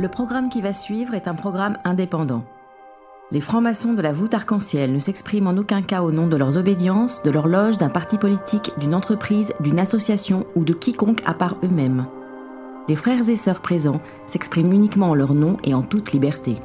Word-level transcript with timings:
Le 0.00 0.08
programme 0.08 0.48
qui 0.48 0.62
va 0.62 0.72
suivre 0.72 1.12
est 1.12 1.28
un 1.28 1.34
programme 1.34 1.76
indépendant. 1.84 2.42
Les 3.32 3.42
francs-maçons 3.42 3.92
de 3.92 4.00
la 4.00 4.14
voûte 4.14 4.32
arc-en-ciel 4.32 4.94
ne 4.94 4.98
s'expriment 4.98 5.48
en 5.48 5.58
aucun 5.58 5.82
cas 5.82 6.00
au 6.00 6.10
nom 6.10 6.26
de 6.26 6.38
leurs 6.38 6.56
obédiences, 6.56 7.22
de 7.22 7.30
leur 7.30 7.46
loge, 7.46 7.76
d'un 7.76 7.90
parti 7.90 8.16
politique, 8.16 8.70
d'une 8.80 8.94
entreprise, 8.94 9.52
d'une 9.60 9.78
association 9.78 10.46
ou 10.56 10.64
de 10.64 10.72
quiconque 10.72 11.20
à 11.26 11.34
part 11.34 11.58
eux-mêmes. 11.62 12.06
Les 12.88 12.96
frères 12.96 13.28
et 13.28 13.36
sœurs 13.36 13.60
présents 13.60 14.00
s'expriment 14.26 14.72
uniquement 14.72 15.10
en 15.10 15.14
leur 15.14 15.34
nom 15.34 15.58
et 15.64 15.74
en 15.74 15.82
toute 15.82 16.12
liberté. 16.12 16.56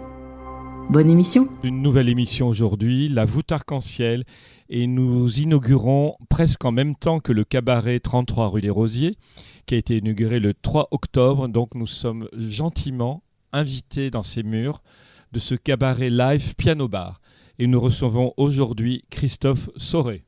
Bonne 0.90 1.10
émission 1.10 1.50
Une 1.66 1.82
nouvelle 1.82 2.08
émission 2.08 2.48
aujourd'hui, 2.48 3.10
La 3.10 3.26
voûte 3.26 3.52
arc-en-ciel, 3.52 4.24
et 4.70 4.88
nous 4.88 5.42
inaugurons 5.42 6.16
presque 6.30 6.64
en 6.64 6.72
même 6.72 6.96
temps 6.96 7.20
que 7.20 7.34
le 7.34 7.44
cabaret 7.44 8.00
33 8.00 8.48
rue 8.48 8.62
des 8.62 8.70
Rosiers, 8.70 9.18
qui 9.66 9.76
a 9.76 9.78
été 9.78 9.98
inauguré 9.98 10.40
le 10.40 10.54
3 10.54 10.88
octobre. 10.92 11.50
Donc 11.50 11.76
nous 11.76 11.86
sommes 11.86 12.30
gentiment 12.38 13.24
invités 13.56 14.12
dans 14.12 14.24
ces 14.24 14.44
murs 14.44 14.84
de 15.32 15.40
ce 15.40 15.56
cabaret 15.56 16.10
live 16.10 16.56
piano 16.56 16.88
bar. 16.88 17.20
Et 17.58 17.68
nous 17.68 17.80
recevons 17.80 18.34
aujourd'hui 18.38 19.06
Christophe 19.10 19.70
Soré. 19.78 20.26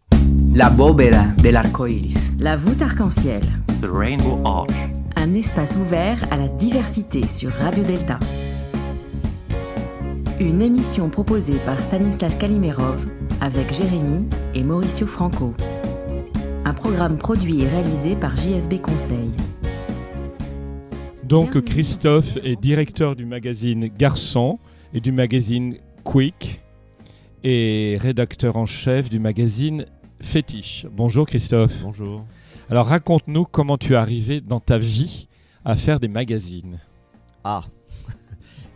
La 0.56 0.70
bóveda 0.70 1.26
del 1.38 1.58
arco 1.58 1.86
iris. 1.86 2.32
La 2.40 2.56
voûte 2.56 2.82
arc-en-ciel, 2.82 3.42
The 3.82 3.88
Rainbow 3.92 4.42
Arch. 4.46 4.72
un 5.16 5.34
espace 5.34 5.76
ouvert 5.76 6.20
à 6.32 6.38
la 6.38 6.48
diversité 6.48 7.26
sur 7.26 7.52
Radio 7.52 7.84
Delta. 7.84 8.20
Une 10.40 10.62
émission 10.62 11.10
proposée 11.10 11.58
par 11.66 11.80
Stanislas 11.80 12.36
Kalimerov 12.36 13.06
avec 13.42 13.74
Jérémy 13.74 14.28
et 14.54 14.64
Mauricio 14.64 15.08
Franco. 15.08 15.54
Un 16.66 16.74
programme 16.74 17.18
produit 17.18 17.62
et 17.62 17.68
réalisé 17.68 18.16
par 18.16 18.38
JSB 18.38 18.80
Conseil. 18.80 19.32
Donc 21.28 21.62
Christophe 21.66 22.38
est 22.42 22.56
directeur 22.56 23.14
du 23.14 23.26
magazine 23.26 23.90
Garçon 23.98 24.60
et 24.94 25.02
du 25.02 25.12
magazine 25.12 25.78
Quick 26.06 26.62
et 27.44 27.98
rédacteur 28.00 28.56
en 28.56 28.66
chef 28.66 29.10
du 29.10 29.20
magazine 29.20 29.88
Fétiche. 30.22 30.86
Bonjour 30.90 31.26
Christophe. 31.26 31.82
Bonjour. 31.84 32.24
Alors 32.70 32.86
raconte-nous 32.86 33.44
comment 33.44 33.78
tu 33.78 33.92
es 33.92 33.96
arrivé 33.98 34.40
dans 34.40 34.62
ta 34.62 34.78
vie 34.78 35.28
à 35.66 35.76
faire 35.76 36.00
des 36.00 36.08
magazines. 36.08 36.80
Ah 37.44 37.66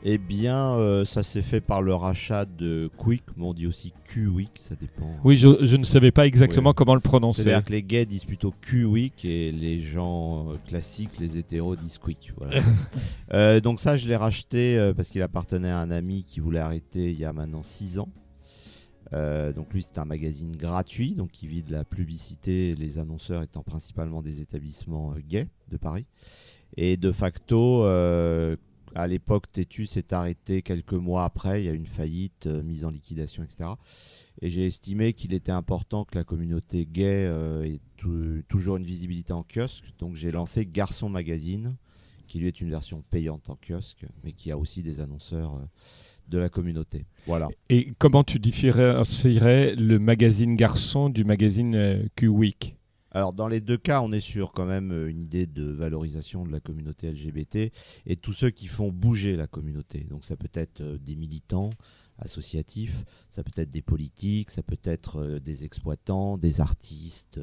Eh 0.04 0.18
bien, 0.18 0.74
euh, 0.74 1.06
ça 1.06 1.22
s'est 1.22 1.44
fait 1.44 1.62
par 1.62 1.84
le 1.84 1.94
rachat 1.94 2.46
de 2.46 2.90
Quick, 2.98 3.22
mais 3.38 3.46
on 3.46 3.54
dit 3.54 3.68
aussi 3.68 3.94
Q-Week, 4.06 4.50
ça 4.60 4.74
dépend. 4.76 5.08
Oui, 5.24 5.38
je, 5.38 5.64
je 5.64 5.78
ne 5.78 5.84
savais 5.84 6.10
pas 6.12 6.26
exactement 6.26 6.70
Ouais. 6.70 6.76
comment 6.76 6.96
le 6.96 7.02
prononcer. 7.02 7.44
C'est-à-dire 7.44 7.64
que 7.64 7.72
les 7.72 7.84
gays 7.84 8.08
disent 8.08 8.26
plutôt 8.26 8.52
Q-Week 8.62 9.24
et 9.26 9.52
les 9.52 9.80
gens 9.80 10.50
euh, 10.50 10.56
classiques, 10.68 11.20
les 11.20 11.38
hétéros, 11.38 11.76
disent 11.76 12.00
Quick. 12.00 12.34
Voilà. 12.38 12.62
Euh, 13.34 13.62
donc 13.62 13.80
ça, 13.80 13.96
je 13.96 14.10
l'ai 14.10 14.18
racheté 14.18 14.92
parce 14.94 15.10
qu'il 15.10 15.22
appartenait 15.22 15.70
à 15.70 15.78
un 15.80 15.90
ami 15.90 16.24
qui 16.24 16.42
voulait 16.42 16.60
arrêter 16.60 17.12
il 17.12 17.18
y 17.18 17.24
a 17.24 17.32
maintenant 17.32 17.64
6 17.64 18.00
ans. 18.00 18.10
Euh, 19.14 19.54
donc 19.54 19.74
lui, 19.74 19.82
c'est 19.84 19.98
un 20.00 20.04
magazine 20.06 20.54
gratuit, 20.58 21.16
donc 21.16 21.32
qui 21.32 21.48
vit 21.48 21.64
de 21.64 21.72
la 21.72 21.86
publicité, 21.86 22.76
les 22.76 23.00
annonceurs 23.00 23.42
étant 23.42 23.64
principalement 23.64 24.22
des 24.22 24.42
établissements 24.42 25.14
gays 25.30 25.48
de 25.70 25.78
Paris. 25.78 26.06
Et 26.76 26.98
de 26.98 27.14
facto, 27.14 27.84
à 28.96 29.08
l'époque, 29.08 29.52
Tétu 29.52 29.86
s'est 29.86 30.14
arrêté 30.14 30.62
quelques 30.62 30.94
mois 30.94 31.24
après, 31.26 31.62
il 31.62 31.66
y 31.66 31.70
a 31.70 31.74
eu 31.74 31.76
une 31.76 31.86
faillite, 31.88 32.48
euh, 32.48 32.64
mise 32.64 32.86
en 32.86 32.90
liquidation, 32.90 33.44
etc. 33.44 33.70
Et 34.42 34.50
j'ai 34.50 34.66
estimé 34.66 35.14
qu'il 35.14 35.34
était 35.34 35.52
important 35.52 36.04
que 36.06 36.16
la 36.18 36.24
communauté 36.24 36.86
gay 36.86 37.26
euh, 37.28 37.64
ait 37.64 37.80
tou- 37.98 38.42
toujours 38.48 38.78
une 38.78 38.86
visibilité 38.86 39.34
en 39.34 39.44
kiosque. 39.44 39.86
Donc 40.00 40.16
j'ai 40.16 40.32
lancé 40.32 40.66
Garçon 40.66 41.10
Magazine, 41.10 41.76
qui 42.28 42.40
lui 42.40 42.48
est 42.48 42.62
une 42.62 42.70
version 42.70 43.04
payante 43.12 43.50
en 43.50 43.58
kiosque, 43.58 44.06
mais 44.24 44.32
qui 44.32 44.52
a 44.52 44.58
aussi 44.58 44.82
des 44.84 45.00
annonceurs 45.00 45.56
euh, 45.56 45.66
de 46.30 46.38
la 46.38 46.50
communauté. 46.50 47.06
Voilà. 47.28 47.50
Et 47.70 47.94
comment 47.98 48.24
tu 48.24 48.40
différencierais 48.40 49.76
le 49.76 50.00
magazine 50.00 50.56
Garçon 50.56 51.10
du 51.10 51.24
magazine 51.26 52.08
Q-Week 52.16 52.76
Alors 53.14 53.34
dans 53.34 53.48
les 53.48 53.60
deux 53.60 53.78
cas, 53.78 54.02
on 54.02 54.12
est 54.14 54.22
sur 54.22 54.54
quand 54.54 54.66
même 54.66 54.92
euh, 54.92 55.10
une 55.10 55.20
idée 55.20 55.46
de 55.46 55.64
valorisation 55.64 56.46
de 56.46 56.52
la 56.52 56.62
communauté 56.62 57.12
LGBT 57.12 57.72
et 58.06 58.16
tous 58.16 58.32
ceux 58.34 58.50
qui 58.52 58.68
font 58.68 58.90
bouger 58.90 59.36
la 59.36 59.48
communauté. 59.48 60.06
Donc 60.10 60.24
ça 60.24 60.38
peut 60.38 60.50
être 60.54 60.80
euh, 60.82 60.98
des 60.98 61.16
militants 61.16 61.72
associatifs, 62.20 63.04
ça 63.30 63.44
peut 63.44 63.52
être 63.60 63.70
des 63.72 63.82
politiques, 63.82 64.50
ça 64.52 64.64
peut 64.64 64.78
être 64.84 65.18
euh, 65.22 65.40
des 65.40 65.66
exploitants, 65.66 66.38
des 66.38 66.62
artistes. 66.62 67.40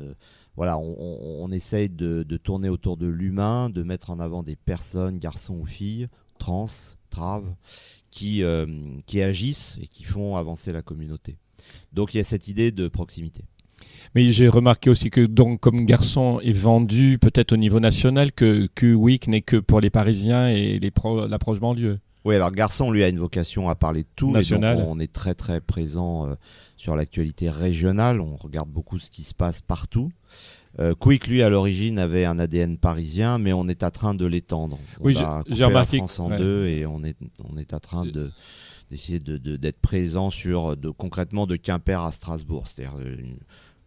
voilà, 0.56 0.78
on, 0.78 1.42
on- 1.44 1.50
essaye 1.52 1.88
de, 1.90 2.22
tourner 2.36 2.68
autour 2.68 2.96
de 2.96 3.06
l'humain, 3.06 3.68
de 3.70 3.82
mettre 3.82 4.10
en 4.10 4.20
avant 4.20 4.42
des 4.42 4.56
personnes, 4.56 5.18
garçons 5.18 5.56
ou 5.56 5.66
filles, 5.66 6.08
trans, 6.38 6.68
traves, 7.10 7.52
qui, 8.10 8.42
qui 9.06 9.22
agissent 9.22 9.78
et 9.82 9.86
qui 9.86 10.04
font 10.04 10.36
avancer 10.36 10.70
la 10.72 10.82
communauté. 10.82 11.36
Donc 11.92 12.14
il 12.14 12.18
y 12.18 12.20
a 12.20 12.24
cette 12.24 12.48
idée 12.48 12.70
de 12.70 12.86
proximité. 12.88 13.44
Mais 14.14 14.30
j'ai 14.30 14.48
remarqué 14.48 14.90
aussi 14.90 15.10
que 15.10 15.24
donc 15.26 15.60
comme 15.60 15.84
Garçon 15.86 16.40
est 16.40 16.52
vendu 16.52 17.18
peut-être 17.20 17.52
au 17.52 17.56
niveau 17.56 17.80
national 17.80 18.32
que 18.32 18.66
Q-Week 18.74 19.26
n'est 19.28 19.42
que 19.42 19.56
pour 19.56 19.80
les 19.80 19.90
Parisiens 19.90 20.48
et 20.48 20.78
les 20.78 20.90
pro- 20.90 21.26
la 21.26 21.38
proche 21.38 21.60
banlieue. 21.60 21.98
Oui, 22.24 22.34
alors 22.34 22.50
Garçon, 22.52 22.90
lui, 22.90 23.04
a 23.04 23.08
une 23.08 23.18
vocation 23.18 23.68
à 23.68 23.74
parler 23.74 24.02
de 24.02 24.08
tout. 24.16 24.30
et 24.30 24.34
National. 24.34 24.78
donc, 24.78 24.86
on 24.88 24.98
est 24.98 25.10
très, 25.12 25.34
très 25.34 25.60
présent 25.60 26.26
euh, 26.26 26.34
sur 26.76 26.94
l'actualité 26.96 27.48
régionale. 27.48 28.20
On 28.20 28.36
regarde 28.36 28.68
beaucoup 28.68 28.98
ce 28.98 29.10
qui 29.10 29.22
se 29.22 29.34
passe 29.34 29.60
partout. 29.62 30.10
Euh, 30.80 30.94
Quick, 30.94 31.26
lui, 31.26 31.42
à 31.42 31.48
l'origine, 31.48 31.98
avait 31.98 32.24
un 32.24 32.38
ADN 32.38 32.76
parisien, 32.76 33.38
mais 33.38 33.52
on 33.52 33.66
est 33.68 33.82
en 33.82 33.90
train 33.90 34.14
de 34.14 34.26
l'étendre. 34.26 34.78
On 35.00 35.04
Oui, 35.06 35.14
j'ai- 35.14 35.64
remarqué 35.64 35.96
la 35.96 36.04
France 36.04 36.20
en 36.20 36.30
ouais. 36.30 36.38
deux 36.38 36.66
et 36.66 36.86
on 36.86 37.02
est, 37.04 37.16
on 37.50 37.56
est 37.56 37.72
en 37.74 37.80
train 37.80 38.04
de 38.04 38.30
d'essayer 38.90 39.18
de, 39.18 39.36
de- 39.36 39.56
d'être 39.56 39.80
présent 39.80 40.30
sur 40.30 40.74
de, 40.74 40.88
concrètement 40.88 41.46
de 41.46 41.56
Quimper 41.56 42.00
à 42.02 42.10
Strasbourg, 42.10 42.64
c'est-à-dire 42.68 42.98
une, 43.00 43.36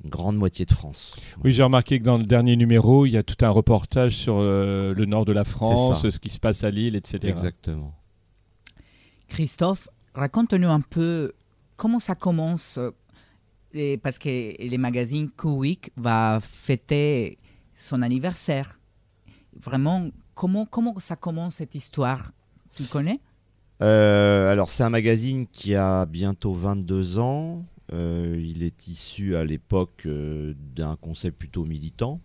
une 0.03 0.09
grande 0.09 0.35
moitié 0.37 0.65
de 0.65 0.73
France. 0.73 1.15
Oui, 1.43 1.53
j'ai 1.53 1.63
remarqué 1.63 1.99
que 1.99 2.03
dans 2.03 2.17
le 2.17 2.23
dernier 2.23 2.55
numéro, 2.55 3.05
il 3.05 3.11
y 3.11 3.17
a 3.17 3.23
tout 3.23 3.43
un 3.45 3.49
reportage 3.49 4.15
sur 4.15 4.35
euh, 4.39 4.93
le 4.93 5.05
nord 5.05 5.25
de 5.25 5.31
la 5.31 5.43
France, 5.43 6.09
ce 6.09 6.19
qui 6.19 6.29
se 6.29 6.39
passe 6.39 6.63
à 6.63 6.71
Lille, 6.71 6.95
etc. 6.95 7.19
Exactement. 7.27 7.93
Christophe, 9.27 9.87
raconte-nous 10.13 10.69
un 10.69 10.81
peu 10.81 11.31
comment 11.77 11.99
ça 11.99 12.15
commence, 12.15 12.77
euh, 12.77 12.91
et- 13.73 13.97
parce 13.97 14.17
que 14.17 14.27
les 14.29 14.77
magazines 14.77 15.29
Q-Week 15.35 15.91
va 15.97 16.39
fêter 16.41 17.37
son 17.75 18.01
anniversaire. 18.01 18.79
Vraiment, 19.63 20.09
comment, 20.35 20.65
comment 20.65 20.99
ça 20.99 21.15
commence 21.15 21.55
cette 21.55 21.75
histoire? 21.75 22.31
Tu 22.75 22.83
connais? 22.85 23.19
Euh, 23.81 24.51
alors 24.51 24.69
c'est 24.69 24.83
un 24.83 24.89
magazine 24.89 25.47
qui 25.47 25.73
a 25.75 26.05
bientôt 26.05 26.53
22 26.53 27.17
ans. 27.17 27.65
Euh, 27.93 28.35
il 28.39 28.63
est 28.63 28.87
issu 28.87 29.35
à 29.35 29.43
l'époque 29.43 30.03
euh, 30.05 30.53
d'un 30.75 30.95
concept 30.95 31.37
plutôt 31.37 31.65
militant, 31.65 32.21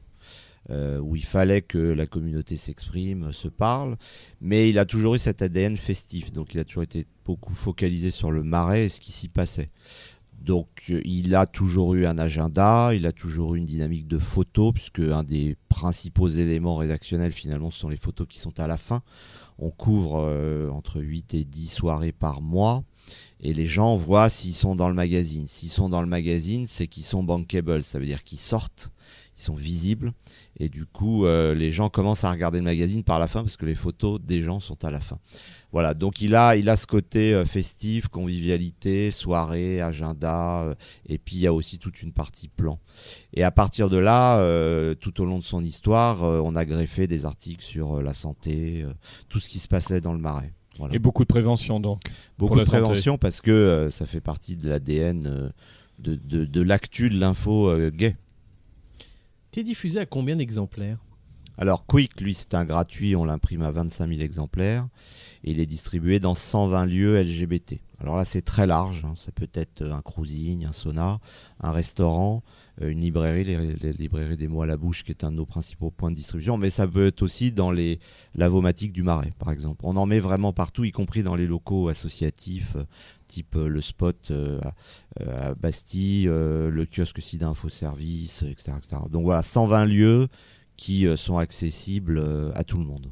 euh, 0.70 0.98
où 0.98 1.16
il 1.16 1.24
fallait 1.24 1.62
que 1.62 1.78
la 1.78 2.06
communauté 2.06 2.56
s'exprime, 2.56 3.32
se 3.32 3.48
parle, 3.48 3.96
mais 4.40 4.70
il 4.70 4.78
a 4.78 4.84
toujours 4.84 5.16
eu 5.16 5.18
cet 5.18 5.42
ADN 5.42 5.76
festif, 5.76 6.32
donc 6.32 6.54
il 6.54 6.60
a 6.60 6.64
toujours 6.64 6.84
été 6.84 7.06
beaucoup 7.24 7.54
focalisé 7.54 8.10
sur 8.10 8.30
le 8.30 8.44
marais 8.44 8.86
et 8.86 8.88
ce 8.88 9.00
qui 9.00 9.10
s'y 9.10 9.28
passait. 9.28 9.70
Donc 10.40 10.68
il 11.04 11.34
a 11.34 11.46
toujours 11.46 11.94
eu 11.94 12.06
un 12.06 12.18
agenda, 12.18 12.94
il 12.94 13.06
a 13.06 13.12
toujours 13.12 13.56
eu 13.56 13.58
une 13.58 13.64
dynamique 13.64 14.06
de 14.06 14.18
photos, 14.18 14.72
puisque 14.72 15.00
un 15.00 15.24
des 15.24 15.56
principaux 15.68 16.28
éléments 16.28 16.76
rédactionnels 16.76 17.32
finalement 17.32 17.72
sont 17.72 17.88
les 17.88 17.96
photos 17.96 18.28
qui 18.28 18.38
sont 18.38 18.60
à 18.60 18.68
la 18.68 18.76
fin. 18.76 19.02
On 19.58 19.70
couvre 19.70 20.20
entre 20.70 21.00
8 21.00 21.34
et 21.34 21.44
10 21.44 21.66
soirées 21.68 22.12
par 22.12 22.42
mois. 22.42 22.84
Et 23.40 23.52
les 23.52 23.66
gens 23.66 23.96
voient 23.96 24.30
s'ils 24.30 24.54
sont 24.54 24.74
dans 24.74 24.88
le 24.88 24.94
magazine. 24.94 25.46
S'ils 25.46 25.68
sont 25.68 25.88
dans 25.88 26.00
le 26.00 26.06
magazine, 26.06 26.66
c'est 26.66 26.86
qu'ils 26.86 27.04
sont 27.04 27.22
bankable. 27.22 27.82
Ça 27.82 27.98
veut 27.98 28.06
dire 28.06 28.24
qu'ils 28.24 28.38
sortent, 28.38 28.90
ils 29.36 29.42
sont 29.42 29.54
visibles. 29.54 30.12
Et 30.58 30.70
du 30.70 30.86
coup, 30.86 31.26
euh, 31.26 31.54
les 31.54 31.70
gens 31.70 31.90
commencent 31.90 32.24
à 32.24 32.30
regarder 32.30 32.58
le 32.58 32.64
magazine 32.64 33.04
par 33.04 33.18
la 33.18 33.26
fin 33.26 33.42
parce 33.42 33.58
que 33.58 33.66
les 33.66 33.74
photos 33.74 34.18
des 34.22 34.42
gens 34.42 34.58
sont 34.58 34.82
à 34.86 34.90
la 34.90 35.00
fin. 35.00 35.18
Voilà, 35.70 35.92
donc 35.92 36.22
il 36.22 36.34
a, 36.34 36.56
il 36.56 36.70
a 36.70 36.76
ce 36.76 36.86
côté 36.86 37.34
euh, 37.34 37.44
festif, 37.44 38.08
convivialité, 38.08 39.10
soirée, 39.10 39.82
agenda. 39.82 40.62
euh, 40.62 40.74
et 41.06 41.18
puis 41.18 41.36
il 41.36 41.42
y 41.42 41.46
a 41.46 41.52
aussi 41.52 41.78
toute 41.78 42.00
une 42.00 42.12
partie 42.12 42.48
plan. 42.48 42.80
Et 43.34 43.42
à 43.42 43.50
partir 43.50 43.90
de 43.90 43.98
là, 43.98 44.40
tout 44.94 45.20
au 45.20 45.26
long 45.26 45.38
de 45.38 45.44
son 45.44 45.62
histoire, 45.62 46.22
on 46.22 46.56
a 46.56 46.64
greffé 46.64 47.06
des 47.06 47.26
articles 47.26 47.62
sur 47.62 48.00
la 48.00 48.14
santé, 48.14 48.86
tout 49.28 49.40
ce 49.40 49.50
qui 49.50 49.58
se 49.58 49.68
passait 49.68 50.00
dans 50.00 50.14
le 50.14 50.18
marais. 50.18 50.55
Voilà. 50.78 50.94
Et 50.94 50.98
beaucoup 50.98 51.22
de 51.22 51.28
prévention 51.28 51.80
donc. 51.80 52.02
Beaucoup 52.38 52.54
de 52.58 52.64
santé. 52.64 52.82
prévention 52.82 53.18
parce 53.18 53.40
que 53.40 53.50
euh, 53.50 53.90
ça 53.90 54.06
fait 54.06 54.20
partie 54.20 54.56
de 54.56 54.68
l'ADN 54.68 55.26
euh, 55.26 55.48
de, 55.98 56.14
de, 56.16 56.44
de 56.44 56.60
l'actu 56.60 57.08
de 57.10 57.18
l'info 57.18 57.70
euh, 57.70 57.90
gay. 57.90 58.16
T'es 59.50 59.64
diffusé 59.64 60.00
à 60.00 60.06
combien 60.06 60.36
d'exemplaires? 60.36 60.98
Alors 61.58 61.86
Quick, 61.86 62.20
lui, 62.20 62.34
c'est 62.34 62.54
un 62.54 62.64
gratuit, 62.66 63.16
on 63.16 63.24
l'imprime 63.24 63.62
à 63.62 63.70
25 63.70 64.08
000 64.08 64.20
exemplaires 64.20 64.86
il 65.46 65.60
est 65.60 65.66
distribué 65.66 66.18
dans 66.18 66.34
120 66.34 66.86
lieux 66.86 67.20
LGBT. 67.20 67.80
Alors 68.00 68.16
là, 68.16 68.24
c'est 68.24 68.42
très 68.42 68.66
large, 68.66 69.04
hein. 69.04 69.14
ça 69.16 69.32
peut 69.32 69.48
être 69.54 69.82
un 69.82 70.02
cruising, 70.02 70.66
un 70.66 70.72
sauna, 70.72 71.18
un 71.60 71.72
restaurant, 71.72 72.42
euh, 72.82 72.90
une 72.90 73.00
librairie, 73.00 73.44
les, 73.44 73.92
librairies 73.94 74.36
des 74.36 74.48
mots 74.48 74.60
à 74.60 74.66
la 74.66 74.76
bouche, 74.76 75.02
qui 75.02 75.12
est 75.12 75.24
un 75.24 75.30
de 75.30 75.36
nos 75.36 75.46
principaux 75.46 75.90
points 75.90 76.10
de 76.10 76.16
distribution, 76.16 76.58
mais 76.58 76.68
ça 76.68 76.86
peut 76.86 77.06
être 77.06 77.22
aussi 77.22 77.52
dans 77.52 77.70
les 77.70 77.98
lavomatiques 78.34 78.92
du 78.92 79.02
Marais, 79.02 79.32
par 79.38 79.50
exemple. 79.50 79.80
On 79.84 79.96
en 79.96 80.04
met 80.04 80.18
vraiment 80.20 80.52
partout, 80.52 80.84
y 80.84 80.92
compris 80.92 81.22
dans 81.22 81.36
les 81.36 81.46
locaux 81.46 81.88
associatifs, 81.88 82.76
euh, 82.76 82.84
type 83.26 83.56
euh, 83.56 83.68
le 83.68 83.80
spot 83.80 84.32
à 85.20 85.54
Bastille, 85.54 86.26
le 86.26 86.86
kiosque 86.86 87.22
SIDA 87.22 87.48
Info 87.48 87.68
Service, 87.68 88.42
etc., 88.42 88.72
etc. 88.76 89.02
Donc 89.10 89.24
voilà, 89.24 89.42
120 89.42 89.86
lieux 89.86 90.28
qui 90.76 91.06
sont 91.16 91.38
accessibles 91.38 92.22
à 92.54 92.62
tout 92.62 92.76
le 92.76 92.84
monde. 92.84 93.10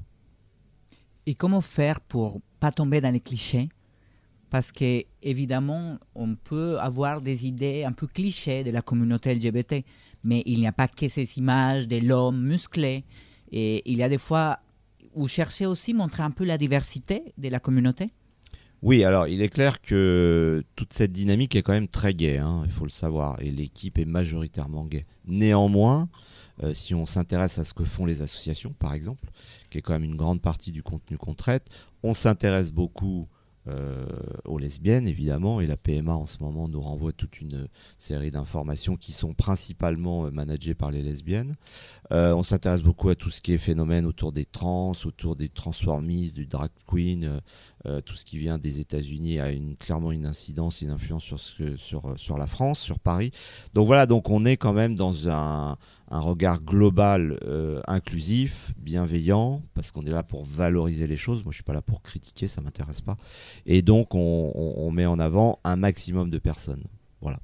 Et 1.26 1.34
comment 1.34 1.60
faire 1.60 2.00
pour 2.00 2.40
pas 2.60 2.70
tomber 2.70 3.00
dans 3.00 3.12
les 3.12 3.20
clichés? 3.20 3.68
Parce 4.50 4.70
que 4.70 5.02
évidemment, 5.22 5.98
on 6.14 6.34
peut 6.36 6.78
avoir 6.78 7.20
des 7.20 7.46
idées 7.46 7.84
un 7.84 7.92
peu 7.92 8.06
clichés 8.06 8.62
de 8.62 8.70
la 8.70 8.82
communauté 8.82 9.34
LGBT, 9.34 9.84
mais 10.22 10.42
il 10.46 10.60
n'y 10.60 10.66
a 10.66 10.72
pas 10.72 10.86
que 10.86 11.08
ces 11.08 11.38
images 11.38 11.88
de 11.88 11.96
l'homme 11.96 12.40
musclé. 12.40 13.04
Et 13.50 13.82
il 13.90 13.98
y 13.98 14.02
a 14.02 14.08
des 14.08 14.18
fois 14.18 14.60
où 15.14 15.28
chercher 15.28 15.66
aussi 15.66 15.94
montrer 15.94 16.22
un 16.22 16.30
peu 16.30 16.44
la 16.44 16.58
diversité 16.58 17.32
de 17.38 17.48
la 17.48 17.60
communauté. 17.60 18.10
Oui, 18.84 19.02
alors 19.02 19.28
il 19.28 19.40
est 19.40 19.48
clair 19.48 19.80
que 19.80 20.62
toute 20.76 20.92
cette 20.92 21.10
dynamique 21.10 21.56
est 21.56 21.62
quand 21.62 21.72
même 21.72 21.88
très 21.88 22.12
gaie, 22.12 22.36
hein, 22.36 22.64
il 22.66 22.70
faut 22.70 22.84
le 22.84 22.90
savoir, 22.90 23.40
et 23.40 23.50
l'équipe 23.50 23.96
est 23.96 24.04
majoritairement 24.04 24.84
gay. 24.84 25.06
Néanmoins, 25.24 26.10
euh, 26.62 26.74
si 26.74 26.94
on 26.94 27.06
s'intéresse 27.06 27.58
à 27.58 27.64
ce 27.64 27.72
que 27.72 27.84
font 27.84 28.04
les 28.04 28.20
associations, 28.20 28.74
par 28.78 28.92
exemple, 28.92 29.30
qui 29.70 29.78
est 29.78 29.80
quand 29.80 29.94
même 29.94 30.04
une 30.04 30.16
grande 30.16 30.42
partie 30.42 30.70
du 30.70 30.82
contenu 30.82 31.16
qu'on 31.16 31.32
traite, 31.32 31.66
on 32.02 32.12
s'intéresse 32.12 32.72
beaucoup 32.72 33.26
euh, 33.68 34.04
aux 34.44 34.58
lesbiennes, 34.58 35.08
évidemment, 35.08 35.62
et 35.62 35.66
la 35.66 35.78
PMA 35.78 36.14
en 36.14 36.26
ce 36.26 36.36
moment 36.42 36.68
nous 36.68 36.82
renvoie 36.82 37.12
toute 37.12 37.40
une 37.40 37.68
série 37.98 38.30
d'informations 38.30 38.96
qui 38.96 39.12
sont 39.12 39.32
principalement 39.32 40.26
euh, 40.26 40.30
managées 40.30 40.74
par 40.74 40.90
les 40.90 41.00
lesbiennes. 41.00 41.56
On 42.10 42.42
s'intéresse 42.42 42.82
beaucoup 42.82 43.08
à 43.08 43.14
tout 43.14 43.30
ce 43.30 43.40
qui 43.40 43.54
est 43.54 43.58
phénomène 43.58 44.04
autour 44.04 44.30
des 44.30 44.44
trans, 44.44 44.92
autour 45.06 45.36
des 45.36 45.48
transformistes, 45.48 46.36
du 46.36 46.46
drag 46.46 46.70
queen, 46.86 47.40
tout 48.04 48.14
ce 48.14 48.24
qui 48.24 48.38
vient 48.38 48.58
des 48.58 48.80
États-Unis 48.80 49.40
a 49.40 49.50
clairement 49.78 50.12
une 50.12 50.26
incidence, 50.26 50.80
une 50.80 50.90
influence 50.90 51.22
sur, 51.22 51.38
ce 51.38 51.76
sur, 51.76 52.38
la 52.38 52.46
France, 52.46 52.80
sur 52.80 52.98
Paris. 52.98 53.30
Donc 53.74 53.86
voilà, 53.86 54.06
donc 54.06 54.30
on 54.30 54.44
est 54.44 54.56
quand 54.56 54.72
même 54.72 54.94
dans 54.94 55.28
un, 55.28 55.76
regard 56.10 56.62
global, 56.62 57.38
euh, 57.44 57.80
inclusif, 57.86 58.72
bienveillant, 58.78 59.62
parce 59.74 59.90
qu'on 59.90 60.04
est 60.04 60.10
là 60.10 60.22
pour 60.22 60.44
valoriser 60.44 61.06
les 61.06 61.16
choses. 61.16 61.42
Moi, 61.44 61.50
je 61.50 61.56
suis 61.56 61.64
pas 61.64 61.72
là 61.72 61.82
pour 61.82 62.02
critiquer, 62.02 62.48
ça 62.48 62.60
m'intéresse 62.60 63.00
pas. 63.00 63.16
Et 63.66 63.82
donc, 63.82 64.14
on, 64.14 64.90
met 64.92 65.06
en 65.06 65.18
avant 65.18 65.58
un 65.64 65.76
maximum 65.76 66.30
de 66.30 66.38
personnes. 66.38 66.84
Voilà. 67.20 67.40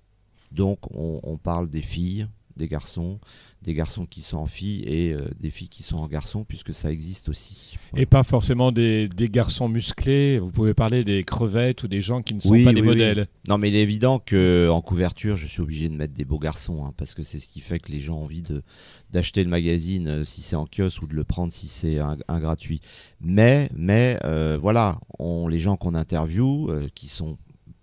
Donc, 0.53 0.79
on 0.95 1.37
parle 1.37 1.69
des 1.69 1.83
filles, 1.83 2.29
des 2.57 2.69
garçons, 2.69 3.19
des 3.63 3.75
garçons 3.75 4.07
qui 4.07 4.23
sont 4.23 4.39
en 4.39 4.47
filles 4.47 4.83
et 4.87 5.13
euh, 5.13 5.29
des 5.39 5.51
filles 5.51 5.69
qui 5.69 5.83
sont 5.83 5.97
en 5.97 6.09
garçons, 6.09 6.45
puisque 6.45 6.73
ça 6.73 6.91
existe 6.91 7.29
aussi. 7.29 7.77
Et 7.95 8.07
pas 8.07 8.23
forcément 8.23 8.73
des, 8.73 9.09
garçons 9.31 9.69
musclés, 9.69 10.39
vous 10.39 10.51
pouvez 10.51 10.73
parler 10.73 11.05
des 11.05 11.23
crevettes 11.25 11.83
ou 11.83 11.89
des 11.89 12.01
gens 12.01 12.23
qui 12.23 12.35
ne 12.35 12.41
sont 12.41 12.65
pas 12.65 12.73
des 12.73 12.81
modèles. 12.81 13.27
Non, 13.49 13.59
mais 13.59 13.69
il 13.69 13.77
est 13.77 13.83
évident 13.83 14.19
qu'en 14.19 14.81
couverture, 14.81 15.37
je 15.37 15.47
suis 15.47 15.61
obligé 15.61 15.89
de 15.89 15.95
mettre 15.95 16.15
des 16.15 16.25
beaux 16.25 16.39
garçons, 16.39 16.85
hein, 16.87 16.95
parce 16.97 17.15
que 17.15 17.23
c'est 17.23 17.39
ce 17.39 17.49
qui 17.49 17.61
fait 17.61 17.79
que 17.79 17.93
les 17.93 18.01
gens 18.01 18.17
ont 18.17 18.25
envie 18.25 18.43
de, 18.43 18.63
d'acheter 19.11 19.45
le 19.45 19.51
magazine 19.51 20.09
euh, 20.09 20.25
si 20.25 20.41
c'est 20.41 20.57
en 20.57 20.67
kiosque 20.67 21.03
ou 21.03 21.07
de 21.07 21.15
le 21.15 21.25
prendre 21.25 21.53
si 21.53 21.69
c'est 21.69 21.99
un, 21.99 22.17
gratuit. 22.41 22.81
Mais, 23.21 23.69
mais 23.75 24.19
euh, 24.25 24.57
voilà, 24.59 24.99
on, 25.19 25.49
les 25.49 25.59
gens 25.59 25.77
qu'on 25.77 25.95
interviewe, 25.95 26.89
qui 26.95 27.09
sont, 27.09 27.37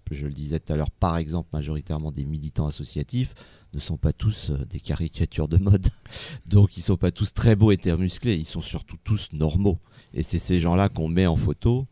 je 0.09 0.25
le 0.25 0.33
disais 0.33 0.59
tout 0.59 0.73
à 0.73 0.75
l'heure, 0.75 0.89
par 0.89 1.18
exemple 1.18 1.50
majoritairement 1.53 2.12
des 2.12 2.25
militants 2.25 2.65
associatifs, 2.65 3.35
ne 3.73 3.79
sont 3.79 3.97
pas 3.97 4.13
tous 4.13 4.51
euh, 4.51 4.65
des 4.65 4.79
caricatures 4.79 5.47
de 5.47 5.57
mode. 5.57 5.87
Donc 6.47 6.77
ils 6.77 6.81
sont 6.81 6.97
pas 6.97 7.11
tous 7.11 7.33
très 7.33 7.55
beaux 7.55 7.71
et 7.71 7.77
très 7.77 7.95
musclés, 7.97 8.35
ils 8.35 8.45
sont 8.45 8.61
surtout 8.61 8.97
tous 9.03 9.29
normaux. 9.33 9.79
Et 10.13 10.23
c'est 10.23 10.39
ces 10.39 10.59
gens-là 10.59 10.89
qu'on 10.89 11.07
met 11.07 11.27
en 11.27 11.37
photo 11.37 11.87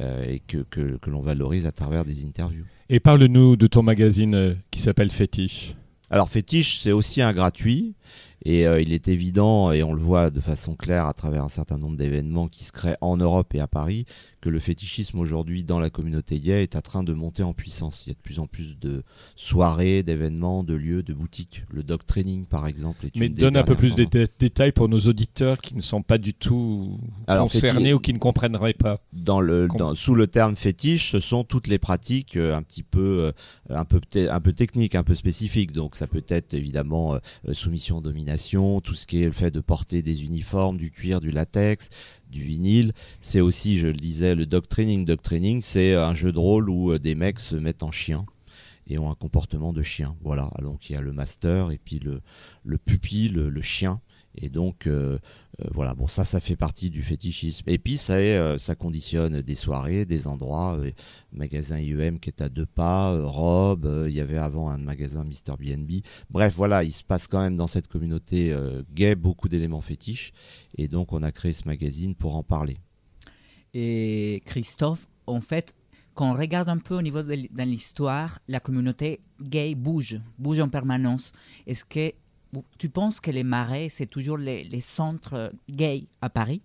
euh, 0.00 0.24
et 0.24 0.40
que, 0.40 0.58
que, 0.58 0.96
que 0.96 1.10
l'on 1.10 1.20
valorise 1.20 1.66
à 1.66 1.72
travers 1.72 2.04
des 2.04 2.24
interviews. 2.24 2.64
Et 2.88 3.00
parle-nous 3.00 3.56
de 3.56 3.66
ton 3.66 3.82
magazine 3.82 4.34
euh, 4.34 4.54
qui 4.70 4.80
s'appelle 4.80 5.10
Fétiche. 5.10 5.74
Alors 6.10 6.28
Fétiche, 6.28 6.80
c'est 6.80 6.92
aussi 6.92 7.22
un 7.22 7.32
gratuit. 7.32 7.94
Et 8.44 8.62
il 8.64 8.92
est 8.92 9.08
évident, 9.08 9.72
et 9.72 9.82
on 9.82 9.92
le 9.92 10.00
voit 10.00 10.30
de 10.30 10.40
façon 10.40 10.74
claire 10.74 11.06
à 11.06 11.12
travers 11.12 11.44
un 11.44 11.48
certain 11.48 11.78
nombre 11.78 11.96
d'événements 11.96 12.48
qui 12.48 12.64
se 12.64 12.72
créent 12.72 12.96
en 13.00 13.16
Europe 13.16 13.54
et 13.54 13.60
à 13.60 13.66
Paris, 13.66 14.04
que 14.42 14.50
le 14.50 14.58
fétichisme 14.58 15.20
aujourd'hui 15.20 15.64
dans 15.64 15.78
la 15.78 15.88
communauté 15.88 16.40
gay 16.40 16.64
est 16.64 16.76
en 16.76 16.80
train 16.80 17.04
de 17.04 17.14
monter 17.14 17.44
en 17.44 17.54
puissance. 17.54 18.02
Il 18.04 18.10
y 18.10 18.12
a 18.12 18.14
de 18.14 18.20
plus 18.20 18.40
en 18.40 18.48
plus 18.48 18.76
de 18.78 19.04
soirées, 19.36 20.02
d'événements, 20.02 20.64
de 20.64 20.74
lieux, 20.74 21.02
de 21.04 21.14
boutiques. 21.14 21.64
Le 21.70 21.84
dog 21.84 22.00
training, 22.04 22.44
par 22.44 22.66
exemple. 22.66 23.06
Est 23.06 23.16
Mais 23.16 23.28
donne 23.28 23.56
un 23.56 23.62
peu 23.62 23.76
plus 23.76 23.94
de 23.94 24.04
détails 24.38 24.72
pour 24.72 24.88
nos 24.88 24.98
auditeurs 24.98 25.58
qui 25.58 25.76
ne 25.76 25.80
sont 25.80 26.02
pas 26.02 26.18
du 26.18 26.34
tout 26.34 26.98
concernés 27.26 27.94
ou 27.94 28.00
qui 28.00 28.12
ne 28.12 28.18
comprendraient 28.18 28.74
pas. 28.74 28.98
Dans 29.12 29.40
le, 29.40 29.68
sous 29.94 30.16
le 30.16 30.26
terme 30.26 30.56
fétiche, 30.56 31.12
ce 31.12 31.20
sont 31.20 31.44
toutes 31.44 31.68
les 31.68 31.78
pratiques 31.78 32.36
euh, 32.36 32.56
un 32.56 32.62
petit 32.62 32.82
peu, 32.82 33.32
euh, 33.32 33.32
un 33.70 33.84
peu, 33.84 34.00
un 34.16 34.40
peu 34.40 34.52
techniques, 34.52 34.96
un 34.96 35.04
peu 35.04 35.14
spécifiques. 35.14 35.70
Donc 35.70 35.94
ça 35.94 36.08
peut 36.08 36.24
être 36.28 36.52
évidemment 36.52 37.14
euh, 37.14 37.54
soumission, 37.54 38.00
tout 38.82 38.94
ce 38.94 39.06
qui 39.06 39.22
est 39.22 39.26
le 39.26 39.32
fait 39.32 39.50
de 39.50 39.60
porter 39.60 40.02
des 40.02 40.24
uniformes, 40.24 40.76
du 40.76 40.90
cuir, 40.90 41.20
du 41.20 41.30
latex, 41.30 41.88
du 42.30 42.42
vinyle. 42.42 42.92
C'est 43.20 43.40
aussi, 43.40 43.78
je 43.78 43.88
le 43.88 43.94
disais, 43.94 44.34
le 44.34 44.46
dog 44.46 44.66
training. 44.68 45.04
Dog 45.04 45.20
training, 45.22 45.60
c'est 45.60 45.94
un 45.94 46.14
jeu 46.14 46.32
de 46.32 46.38
rôle 46.38 46.70
où 46.70 46.92
euh, 46.92 46.98
des 46.98 47.14
mecs 47.14 47.38
se 47.38 47.56
mettent 47.56 47.82
en 47.82 47.90
chien 47.90 48.26
et 48.86 48.98
ont 48.98 49.10
un 49.10 49.14
comportement 49.14 49.72
de 49.72 49.82
chien. 49.82 50.16
Voilà, 50.22 50.50
donc 50.60 50.90
il 50.90 50.94
y 50.94 50.96
a 50.96 51.00
le 51.00 51.12
master 51.12 51.70
et 51.70 51.78
puis 51.78 51.98
le, 51.98 52.20
le 52.64 52.78
pupille, 52.78 53.28
le 53.28 53.62
chien. 53.62 54.00
Et 54.34 54.48
donc, 54.48 54.86
euh, 54.86 55.18
voilà, 55.72 55.94
bon, 55.94 56.06
ça, 56.06 56.24
ça 56.24 56.40
fait 56.40 56.56
partie 56.56 56.88
du 56.90 57.02
fétichisme. 57.02 57.68
Et 57.68 57.78
puis, 57.78 57.96
ça, 57.96 58.14
euh, 58.14 58.58
ça 58.58 58.74
conditionne 58.74 59.42
des 59.42 59.54
soirées, 59.54 60.04
des 60.04 60.26
endroits. 60.26 60.78
magasin 61.32 61.78
IEM 61.78 62.18
qui 62.18 62.30
est 62.30 62.40
à 62.42 62.48
deux 62.48 62.66
pas, 62.66 63.18
robe. 63.22 64.06
il 64.08 64.14
y 64.14 64.20
avait 64.20 64.38
avant 64.38 64.70
un 64.70 64.78
magasin 64.78 65.24
Mr. 65.24 65.56
BNB. 65.58 66.02
Bref, 66.30 66.54
voilà, 66.56 66.84
il 66.84 66.92
se 66.92 67.04
passe 67.04 67.26
quand 67.26 67.40
même 67.40 67.56
dans 67.56 67.66
cette 67.66 67.88
communauté 67.88 68.54
gay 68.94 69.14
beaucoup 69.14 69.48
d'éléments 69.48 69.82
fétiches. 69.82 70.32
Et 70.76 70.88
donc, 70.88 71.12
on 71.12 71.22
a 71.22 71.32
créé 71.32 71.52
ce 71.52 71.66
magazine 71.66 72.14
pour 72.14 72.36
en 72.36 72.42
parler. 72.42 72.78
Et 73.74 74.42
Christophe, 74.46 75.06
en 75.26 75.40
fait, 75.40 75.74
quand 76.14 76.30
on 76.30 76.36
regarde 76.36 76.68
un 76.68 76.78
peu 76.78 76.96
au 76.96 77.02
niveau 77.02 77.22
de 77.22 77.62
l'histoire, 77.62 78.38
la 78.48 78.60
communauté 78.60 79.20
gay 79.40 79.74
bouge, 79.74 80.20
bouge 80.38 80.60
en 80.60 80.68
permanence. 80.68 81.32
Est-ce 81.66 81.84
que 81.84 82.12
tu 82.78 82.88
penses 82.88 83.20
que 83.20 83.30
les 83.30 83.44
marais, 83.44 83.88
c'est 83.88 84.06
toujours 84.06 84.38
les, 84.38 84.80
centres 84.80 85.52
gays 85.70 86.06
à 86.20 86.30
Paris? 86.30 86.62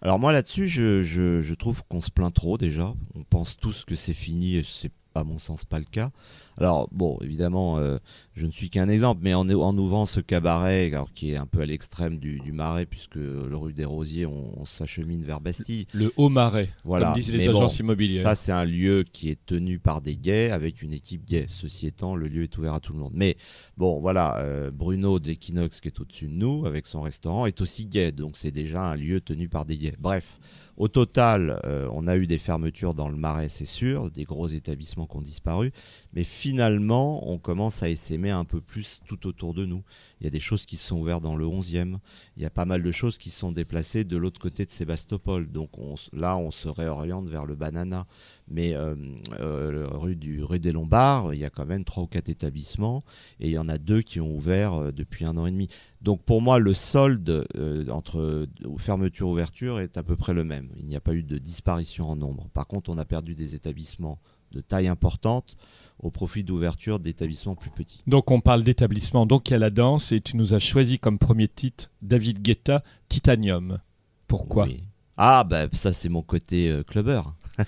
Alors 0.00 0.18
moi 0.18 0.32
là-dessus, 0.32 0.66
je, 0.66 1.02
je, 1.02 1.54
trouve 1.54 1.84
qu'on 1.84 2.00
se 2.00 2.10
plaint 2.10 2.32
trop 2.32 2.58
déjà. 2.58 2.94
On 3.14 3.22
pense 3.22 3.56
tous 3.56 3.84
que 3.84 3.94
c'est 3.94 4.14
fini 4.14 4.56
et 4.56 4.64
c'est 4.64 4.92
à 5.14 5.24
mon 5.24 5.38
sens 5.38 5.64
pas 5.64 5.78
le 5.78 5.84
cas. 5.84 6.10
Alors 6.58 6.88
bon, 6.92 7.18
évidemment, 7.22 7.78
euh, 7.78 7.98
je 8.34 8.46
ne 8.46 8.50
suis 8.50 8.68
qu'un 8.68 8.88
exemple, 8.88 9.20
mais 9.22 9.34
en, 9.34 9.48
en, 9.48 9.76
ouvrant 9.78 10.06
ce 10.06 10.20
cabaret, 10.20 10.92
alors, 10.92 11.12
qui 11.12 11.32
est 11.32 11.36
un 11.36 11.46
peu 11.46 11.60
à 11.60 11.66
l'extrême 11.66 12.18
du, 12.18 12.40
Marais, 12.52 12.86
puisque 12.86 13.16
le 13.16 13.56
rue 13.56 13.72
des 13.72 13.84
Rosiers, 13.84 14.26
on, 14.26 14.64
s'achemine 14.66 15.24
vers 15.24 15.40
Bastille. 15.40 15.86
Le 15.92 16.12
Haut 16.16 16.28
Marais, 16.28 16.68
voilà. 16.84 17.06
comme 17.06 17.14
disent 17.14 17.32
les 17.32 17.48
agences 17.48 17.78
immobilières. 17.78 18.22
Ça, 18.22 18.34
c'est 18.34 18.52
un 18.52 18.64
lieu 18.64 19.04
qui 19.10 19.30
est 19.30 19.38
tenu 19.46 19.78
par 19.78 20.00
des 20.00 20.16
gays, 20.16 20.50
avec 20.50 20.82
une 20.82 20.92
équipe 20.92 21.24
gay. 21.24 21.46
Ceci 21.48 21.86
étant, 21.86 22.14
le 22.14 22.28
lieu 22.28 22.42
est 22.44 22.58
ouvert 22.58 22.74
à 22.74 22.80
tout 22.80 22.92
le 22.92 22.98
monde. 22.98 23.12
Mais 23.14 23.36
bon, 23.76 24.00
voilà, 24.00 24.38
euh, 24.38 24.70
Bruno 24.70 25.18
d'Equinox, 25.18 25.80
qui 25.80 25.88
est 25.88 26.00
au-dessus 26.00 26.28
de 26.28 26.34
nous, 26.34 26.66
avec 26.66 26.86
son 26.86 27.00
restaurant, 27.00 27.46
est 27.46 27.60
aussi 27.60 27.86
gay, 27.86 28.12
donc 28.12 28.36
c'est 28.36 28.50
déjà 28.50 28.84
un 28.84 28.96
lieu 28.96 29.20
tenu 29.20 29.48
par 29.48 29.64
des 29.64 29.76
gays. 29.76 29.94
Bref. 29.98 30.38
Au 30.82 30.88
total, 30.88 31.60
euh, 31.64 31.88
on 31.92 32.08
a 32.08 32.16
eu 32.16 32.26
des 32.26 32.38
fermetures 32.38 32.92
dans 32.92 33.08
le 33.08 33.14
Marais, 33.14 33.48
c'est 33.48 33.66
sûr, 33.66 34.10
des 34.10 34.24
gros 34.24 34.48
établissements 34.48 35.06
qui 35.06 35.16
ont 35.16 35.22
disparu, 35.22 35.70
mais 36.12 36.24
finalement, 36.24 37.28
on 37.30 37.38
commence 37.38 37.82
à 37.82 37.88
essaimer 37.88 38.30
un 38.30 38.44
peu 38.44 38.60
plus 38.60 39.00
tout 39.06 39.26
autour 39.26 39.54
de 39.54 39.64
nous. 39.64 39.82
Il 40.20 40.24
y 40.24 40.26
a 40.26 40.30
des 40.30 40.40
choses 40.40 40.66
qui 40.66 40.76
sont 40.76 40.98
ouvertes 40.98 41.22
dans 41.22 41.36
le 41.36 41.46
11e, 41.46 41.98
il 42.36 42.42
y 42.42 42.46
a 42.46 42.50
pas 42.50 42.64
mal 42.64 42.82
de 42.82 42.92
choses 42.92 43.18
qui 43.18 43.30
sont 43.30 43.50
déplacées 43.50 44.04
de 44.04 44.16
l'autre 44.16 44.40
côté 44.40 44.64
de 44.64 44.70
Sébastopol. 44.70 45.50
Donc 45.50 45.70
là, 46.12 46.36
on 46.36 46.50
se 46.50 46.68
réoriente 46.68 47.28
vers 47.28 47.46
le 47.46 47.54
Banana. 47.54 48.06
Mais 48.48 48.74
euh, 48.74 48.94
euh, 49.40 49.86
rue, 49.90 50.16
du, 50.16 50.42
rue 50.42 50.60
des 50.60 50.72
Lombards, 50.72 51.32
il 51.32 51.40
y 51.40 51.44
a 51.44 51.50
quand 51.50 51.64
même 51.64 51.84
trois 51.84 52.02
ou 52.02 52.06
quatre 52.06 52.28
établissements, 52.28 53.02
et 53.40 53.48
il 53.48 53.52
y 53.52 53.58
en 53.58 53.68
a 53.68 53.78
deux 53.78 54.02
qui 54.02 54.20
ont 54.20 54.34
ouvert 54.34 54.92
depuis 54.92 55.24
un 55.24 55.36
an 55.38 55.46
et 55.46 55.50
demi. 55.50 55.68
Donc 56.02 56.22
pour 56.22 56.42
moi, 56.42 56.58
le 56.58 56.74
solde 56.74 57.46
entre 57.88 58.46
fermeture 58.78 59.28
et 59.28 59.30
ouverture 59.30 59.80
est 59.80 59.96
à 59.96 60.02
peu 60.02 60.16
près 60.16 60.34
le 60.34 60.44
même. 60.44 60.68
Il 60.76 60.86
n'y 60.86 60.96
a 60.96 61.00
pas 61.00 61.14
eu 61.14 61.22
de 61.22 61.38
disparition 61.38 62.04
en 62.04 62.16
nombre. 62.16 62.48
Par 62.52 62.66
contre, 62.66 62.90
on 62.90 62.98
a 62.98 63.04
perdu 63.04 63.34
des 63.34 63.54
établissements 63.54 64.18
de 64.52 64.60
taille 64.60 64.88
importante 64.88 65.56
au 65.98 66.10
profit 66.10 66.44
d'ouverture 66.44 66.98
d'établissements 66.98 67.54
plus 67.54 67.70
petits. 67.70 68.02
Donc 68.06 68.30
on 68.30 68.40
parle 68.40 68.62
d'établissement, 68.62 69.24
donc 69.24 69.48
il 69.48 69.52
y 69.52 69.56
a 69.56 69.58
la 69.58 69.70
danse, 69.70 70.12
et 70.12 70.20
tu 70.20 70.36
nous 70.36 70.52
as 70.54 70.58
choisi 70.58 70.98
comme 70.98 71.18
premier 71.18 71.48
titre 71.48 71.90
David 72.02 72.42
Guetta, 72.42 72.82
Titanium. 73.08 73.78
Pourquoi? 74.26 74.64
Oui. 74.64 74.84
Ah, 75.16 75.44
bah 75.44 75.66
ça 75.72 75.92
c'est 75.92 76.08
mon 76.08 76.22
côté 76.22 76.70
euh, 76.70 76.82
clubber. 76.82 77.22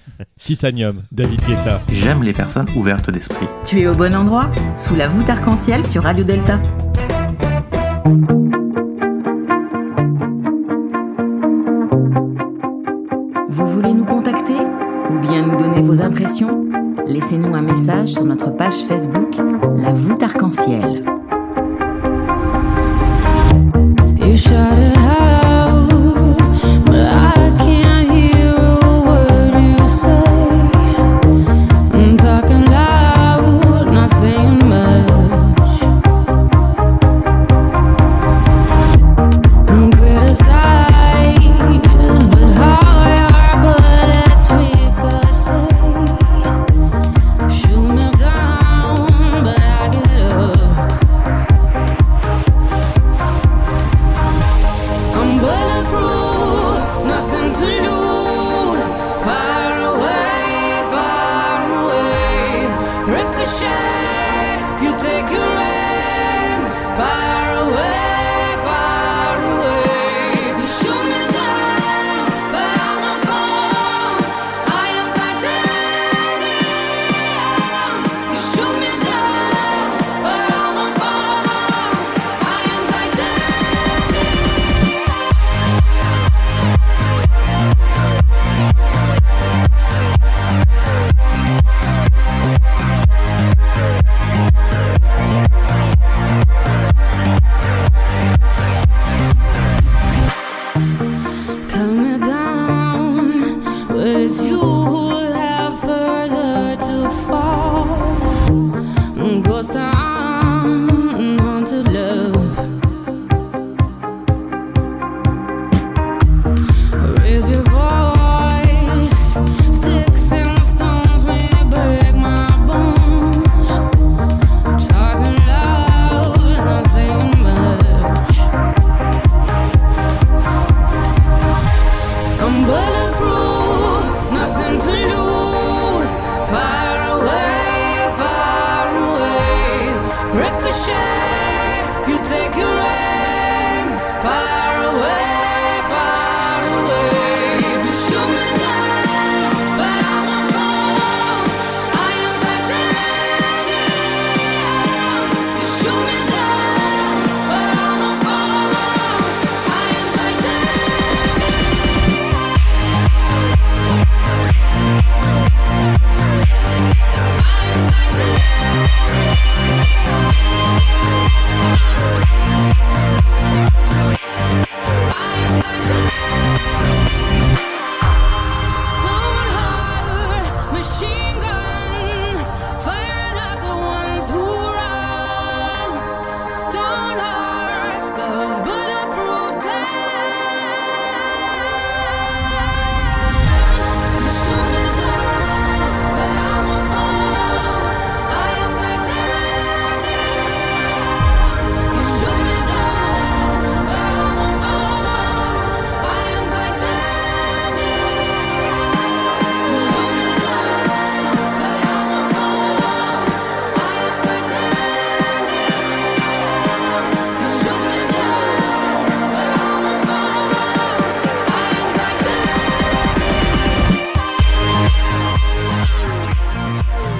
Titanium, 0.44 1.02
David 1.12 1.40
Guetta. 1.46 1.80
J'aime 1.92 2.22
les 2.22 2.32
personnes 2.32 2.68
ouvertes 2.76 3.10
d'esprit. 3.10 3.46
Tu 3.64 3.80
es 3.80 3.86
au 3.86 3.94
bon 3.94 4.14
endroit, 4.14 4.50
sous 4.76 4.94
la 4.94 5.08
voûte 5.08 5.28
arc-en-ciel 5.28 5.86
sur 5.86 6.02
Radio 6.02 6.24
Delta. 6.24 6.58
Vous 13.48 13.66
voulez 13.68 13.92
nous 13.92 14.04
contacter? 14.04 14.33
Ou 15.14 15.18
bien 15.20 15.46
nous 15.46 15.56
donner 15.56 15.80
vos 15.80 16.00
impressions 16.00 16.66
Laissez-nous 17.06 17.54
un 17.54 17.62
message 17.62 18.14
sur 18.14 18.24
notre 18.24 18.50
page 18.50 18.84
Facebook 18.88 19.36
La 19.76 19.92
voûte 19.92 20.22
arc-en-ciel. 20.22 21.04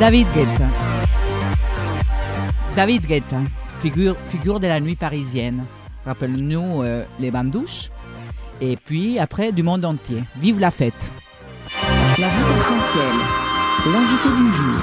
David 0.05 0.27
Guetta. 0.35 0.69
David 2.77 3.07
Guetta, 3.07 3.41
figure, 3.81 4.15
figure 4.27 4.61
de 4.61 4.67
la 4.67 4.79
nuit 4.79 4.97
parisienne. 4.97 5.65
Rappelle-nous 6.05 6.83
euh, 6.83 7.07
les 7.19 7.31
bandouches. 7.31 7.89
Et 8.61 8.77
puis 8.77 9.19
après, 9.19 9.51
du 9.51 9.63
monde 9.63 9.83
entier. 9.87 10.23
Vive 10.37 10.61
la 10.61 10.71
fête! 10.71 11.11
La 12.19 12.29
voûte 12.29 12.53
arc-en-ciel. 12.55 13.15
L'invité 13.95 14.29
du 14.37 14.51
jour. 14.53 14.79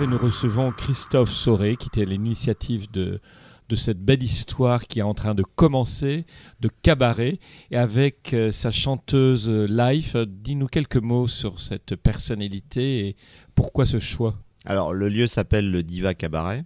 Et 0.00 0.06
nous 0.06 0.16
recevons 0.16 0.72
Christophe 0.72 1.30
Sauré, 1.30 1.76
qui 1.76 1.88
était 1.88 2.00
à 2.00 2.06
l'initiative 2.06 2.90
de, 2.90 3.20
de 3.68 3.76
cette 3.76 3.98
belle 3.98 4.22
histoire 4.22 4.86
qui 4.86 4.98
est 4.98 5.02
en 5.02 5.14
train 5.14 5.34
de 5.34 5.42
commencer, 5.42 6.26
de 6.60 6.68
cabaret, 6.82 7.38
et 7.70 7.76
avec 7.76 8.34
euh, 8.34 8.52
sa 8.52 8.70
chanteuse 8.70 9.48
euh, 9.48 9.66
live. 9.66 10.12
euh, 10.16 10.26
Dis-nous 10.28 10.66
quelques 10.66 10.96
mots 10.96 11.26
sur 11.26 11.60
cette 11.60 11.96
personnalité 11.96 13.08
et 13.08 13.16
pourquoi 13.54 13.86
ce 13.86 14.00
choix? 14.00 14.36
Alors, 14.66 14.92
le 14.92 15.08
lieu 15.08 15.26
s'appelle 15.26 15.70
le 15.70 15.82
Diva 15.82 16.14
Cabaret. 16.14 16.64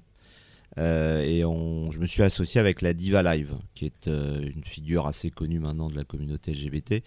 et 0.76 1.40
je 1.40 1.98
me 1.98 2.06
suis 2.06 2.22
associé 2.22 2.60
avec 2.60 2.80
la 2.80 2.94
Diva 2.94 3.22
Live, 3.22 3.54
qui 3.74 3.86
est 3.86 4.06
une 4.06 4.62
figure 4.64 5.08
assez 5.08 5.30
connue 5.30 5.58
maintenant 5.58 5.88
de 5.88 5.96
la 5.96 6.04
communauté 6.04 6.52
LGBT, 6.52 7.02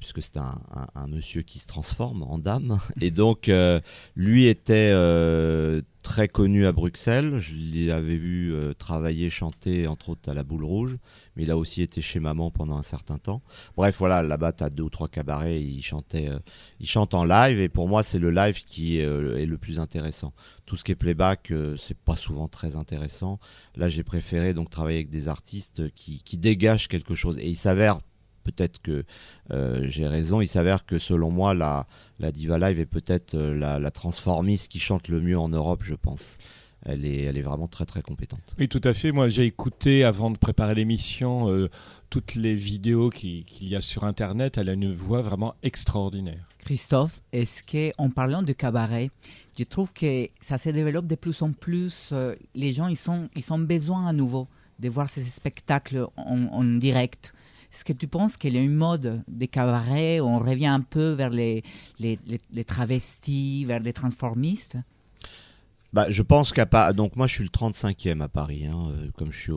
puisque 0.00 0.20
c'est 0.20 0.36
un, 0.36 1.06
monsieur 1.06 1.42
qui 1.42 1.60
se 1.60 1.66
transforme 1.68 2.24
en 2.24 2.38
dame. 2.38 2.80
Et 3.00 3.12
donc, 3.12 3.48
lui 4.16 4.46
était 4.46 4.92
très 6.06 6.28
connu 6.28 6.66
à 6.66 6.72
Bruxelles. 6.72 7.40
Je 7.40 7.88
l'avais 7.88 8.16
vu 8.16 8.54
euh, 8.54 8.72
travailler, 8.74 9.28
chanter, 9.28 9.88
entre 9.88 10.10
autres 10.10 10.30
à 10.30 10.34
la 10.34 10.44
Boule 10.44 10.62
Rouge. 10.62 10.96
Mais 11.34 11.42
il 11.42 11.50
a 11.50 11.56
aussi 11.58 11.82
été 11.82 12.00
chez 12.00 12.20
Maman 12.20 12.52
pendant 12.52 12.78
un 12.78 12.84
certain 12.84 13.18
temps. 13.18 13.42
Bref, 13.76 13.96
voilà, 13.98 14.22
là-bas, 14.22 14.52
tu 14.52 14.62
as 14.62 14.70
deux 14.70 14.84
ou 14.84 14.88
trois 14.88 15.08
cabarets. 15.08 15.60
Il, 15.60 15.82
chantait, 15.82 16.28
euh, 16.28 16.38
il 16.78 16.86
chante 16.86 17.12
en 17.12 17.24
live. 17.24 17.58
Et 17.58 17.68
pour 17.68 17.88
moi, 17.88 18.04
c'est 18.04 18.20
le 18.20 18.30
live 18.30 18.64
qui 18.64 19.02
euh, 19.02 19.36
est 19.36 19.46
le 19.46 19.58
plus 19.58 19.80
intéressant. 19.80 20.32
Tout 20.64 20.76
ce 20.76 20.84
qui 20.84 20.92
est 20.92 20.96
playback, 20.96 21.52
c'est 21.76 21.98
pas 21.98 22.16
souvent 22.16 22.46
très 22.46 22.76
intéressant. 22.76 23.40
Là, 23.74 23.88
j'ai 23.88 24.04
préféré 24.04 24.54
donc 24.54 24.70
travailler 24.70 24.98
avec 24.98 25.10
des 25.10 25.26
artistes 25.26 25.92
qui, 25.92 26.38
dégagent 26.38 26.86
quelque 26.86 27.16
chose. 27.16 27.36
Et 27.38 27.48
il 27.48 27.56
s'avère, 27.56 27.98
peut-être 28.44 28.80
que 28.80 29.04
j'ai 29.84 30.08
raison, 30.08 30.40
il 30.40 30.48
s'avère 30.48 30.84
que 30.84 30.98
selon 30.98 31.30
moi, 31.30 31.54
la, 31.54 31.86
la 32.18 32.32
Diva 32.32 32.58
Live 32.58 32.80
est 32.80 32.86
peut-être 32.86 33.34
euh, 33.34 33.54
la, 33.54 33.78
la 33.78 33.90
transformiste 33.90 34.68
qui 34.70 34.78
chante 34.78 35.08
le 35.08 35.20
mieux 35.20 35.38
en 35.38 35.48
Europe, 35.48 35.82
je 35.82 35.94
pense. 35.94 36.38
Elle 36.88 37.04
est, 37.04 37.22
elle 37.22 37.36
est 37.36 37.42
vraiment 37.42 37.66
très 37.66 37.84
très 37.84 38.00
compétente. 38.00 38.54
Oui, 38.60 38.68
tout 38.68 38.80
à 38.84 38.94
fait. 38.94 39.10
Moi, 39.10 39.28
j'ai 39.28 39.44
écouté 39.44 40.04
avant 40.04 40.30
de 40.30 40.38
préparer 40.38 40.74
l'émission 40.76 41.50
euh, 41.50 41.68
toutes 42.10 42.36
les 42.36 42.54
vidéos 42.54 43.10
qui- 43.10 43.44
qu'il 43.44 43.68
y 43.68 43.74
a 43.74 43.80
sur 43.80 44.04
Internet. 44.04 44.56
Elle 44.56 44.68
a 44.68 44.74
une 44.74 44.92
voix 44.92 45.20
vraiment 45.20 45.54
extraordinaire. 45.64 46.46
Christophe, 46.58 47.20
est-ce 47.32 47.62
qu'en 47.64 48.10
parlant 48.10 48.42
de 48.42 48.52
cabaret, 48.52 49.10
je 49.58 49.64
trouve 49.64 49.92
que 49.92 50.28
ça 50.40 50.58
se 50.58 50.68
développe 50.70 51.06
de 51.06 51.14
plus 51.16 51.42
en 51.42 51.52
plus. 51.52 52.10
euh, 52.12 52.34
les 52.54 52.72
gens, 52.72 52.86
ils 52.88 52.96
sont, 52.96 53.28
ils 53.34 53.52
ont 53.52 53.58
besoin 53.58 54.06
à 54.06 54.12
nouveau 54.12 54.46
de 54.78 54.88
voir 54.88 55.08
ces 55.10 55.22
spectacles 55.22 56.06
en, 56.16 56.46
en 56.52 56.64
direct. 56.64 57.32
Est-ce 57.76 57.84
que 57.84 57.92
tu 57.92 58.08
penses 58.08 58.38
qu'il 58.38 58.54
y 58.54 58.56
a 58.58 58.62
une 58.62 58.74
mode 58.74 59.22
des 59.28 59.48
cabarets 59.48 60.18
où 60.18 60.24
on 60.24 60.38
revient 60.38 60.64
un 60.64 60.80
peu 60.80 61.10
vers 61.10 61.28
les, 61.28 61.62
les, 61.98 62.64
travestis, 62.64 63.66
vers 63.66 63.80
les 63.80 63.92
transformistes? 63.92 64.78
Bah, 65.92 66.10
je 66.10 66.22
pense 66.22 66.52
qu'à 66.52 66.66
Pa- 66.66 66.92
donc 66.92 67.16
moi 67.16 67.26
je 67.26 67.34
suis 67.34 67.44
le 67.44 67.50
35e 67.50 68.20
à 68.20 68.28
Paris. 68.28 68.66
hein, 68.66 68.90
euh, 68.90 69.10
Comme 69.16 69.32
je 69.32 69.38
suis 69.38 69.52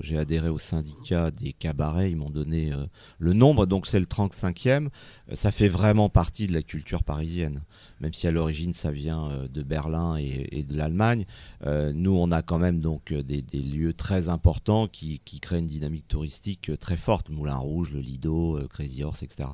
j'ai 0.00 0.18
adhéré 0.18 0.48
au 0.48 0.58
syndicat 0.58 1.30
des 1.30 1.52
cabarets, 1.52 2.10
ils 2.10 2.16
m'ont 2.16 2.30
donné 2.30 2.72
euh, 2.72 2.84
le 3.18 3.32
nombre, 3.32 3.64
donc 3.64 3.86
c'est 3.86 4.00
le 4.00 4.06
35e. 4.06 4.88
Euh, 5.30 5.34
ça 5.34 5.52
fait 5.52 5.68
vraiment 5.68 6.08
partie 6.08 6.46
de 6.46 6.52
la 6.52 6.62
culture 6.62 7.04
parisienne, 7.04 7.62
même 8.00 8.12
si 8.12 8.26
à 8.26 8.32
l'origine 8.32 8.72
ça 8.72 8.90
vient 8.90 9.46
de 9.48 9.62
Berlin 9.62 10.16
et, 10.16 10.62
de 10.62 10.76
l'Allemagne. 10.76 11.24
Nous, 11.64 12.14
on 12.14 12.30
a 12.32 12.42
quand 12.42 12.58
même 12.58 12.80
donc 12.80 13.12
des, 13.12 13.42
lieux 13.52 13.92
très 13.92 14.28
importants 14.28 14.88
qui, 14.88 15.20
créent 15.40 15.60
une 15.60 15.66
dynamique 15.66 16.08
touristique 16.08 16.70
très 16.78 16.96
forte. 16.96 17.28
Moulin 17.30 17.56
Rouge, 17.56 17.90
le 17.92 18.00
Lido, 18.00 18.58
Crazy 18.70 19.04
Horse, 19.04 19.22
etc. 19.22 19.50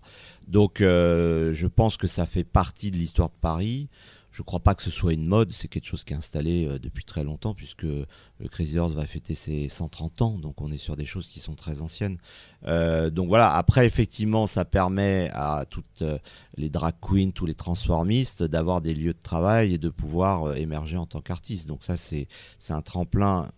Donc, 0.48 0.76
je 0.80 1.66
pense 1.66 1.96
que 1.96 2.06
ça 2.06 2.26
fait 2.26 2.44
partie 2.44 2.90
de 2.90 2.96
l'histoire 2.96 3.28
de 3.28 3.36
Paris. 3.40 3.88
Je 4.34 4.42
ne 4.42 4.46
crois 4.46 4.58
pas 4.58 4.74
que 4.74 4.82
ce 4.82 4.90
soit 4.90 5.14
une 5.14 5.28
mode, 5.28 5.52
c'est 5.52 5.68
quelque 5.68 5.86
chose 5.86 6.02
qui 6.02 6.12
est 6.12 6.16
installé 6.16 6.66
euh, 6.66 6.80
depuis 6.80 7.04
très 7.04 7.22
longtemps, 7.22 7.54
puisque 7.54 7.84
le 7.84 8.48
Crazy 8.50 8.80
Horse 8.80 8.92
va 8.92 9.06
fêter 9.06 9.36
ses 9.36 9.68
130 9.68 10.22
ans, 10.22 10.38
donc 10.38 10.60
on 10.60 10.72
est 10.72 10.76
sur 10.76 10.96
des 10.96 11.04
choses 11.04 11.28
qui 11.28 11.38
sont 11.38 11.54
très 11.54 11.80
anciennes. 11.80 12.18
Euh, 12.66 13.10
donc 13.10 13.28
voilà, 13.28 13.54
après, 13.54 13.86
effectivement, 13.86 14.48
ça 14.48 14.64
permet 14.64 15.30
à 15.34 15.66
toutes 15.70 16.02
euh, 16.02 16.18
les 16.56 16.68
drag 16.68 16.94
queens, 17.00 17.30
tous 17.30 17.46
les 17.46 17.54
transformistes, 17.54 18.42
d'avoir 18.42 18.80
des 18.80 18.92
lieux 18.92 19.14
de 19.14 19.22
travail 19.22 19.74
et 19.74 19.78
de 19.78 19.88
pouvoir 19.88 20.48
euh, 20.48 20.54
émerger 20.54 20.96
en 20.96 21.06
tant 21.06 21.20
qu'artiste. 21.20 21.68
Donc 21.68 21.84
ça, 21.84 21.96
c'est 21.96 22.26
un 22.70 22.82
tremplin 22.82 23.52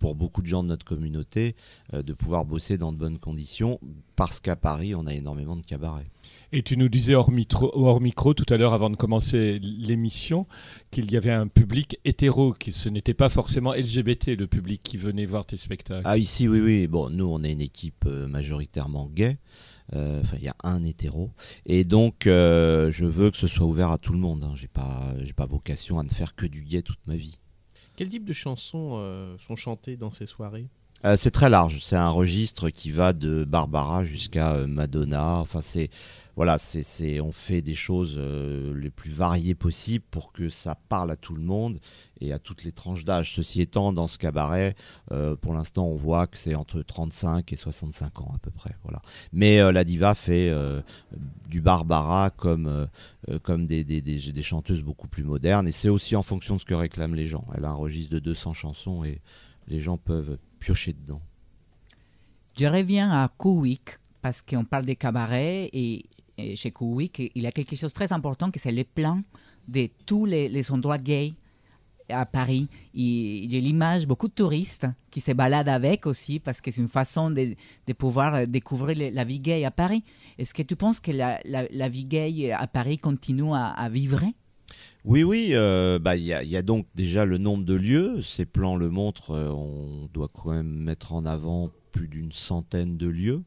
pour 0.00 0.16
beaucoup 0.16 0.42
de 0.42 0.46
gens 0.48 0.64
de 0.64 0.68
notre 0.68 0.84
communauté 0.84 1.54
euh, 1.94 2.02
de 2.02 2.12
pouvoir 2.12 2.44
bosser 2.44 2.76
dans 2.76 2.90
de 2.90 2.96
bonnes 2.96 3.18
conditions, 3.18 3.78
parce 4.16 4.40
qu'à 4.40 4.56
Paris, 4.56 4.94
on 4.96 5.06
a 5.06 5.14
énormément 5.14 5.54
de 5.54 5.64
cabarets. 5.64 6.10
Et 6.52 6.62
tu 6.62 6.76
nous 6.76 6.88
disais 6.88 7.14
hors 7.14 7.30
micro, 7.30 7.70
hors 7.74 8.00
micro 8.00 8.34
tout 8.34 8.46
à 8.52 8.56
l'heure, 8.56 8.72
avant 8.72 8.90
de 8.90 8.96
commencer 8.96 9.60
l'émission, 9.60 10.48
qu'il 10.90 11.10
y 11.12 11.16
avait 11.16 11.30
un 11.30 11.46
public 11.46 12.00
hétéro, 12.04 12.54
que 12.58 12.72
ce 12.72 12.88
n'était 12.88 13.14
pas 13.14 13.28
forcément 13.28 13.72
LGBT, 13.72 14.36
le 14.36 14.48
public 14.48 14.82
qui 14.82 14.96
venait 14.96 15.26
voir 15.26 15.46
tes 15.46 15.56
spectacles. 15.56 16.02
Ah 16.04 16.18
ici 16.18 16.48
oui 16.48 16.60
oui. 16.60 16.86
Bon 16.88 17.08
nous 17.08 17.26
on 17.26 17.44
est 17.44 17.52
une 17.52 17.60
équipe 17.60 18.04
euh, 18.06 18.26
majoritairement 18.26 19.06
gay. 19.06 19.38
Euh, 19.94 20.20
enfin 20.22 20.36
il 20.38 20.44
y 20.44 20.48
a 20.48 20.56
un 20.64 20.82
hétéro. 20.82 21.30
Et 21.66 21.84
donc 21.84 22.26
euh, 22.26 22.90
je 22.90 23.04
veux 23.04 23.30
que 23.30 23.36
ce 23.36 23.46
soit 23.46 23.66
ouvert 23.66 23.92
à 23.92 23.98
tout 23.98 24.12
le 24.12 24.18
monde 24.18 24.42
hein. 24.42 24.52
j'ai 24.56 24.68
pas 24.68 25.14
j'ai 25.22 25.32
pas 25.32 25.46
vocation 25.46 26.00
à 26.00 26.02
ne 26.02 26.08
faire 26.08 26.34
que 26.34 26.46
du 26.46 26.62
gay 26.62 26.82
toute 26.82 26.98
ma 27.06 27.14
vie. 27.14 27.38
Quel 27.96 28.08
type 28.08 28.24
de 28.24 28.32
chansons 28.32 28.92
euh, 28.94 29.36
sont 29.46 29.54
chantées 29.54 29.96
dans 29.96 30.10
ces 30.10 30.26
soirées? 30.26 30.66
Euh, 31.04 31.16
c'est 31.16 31.30
très 31.30 31.48
large. 31.48 31.78
C'est 31.82 31.96
un 31.96 32.10
registre 32.10 32.70
qui 32.70 32.90
va 32.90 33.12
de 33.12 33.44
Barbara 33.44 34.04
jusqu'à 34.04 34.66
Madonna. 34.66 35.36
Enfin 35.36 35.60
c'est 35.62 35.90
voilà 36.36 36.58
c'est 36.58 37.20
on 37.20 37.32
fait 37.32 37.62
des 37.62 37.74
choses 37.74 38.16
euh, 38.18 38.74
les 38.78 38.90
plus 38.90 39.10
variées 39.10 39.54
possibles 39.54 40.04
pour 40.10 40.32
que 40.32 40.48
ça 40.48 40.74
parle 40.74 41.10
à 41.10 41.16
tout 41.16 41.34
le 41.34 41.42
monde 41.42 41.78
et 42.20 42.32
à 42.32 42.38
toutes 42.38 42.64
les 42.64 42.72
tranches 42.72 43.04
d'âge. 43.04 43.32
Ceci 43.34 43.62
étant, 43.62 43.92
dans 43.92 44.08
ce 44.08 44.18
cabaret, 44.18 44.74
euh, 45.10 45.36
pour 45.36 45.54
l'instant, 45.54 45.86
on 45.86 45.96
voit 45.96 46.26
que 46.26 46.36
c'est 46.36 46.54
entre 46.54 46.82
35 46.82 47.52
et 47.52 47.56
65 47.56 48.20
ans 48.20 48.32
à 48.34 48.38
peu 48.38 48.50
près. 48.50 48.76
Voilà. 48.82 49.00
Mais 49.32 49.58
euh, 49.58 49.72
la 49.72 49.84
diva 49.84 50.14
fait 50.14 50.52
du 51.48 51.60
Barbara 51.60 52.30
comme, 52.30 52.88
comme 53.42 53.66
des, 53.66 53.84
des, 53.84 54.00
des, 54.00 54.32
des 54.32 54.42
chanteuses 54.42 54.82
beaucoup 54.82 55.08
plus 55.08 55.24
modernes. 55.24 55.66
Et 55.66 55.72
c'est 55.72 55.88
aussi 55.88 56.14
en 56.16 56.22
fonction 56.22 56.56
de 56.56 56.60
ce 56.60 56.66
que 56.66 56.74
réclament 56.74 57.14
les 57.14 57.26
gens. 57.26 57.46
Elle 57.54 57.64
a 57.64 57.70
un 57.70 57.74
registre 57.74 58.12
de 58.12 58.18
200 58.18 58.52
chansons 58.52 59.04
et 59.04 59.20
les 59.68 59.80
gens 59.80 59.96
peuvent 59.96 60.38
piocher 60.58 60.92
dedans. 60.92 61.22
Je 62.58 62.66
reviens 62.66 63.10
à 63.10 63.28
Kuwik 63.38 63.98
parce 64.20 64.42
qu'on 64.42 64.64
parle 64.64 64.84
des 64.84 64.96
cabarets 64.96 65.70
et, 65.72 65.94
et 65.94 66.04
chez 66.56 66.70
Kuwik, 66.70 67.32
il 67.34 67.42
y 67.42 67.46
a 67.46 67.52
quelque 67.52 67.76
chose 67.76 67.90
de 67.90 67.94
très 67.94 68.12
important 68.12 68.50
c'est 68.60 68.72
le 68.72 68.84
plan 68.84 69.22
de 69.68 69.88
tous 70.06 70.26
les, 70.26 70.70
endroits 70.70 70.98
gays 70.98 71.34
à 72.08 72.26
Paris. 72.26 72.68
Il 72.92 73.52
y 73.52 73.56
a 73.56 73.60
l'image, 73.60 74.06
beaucoup 74.06 74.28
de 74.28 74.32
touristes 74.32 74.86
qui 75.10 75.20
se 75.20 75.32
baladent 75.32 75.68
avec 75.68 76.06
aussi 76.06 76.40
parce 76.40 76.60
que 76.60 76.70
c'est 76.70 76.80
une 76.80 76.88
façon 76.88 77.30
de, 77.30 77.54
pouvoir 77.96 78.34
euh, 78.34 78.46
découvrir 78.46 79.12
la 79.12 79.24
vie 79.24 79.40
gay 79.40 79.64
à 79.64 79.70
Paris. 79.70 80.02
Est-ce 80.38 80.54
que 80.54 80.62
tu 80.62 80.76
penses 80.76 81.00
que 81.00 81.12
la, 81.12 81.88
vie 81.88 82.04
gay 82.04 82.52
à 82.52 82.66
Paris 82.66 82.98
continue 82.98 83.54
à, 83.54 83.88
vivre? 83.88 84.22
Oui, 85.04 85.22
oui, 85.22 85.50
euh, 85.52 85.98
bah, 85.98 86.16
il 86.16 86.24
y, 86.24 86.26
y 86.26 86.56
a 86.56 86.62
donc 86.62 86.86
déjà 86.94 87.24
le 87.24 87.38
nombre 87.38 87.64
de 87.64 87.74
lieux. 87.74 88.22
Ces 88.22 88.44
plans 88.44 88.76
le 88.76 88.90
montrent. 88.90 89.32
euh, 89.32 89.50
on 89.50 90.08
doit 90.12 90.28
quand 90.32 90.50
même 90.50 90.66
mettre 90.66 91.12
en 91.12 91.24
avant 91.24 91.70
plus 91.92 92.08
d'une 92.08 92.32
centaine 92.32 92.96
de 92.96 93.06
lieux. 93.06 93.42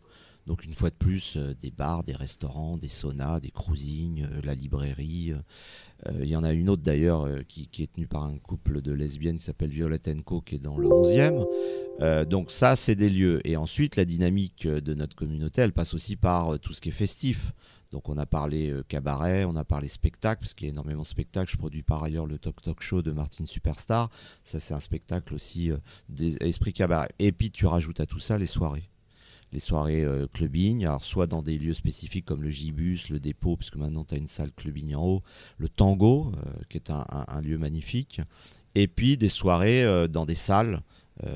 Donc 0.45 0.65
une 0.65 0.73
fois 0.73 0.89
de 0.89 0.95
plus, 0.95 1.37
euh, 1.37 1.53
des 1.61 1.71
bars, 1.71 2.03
des 2.03 2.15
restaurants, 2.15 2.77
des 2.77 2.89
saunas, 2.89 3.39
des 3.39 3.51
cruisings, 3.51 4.23
euh, 4.23 4.41
la 4.43 4.55
librairie. 4.55 5.33
euh, 6.05 6.11
Il 6.21 6.27
y 6.27 6.35
en 6.35 6.43
a 6.43 6.51
une 6.51 6.69
autre 6.69 6.83
d'ailleurs 6.83 7.27
qui, 7.47 7.69
est 7.79 7.93
tenue 7.93 8.07
par 8.07 8.23
un 8.23 8.37
couple 8.37 8.81
de 8.81 8.91
lesbiennes 8.91 9.37
qui 9.37 9.43
s'appelle 9.43 9.69
Violette 9.69 10.09
Co 10.25 10.41
qui 10.41 10.55
est 10.55 10.59
dans 10.59 10.77
le 10.77 10.89
11e. 10.89 11.45
Euh, 12.01 12.25
donc 12.25 12.51
ça, 12.51 12.75
c'est 12.75 12.95
des 12.95 13.09
lieux. 13.09 13.39
Et 13.47 13.55
ensuite, 13.55 13.95
la 13.95 14.03
dynamique 14.03 14.67
de 14.67 14.93
notre 14.93 15.15
communauté, 15.15 15.61
elle 15.61 15.71
passe 15.71 15.93
aussi 15.93 16.17
par 16.17 16.59
tout 16.59 16.73
ce 16.73 16.81
qui 16.81 16.89
est 16.89 16.93
festif. 16.93 17.53
Donc 17.93 18.09
on 18.09 18.17
a 18.17 18.25
parlé 18.25 18.73
cabaret, 18.87 19.45
on 19.45 19.55
a 19.55 19.63
parlé 19.63 19.87
spectacle, 19.87 20.41
parce 20.41 20.55
qu'il 20.55 20.67
y 20.67 20.69
a 20.69 20.73
énormément 20.73 21.03
de 21.03 21.07
spectacles. 21.07 21.51
Je 21.51 21.57
produis 21.57 21.83
par 21.83 22.03
ailleurs 22.03 22.25
le 22.25 22.39
Talk 22.39 22.61
Talk 22.61 22.81
Show 22.81 23.01
de 23.01 23.11
Martine 23.11 23.45
Superstar. 23.45 24.09
Ça 24.43 24.59
c'est 24.59 24.73
un 24.73 24.81
spectacle 24.81 25.33
aussi 25.33 25.71
des 26.09 26.35
esprits 26.41 26.73
cabaret. 26.73 27.09
Et 27.19 27.31
puis 27.31 27.51
tu 27.51 27.65
rajoutes 27.67 27.99
à 27.99 28.07
tout 28.07 28.19
ça 28.19 28.37
les 28.37 28.47
soirées. 28.47 28.89
Les 29.53 29.59
soirées 29.59 30.03
euh, 30.03 30.25
clubbing, 30.33 30.83
alors 30.83 31.03
soit 31.03 31.27
dans 31.27 31.43
des 31.43 31.59
lieux 31.59 31.75
spécifiques 31.75 32.25
comme 32.25 32.41
le 32.41 32.49
Gibus, 32.49 33.09
le 33.09 33.19
dépôt, 33.19 33.55
puisque 33.55 33.75
maintenant 33.75 34.03
tu 34.03 34.15
as 34.15 34.17
une 34.17 34.27
salle 34.27 34.51
clubbing 34.51 34.95
en 34.95 35.05
haut, 35.05 35.23
le 35.59 35.69
Tango, 35.69 36.31
euh, 36.35 36.49
qui 36.69 36.77
est 36.77 36.89
un, 36.89 37.41
lieu 37.41 37.59
magnifique, 37.59 38.19
et 38.73 38.87
puis 38.87 39.15
des 39.15 39.29
soirées 39.29 39.83
euh, 39.83 40.07
dans 40.07 40.25
des 40.25 40.35
salles. 40.35 40.79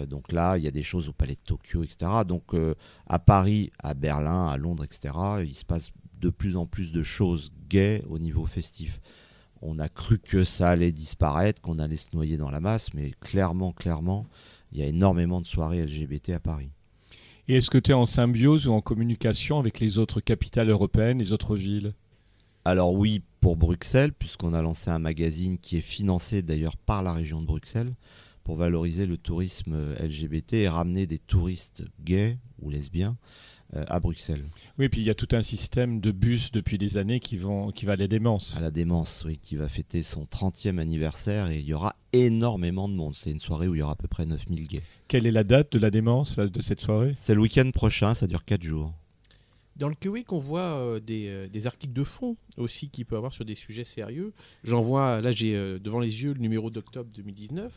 Donc 0.10 0.32
là, 0.32 0.58
il 0.58 0.64
y 0.64 0.68
a 0.68 0.72
des 0.72 0.82
choses 0.82 1.08
au 1.08 1.14
Palais 1.14 1.36
de 1.36 1.40
Tokyo, 1.46 1.84
etc. 1.84 2.12
Donc 2.28 2.56
à 3.06 3.20
Paris, 3.20 3.70
à 3.78 3.94
Berlin, 3.94 4.48
à 4.48 4.58
Londres, 4.58 4.84
etc., 4.84 5.14
il 5.46 5.54
se 5.54 5.64
passe 5.64 5.92
de 6.20 6.32
plus 6.32 6.58
en 6.58 6.66
plus 6.66 6.92
de 6.92 7.04
choses 7.04 7.52
gays 7.70 8.04
au 8.10 8.18
niveau 8.18 8.48
festif. 8.48 9.00
On 9.62 9.78
a 9.78 9.88
cru 9.88 10.18
que 10.18 10.44
ça 10.44 10.70
allait 10.70 10.92
disparaître, 10.92 11.62
qu'on 11.62 11.78
allait 11.78 11.96
se 11.96 12.08
noyer 12.12 12.38
dans 12.38 12.50
la 12.50 12.60
masse, 12.60 12.92
mais 12.96 13.12
clairement, 13.22 13.72
clairement, 13.72 14.26
il 14.72 14.80
y 14.80 14.84
a 14.84 14.88
énormément 14.88 15.42
de 15.42 15.48
soirées 15.48 15.86
LGBT 15.86 16.30
à 16.32 16.40
Paris. 16.40 16.72
Et 17.50 17.56
est-ce 17.56 17.70
que 17.70 17.78
tu 17.78 17.92
es 17.92 17.94
en 17.94 18.06
symbiose 18.06 18.68
ou 18.68 18.74
en 18.74 18.82
communication 18.82 19.58
avec 19.58 19.80
les 19.80 20.00
autres 20.00 20.20
capitales 20.20 20.70
européennes, 20.70 21.20
les 21.20 21.32
autres 21.32 21.56
villes? 21.56 21.94
Alors 22.66 22.94
oui, 22.94 23.22
pour 23.40 23.56
Bruxelles, 23.56 24.12
puisqu'on 24.12 24.54
a 24.54 24.62
lancé 24.62 24.90
un 24.90 25.00
magazine 25.00 25.58
qui 25.58 25.78
est 25.78 25.82
financé 25.82 26.42
d'ailleurs 26.42 26.76
par 26.76 27.04
la 27.04 27.14
région 27.14 27.40
de 27.40 27.46
Bruxelles 27.46 27.96
pour 28.44 28.58
valoriser 28.58 29.06
le 29.06 29.18
tourisme 29.18 29.94
LGBT 29.98 30.54
et 30.56 30.68
ramener 30.68 31.08
des 31.08 31.20
touristes 31.20 31.86
gays 32.04 32.38
ou 32.62 32.70
lesbiens 32.70 33.16
à 33.74 34.00
Bruxelles. 34.00 34.46
Oui, 34.80 34.88
puis 34.90 35.02
il 35.02 35.08
y 35.08 35.10
a 35.10 35.16
tout 35.16 35.28
un 35.34 35.42
système 35.42 36.00
de 36.00 36.12
bus 36.12 36.52
depuis 36.52 36.78
des 36.78 36.98
années 36.98 37.20
qui, 37.20 37.38
vont, 37.38 37.72
qui 37.72 37.86
va 37.86 37.94
à 37.94 37.96
la 37.98 38.08
démence. 38.08 38.56
À 38.56 38.62
la 38.62 38.72
Démence, 38.72 39.24
oui, 39.26 39.40
qui 39.42 39.56
va 39.56 39.68
fêter 39.68 40.04
son 40.04 40.24
30e 40.24 40.78
anniversaire 40.78 41.50
et 41.50 41.60
il 41.60 41.66
y 41.66 41.74
aura 41.74 41.96
énormément 42.14 42.88
de 42.88 42.94
monde. 42.94 43.16
C'est 43.16 43.32
une 43.32 43.40
soirée 43.40 43.68
où 43.68 43.76
il 43.76 43.80
y 43.80 43.82
aura 43.82 43.94
à 43.94 43.96
peu 43.96 44.08
près 44.08 44.26
9000 44.26 44.68
gays. 44.68 44.84
Quelle 45.08 45.26
est 45.26 45.32
la 45.32 45.44
date 45.44 45.74
de 45.74 45.80
la 45.80 45.90
démence 45.90 46.38
de 46.38 46.62
cette 46.62 46.80
soirée? 46.80 47.14
C'est 47.18 47.34
le 47.34 47.42
week-end 47.42 47.70
prochain, 47.72 48.14
ça 48.14 48.28
dure 48.28 48.46
4 48.46 48.64
jours. 48.64 48.94
Dans 49.78 49.90
le 49.90 49.96
QWIC, 49.96 50.34
on 50.34 50.40
voit 50.40 50.80
euh, 50.80 51.00
des, 51.00 51.28
euh, 51.28 51.48
des 51.48 51.68
articles 51.68 51.94
de 51.94 52.04
fond 52.04 52.36
aussi 52.58 52.90
qu'il 52.90 53.06
peut 53.06 53.16
avoir 53.16 53.32
sur 53.32 53.46
des 53.46 53.54
sujets 53.54 53.84
sérieux. 53.84 54.34
J'en 54.64 54.82
vois, 54.82 55.22
là 55.22 55.32
j'ai 55.32 55.56
euh, 55.56 55.78
devant 55.78 56.00
les 56.00 56.24
yeux 56.24 56.34
le 56.34 56.40
numéro 56.40 56.72
d'octobre 56.72 57.10
2019, 57.16 57.72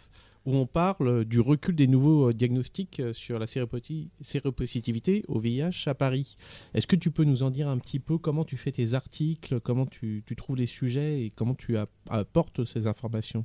où 0.46 0.56
on 0.56 0.66
parle 0.66 1.24
du 1.24 1.40
recul 1.40 1.74
des 1.74 1.86
nouveaux 1.86 2.28
euh, 2.28 2.32
diagnostics 2.32 3.00
euh, 3.00 3.12
sur 3.12 3.38
la 3.38 3.46
séropositivité 3.46 5.24
au 5.28 5.38
VIH 5.38 5.86
à 5.86 5.94
Paris. 5.94 6.36
Est-ce 6.74 6.86
que 6.86 6.96
tu 6.96 7.10
peux 7.10 7.24
nous 7.24 7.42
en 7.42 7.50
dire 7.50 7.68
un 7.68 7.78
petit 7.78 7.98
peu 7.98 8.18
comment 8.18 8.44
tu 8.44 8.56
fais 8.56 8.72
tes 8.72 8.94
articles, 8.94 9.60
comment 9.60 9.86
tu, 9.86 10.24
trouves 10.36 10.56
les 10.56 10.66
sujets 10.66 11.24
et 11.24 11.30
comment 11.30 11.54
tu 11.54 11.76
app- 11.76 11.90
apportes 12.08 12.64
ces 12.64 12.86
informations? 12.86 13.44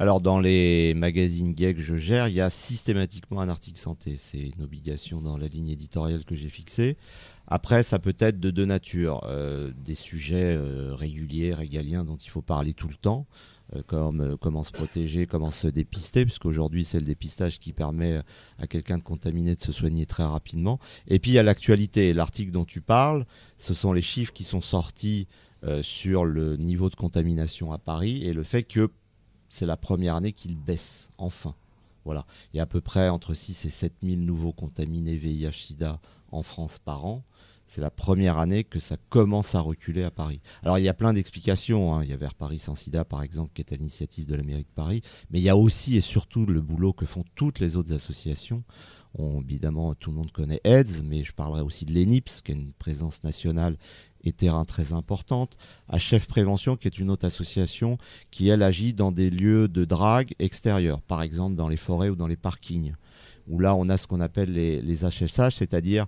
Alors 0.00 0.20
dans 0.20 0.38
les 0.38 0.94
magazines 0.94 1.52
gays 1.52 1.74
que 1.74 1.80
je 1.80 1.96
gère, 1.96 2.28
il 2.28 2.36
y 2.36 2.40
a 2.40 2.50
systématiquement 2.50 3.40
un 3.40 3.48
article 3.48 3.78
santé. 3.78 4.16
C'est 4.16 4.38
une 4.56 4.62
obligation 4.62 5.20
dans 5.20 5.36
la 5.36 5.48
ligne 5.48 5.68
éditoriale 5.68 6.24
que 6.24 6.36
j'ai 6.36 6.50
fixée. 6.50 6.96
Après, 7.48 7.82
ça 7.82 7.98
peut 7.98 8.14
être 8.20 8.38
de 8.38 8.50
deux 8.50 8.64
natures. 8.64 9.22
Euh, 9.24 9.72
des 9.76 9.96
sujets 9.96 10.56
réguliers, 10.92 11.52
régaliens 11.52 12.04
dont 12.04 12.16
il 12.16 12.30
faut 12.30 12.42
parler 12.42 12.74
tout 12.74 12.88
le 12.88 12.94
temps, 12.94 13.26
comme 13.86 14.20
euh, 14.20 14.36
comment 14.36 14.64
se 14.64 14.72
protéger, 14.72 15.26
comment 15.26 15.50
se 15.50 15.66
dépister, 15.66 16.24
puisqu'aujourd'hui 16.24 16.84
c'est 16.84 16.98
le 16.98 17.04
dépistage 17.04 17.58
qui 17.58 17.72
permet 17.72 18.20
à 18.58 18.66
quelqu'un 18.66 18.98
de 18.98 19.02
contaminé 19.02 19.54
de 19.54 19.60
se 19.60 19.72
soigner 19.72 20.06
très 20.06 20.24
rapidement. 20.24 20.78
Et 21.06 21.18
puis 21.18 21.32
il 21.32 21.34
y 21.34 21.38
a 21.38 21.42
l'actualité. 21.42 22.12
L'article 22.12 22.50
dont 22.50 22.64
tu 22.64 22.80
parles, 22.80 23.26
ce 23.58 23.74
sont 23.74 23.92
les 23.92 24.02
chiffres 24.02 24.32
qui 24.32 24.44
sont 24.44 24.60
sortis 24.60 25.28
euh, 25.64 25.82
sur 25.82 26.24
le 26.24 26.56
niveau 26.56 26.88
de 26.88 26.94
contamination 26.94 27.72
à 27.72 27.78
Paris 27.78 28.22
et 28.24 28.32
le 28.32 28.42
fait 28.42 28.62
que 28.62 28.90
c'est 29.48 29.66
la 29.66 29.76
première 29.76 30.16
année 30.16 30.32
qu'il 30.32 30.56
baisse, 30.56 31.10
enfin. 31.18 31.54
Voilà. 32.04 32.24
Il 32.52 32.56
y 32.56 32.60
a 32.60 32.62
à 32.62 32.66
peu 32.66 32.80
près 32.80 33.10
entre 33.10 33.34
6 33.34 33.66
et 33.66 33.70
7 33.70 33.92
000 34.02 34.16
nouveaux 34.16 34.52
contaminés 34.52 35.16
VIH-Sida 35.16 36.00
en 36.30 36.42
France 36.42 36.78
par 36.78 37.04
an. 37.04 37.22
C'est 37.68 37.80
la 37.82 37.90
première 37.90 38.38
année 38.38 38.64
que 38.64 38.80
ça 38.80 38.96
commence 39.10 39.54
à 39.54 39.60
reculer 39.60 40.02
à 40.02 40.10
Paris. 40.10 40.40
Alors 40.62 40.78
il 40.78 40.84
y 40.84 40.88
a 40.88 40.94
plein 40.94 41.12
d'explications. 41.12 41.94
hein. 41.94 42.02
Il 42.02 42.08
y 42.08 42.14
a 42.14 42.16
Vers 42.16 42.34
Paris 42.34 42.58
sans 42.58 42.74
sida, 42.74 43.04
par 43.04 43.22
exemple, 43.22 43.50
qui 43.54 43.60
est 43.60 43.72
à 43.72 43.76
l'initiative 43.76 44.26
de 44.26 44.34
la 44.34 44.42
mairie 44.42 44.62
de 44.62 44.74
Paris. 44.74 45.02
Mais 45.30 45.38
il 45.38 45.42
y 45.42 45.50
a 45.50 45.56
aussi 45.56 45.96
et 45.96 46.00
surtout 46.00 46.46
le 46.46 46.60
boulot 46.62 46.92
que 46.94 47.04
font 47.06 47.24
toutes 47.34 47.60
les 47.60 47.76
autres 47.76 47.92
associations. 47.92 48.64
On- 49.18 49.42
évidemment, 49.42 49.94
tout 49.94 50.10
le 50.10 50.16
monde 50.16 50.32
connaît 50.32 50.60
AIDS, 50.64 51.02
mais 51.04 51.24
je 51.24 51.32
parlerai 51.32 51.60
aussi 51.60 51.84
de 51.84 51.92
l'ENIPS, 51.92 52.40
qui 52.42 52.52
a 52.52 52.54
une 52.54 52.72
présence 52.72 53.22
nationale 53.22 53.76
et 54.24 54.32
terrain 54.32 54.64
très 54.64 54.92
importante. 54.94 55.56
À 55.88 55.98
Chef 55.98 56.26
Prévention, 56.26 56.76
qui 56.76 56.88
est 56.88 56.98
une 56.98 57.10
autre 57.10 57.26
association 57.26 57.98
qui, 58.30 58.48
elle, 58.48 58.62
agit 58.62 58.94
dans 58.94 59.12
des 59.12 59.30
lieux 59.30 59.68
de 59.68 59.84
drague 59.84 60.34
extérieurs, 60.38 61.02
par 61.02 61.20
exemple 61.22 61.54
dans 61.54 61.68
les 61.68 61.76
forêts 61.76 62.08
ou 62.08 62.16
dans 62.16 62.26
les 62.26 62.36
parkings, 62.36 62.94
où 63.46 63.58
là, 63.60 63.74
on 63.74 63.88
a 63.88 63.96
ce 63.96 64.06
qu'on 64.06 64.20
appelle 64.20 64.52
les, 64.52 64.82
les 64.82 65.04
HSH, 65.04 65.50
c'est-à-dire 65.54 66.06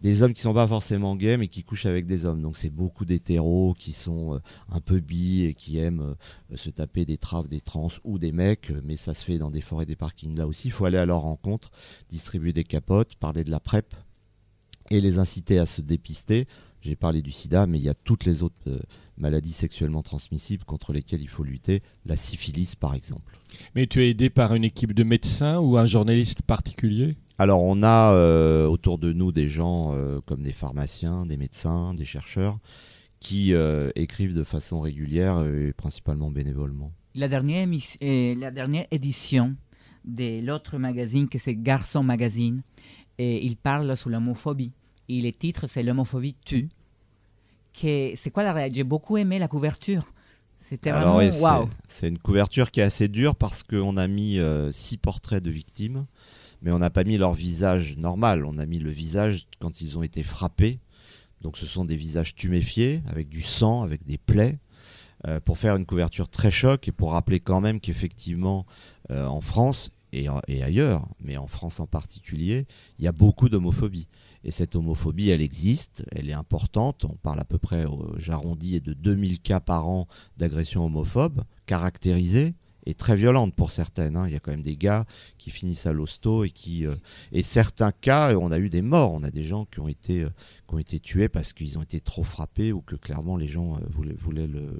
des 0.00 0.22
hommes 0.22 0.32
qui 0.32 0.40
sont 0.40 0.54
pas 0.54 0.66
forcément 0.66 1.16
gays, 1.16 1.36
mais 1.36 1.48
qui 1.48 1.62
couchent 1.64 1.86
avec 1.86 2.06
des 2.06 2.24
hommes. 2.24 2.42
Donc 2.42 2.56
c'est 2.56 2.70
beaucoup 2.70 3.04
d'hétéros 3.04 3.74
qui 3.78 3.92
sont 3.92 4.34
euh, 4.34 4.38
un 4.70 4.80
peu 4.80 5.00
bi 5.00 5.44
et 5.44 5.54
qui 5.54 5.78
aiment 5.78 6.14
euh, 6.52 6.56
se 6.56 6.70
taper 6.70 7.04
des 7.04 7.18
traves, 7.18 7.48
des 7.48 7.60
trans 7.60 7.88
ou 8.04 8.18
des 8.18 8.32
mecs, 8.32 8.70
euh, 8.70 8.80
mais 8.84 8.96
ça 8.96 9.14
se 9.14 9.24
fait 9.24 9.38
dans 9.38 9.50
des 9.50 9.60
forêts, 9.60 9.86
des 9.86 9.96
parkings. 9.96 10.36
Là 10.36 10.46
aussi, 10.46 10.68
il 10.68 10.70
faut 10.70 10.84
aller 10.84 10.98
à 10.98 11.06
leur 11.06 11.20
rencontre, 11.20 11.70
distribuer 12.10 12.52
des 12.52 12.64
capotes, 12.64 13.16
parler 13.16 13.44
de 13.44 13.50
la 13.50 13.60
PrEP 13.60 13.94
et 14.90 15.00
les 15.00 15.18
inciter 15.18 15.58
à 15.58 15.66
se 15.66 15.80
dépister. 15.80 16.46
J'ai 16.80 16.96
parlé 16.96 17.22
du 17.22 17.32
sida, 17.32 17.66
mais 17.66 17.78
il 17.78 17.84
y 17.84 17.88
a 17.88 17.94
toutes 17.94 18.24
les 18.24 18.44
autres 18.44 18.54
maladies 19.16 19.52
sexuellement 19.52 20.02
transmissibles 20.02 20.64
contre 20.64 20.92
lesquelles 20.92 21.20
il 21.20 21.28
faut 21.28 21.42
lutter, 21.42 21.82
la 22.06 22.16
syphilis 22.16 22.76
par 22.76 22.94
exemple. 22.94 23.36
Mais 23.74 23.88
tu 23.88 24.00
es 24.00 24.10
aidé 24.10 24.30
par 24.30 24.54
une 24.54 24.62
équipe 24.62 24.92
de 24.92 25.02
médecins 25.02 25.58
ou 25.58 25.76
un 25.76 25.86
journaliste 25.86 26.42
particulier? 26.42 27.16
Alors 27.38 27.62
on 27.62 27.82
a 27.82 28.12
euh, 28.12 28.66
autour 28.66 28.98
de 28.98 29.12
nous 29.12 29.30
des 29.32 29.48
gens 29.48 29.94
euh, 29.94 30.20
comme 30.26 30.42
des 30.42 30.52
pharmaciens, 30.52 31.24
des 31.26 31.36
médecins, 31.36 31.94
des 31.94 32.04
chercheurs 32.04 32.58
qui 33.20 33.52
euh, 33.52 33.90
écrivent 33.94 34.34
de 34.34 34.44
façon 34.44 34.80
régulière 34.80 35.44
et 35.44 35.72
principalement 35.72 36.30
bénévolement. 36.30 36.92
La 37.14 37.28
dernière, 37.28 37.66
émis- 37.66 37.98
la 38.38 38.50
dernière 38.50 38.86
édition 38.90 39.54
de 40.04 40.44
l'autre 40.44 40.78
magazine, 40.78 41.28
que 41.28 41.38
c'est 41.38 41.54
Garçon 41.56 42.02
Magazine, 42.02 42.62
et 43.18 43.44
il 43.44 43.56
parle 43.56 43.96
sur 43.96 44.08
l'homophobie. 44.10 44.72
Et 45.08 45.20
le 45.20 45.32
titre, 45.32 45.66
c'est 45.66 45.82
L'homophobie 45.82 46.36
tue. 46.44 46.68
Que- 47.78 48.12
C'est 48.14 48.30
quoi 48.30 48.44
la 48.44 48.52
réalité 48.52 48.76
J'ai 48.80 48.84
beaucoup 48.84 49.16
aimé 49.16 49.38
la 49.38 49.48
couverture. 49.48 50.04
C'était 50.60 50.90
vraiment 50.90 51.16
waouh. 51.40 51.68
C'est 51.88 52.08
une 52.08 52.18
couverture 52.18 52.70
qui 52.70 52.80
est 52.80 52.84
assez 52.84 53.08
dure 53.08 53.34
parce 53.34 53.62
qu'on 53.62 53.96
a 53.96 54.06
mis 54.06 54.38
six 54.70 54.96
portraits 54.96 55.42
de 55.42 55.50
victimes, 55.50 56.06
mais 56.62 56.72
on 56.72 56.78
n'a 56.78 56.90
pas 56.90 57.04
mis 57.04 57.16
leur 57.16 57.34
visage 57.34 57.96
normal. 57.96 58.44
On 58.44 58.58
a 58.58 58.66
mis 58.66 58.78
le 58.78 58.90
visage 58.90 59.46
quand 59.60 59.80
ils 59.80 59.98
ont 59.98 60.02
été 60.02 60.22
frappés. 60.22 60.80
Donc 61.40 61.56
ce 61.56 61.66
sont 61.66 61.84
des 61.84 61.96
visages 61.96 62.34
tuméfiés, 62.34 63.02
avec 63.06 63.28
du 63.28 63.42
sang, 63.42 63.82
avec 63.82 64.04
des 64.04 64.18
plaies, 64.18 64.58
euh, 65.26 65.40
pour 65.40 65.58
faire 65.58 65.76
une 65.76 65.86
couverture 65.86 66.28
très 66.28 66.50
choc 66.50 66.88
et 66.88 66.92
pour 66.92 67.12
rappeler 67.12 67.40
quand 67.40 67.60
même 67.60 67.80
qu'effectivement, 67.80 68.66
euh, 69.10 69.24
en 69.24 69.40
France 69.40 69.90
et, 70.12 70.26
et 70.48 70.62
ailleurs, 70.62 71.06
mais 71.20 71.36
en 71.36 71.46
France 71.46 71.80
en 71.80 71.86
particulier, 71.86 72.66
il 72.98 73.04
y 73.04 73.08
a 73.08 73.12
beaucoup 73.12 73.48
d'homophobie. 73.48 74.08
Et 74.44 74.50
cette 74.50 74.74
homophobie, 74.74 75.30
elle 75.30 75.42
existe, 75.42 76.04
elle 76.12 76.30
est 76.30 76.34
importante. 76.34 77.04
On 77.04 77.16
parle 77.22 77.40
à 77.40 77.44
peu 77.44 77.58
près, 77.58 77.84
j'arrondis, 78.16 78.80
de 78.80 78.94
2000 78.94 79.40
cas 79.40 79.60
par 79.60 79.86
an 79.88 80.08
d'agressions 80.36 80.84
homophobes, 80.84 81.42
caractérisées 81.66 82.54
et 82.86 82.94
très 82.94 83.16
violentes 83.16 83.54
pour 83.54 83.70
certaines. 83.70 84.16
hein. 84.16 84.26
Il 84.26 84.32
y 84.32 84.36
a 84.36 84.40
quand 84.40 84.50
même 84.50 84.62
des 84.62 84.76
gars 84.76 85.04
qui 85.36 85.50
finissent 85.50 85.86
à 85.86 85.92
l'hosto 85.92 86.44
et 86.44 86.50
qui... 86.50 86.86
euh, 86.86 86.94
et 87.32 87.42
certains 87.42 87.92
cas, 87.92 88.34
on 88.36 88.50
a 88.50 88.58
eu 88.58 88.68
des 88.68 88.82
morts. 88.82 89.12
On 89.12 89.22
a 89.22 89.30
des 89.30 89.44
gens 89.44 89.66
qui 89.66 89.80
ont 89.80 89.88
été, 89.88 90.22
euh, 90.22 90.30
qui 90.66 90.74
ont 90.74 90.78
été 90.78 90.98
tués 90.98 91.28
parce 91.28 91.52
qu'ils 91.52 91.78
ont 91.78 91.82
été 91.82 92.00
trop 92.00 92.24
frappés 92.24 92.72
ou 92.72 92.80
que 92.80 92.96
clairement 92.96 93.36
les 93.36 93.46
gens 93.48 93.74
euh, 93.76 93.80
voulaient, 93.90 94.16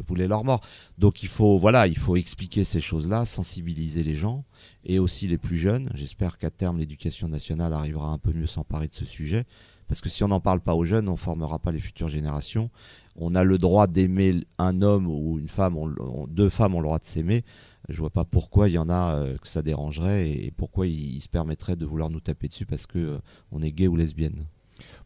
voulaient 0.07 0.29
leur 0.29 0.45
mort. 0.45 0.63
Donc 0.97 1.23
il 1.23 1.29
faut, 1.29 1.59
voilà, 1.59 1.87
il 1.87 1.99
faut 1.99 2.17
expliquer 2.17 2.65
ces 2.65 2.81
choses-là, 2.81 3.27
sensibiliser 3.27 4.03
les 4.03 4.17
gens 4.17 4.45
et 4.85 4.99
aussi 4.99 5.27
les 5.27 5.39
plus 5.39 5.59
jeunes. 5.59 5.91
J'espère 5.95 6.39
qu'à 6.39 6.51
terme, 6.51 6.79
l'éducation 6.79 7.29
nationale 7.29 7.73
arrivera 7.73 8.09
un 8.09 8.19
peu 8.19 8.33
mieux 8.33 8.47
s'emparer 8.47 8.89
de 8.89 8.95
ce 8.95 9.05
sujet. 9.05 9.45
Parce 9.89 10.01
que 10.01 10.09
si 10.09 10.23
on 10.23 10.29
n'en 10.29 10.41
parle 10.41 10.61
pas 10.61 10.75
aux 10.75 10.85
jeunes, 10.85 11.09
on 11.09 11.13
ne 11.13 11.17
formera 11.17 11.59
pas 11.59 11.73
les 11.73 11.81
futures 11.81 12.09
générations. 12.09 12.71
On 13.17 13.35
a 13.35 13.43
le 13.43 13.59
droit 13.59 13.87
d'aimer 13.87 14.45
un 14.59 14.83
homme 14.83 15.09
ou 15.09 15.39
une 15.39 15.49
femme, 15.49 15.77
on- 15.77 15.93
on- 15.99 16.27
deux 16.27 16.49
femmes 16.51 16.75
ont 16.75 16.81
le 16.81 16.85
droit 16.87 16.99
de 16.99 17.05
s'aimer. 17.05 17.45
Je 17.89 17.99
vois 17.99 18.11
pas 18.11 18.25
pourquoi 18.25 18.69
il 18.69 18.73
y 18.73 18.79
en 18.79 18.91
a 18.91 19.15
euh, 19.17 19.37
que 19.39 19.49
ça 19.49 19.63
dérangerait 19.63 20.29
et, 20.29 20.47
et 20.47 20.51
pourquoi 20.51 20.87
ils, 20.87 21.21
se 21.21 21.29
permettraient 21.29 21.75
de 21.77 21.87
vouloir 21.87 22.11
nous 22.11 22.21
taper 22.21 22.49
dessus 22.49 22.67
parce 22.67 22.87
que 22.87 22.99
euh, 22.99 23.19
on 23.51 23.63
est 23.63 23.73
gay 23.73 23.89
ou 23.89 23.97
lesbienne. 23.97 24.45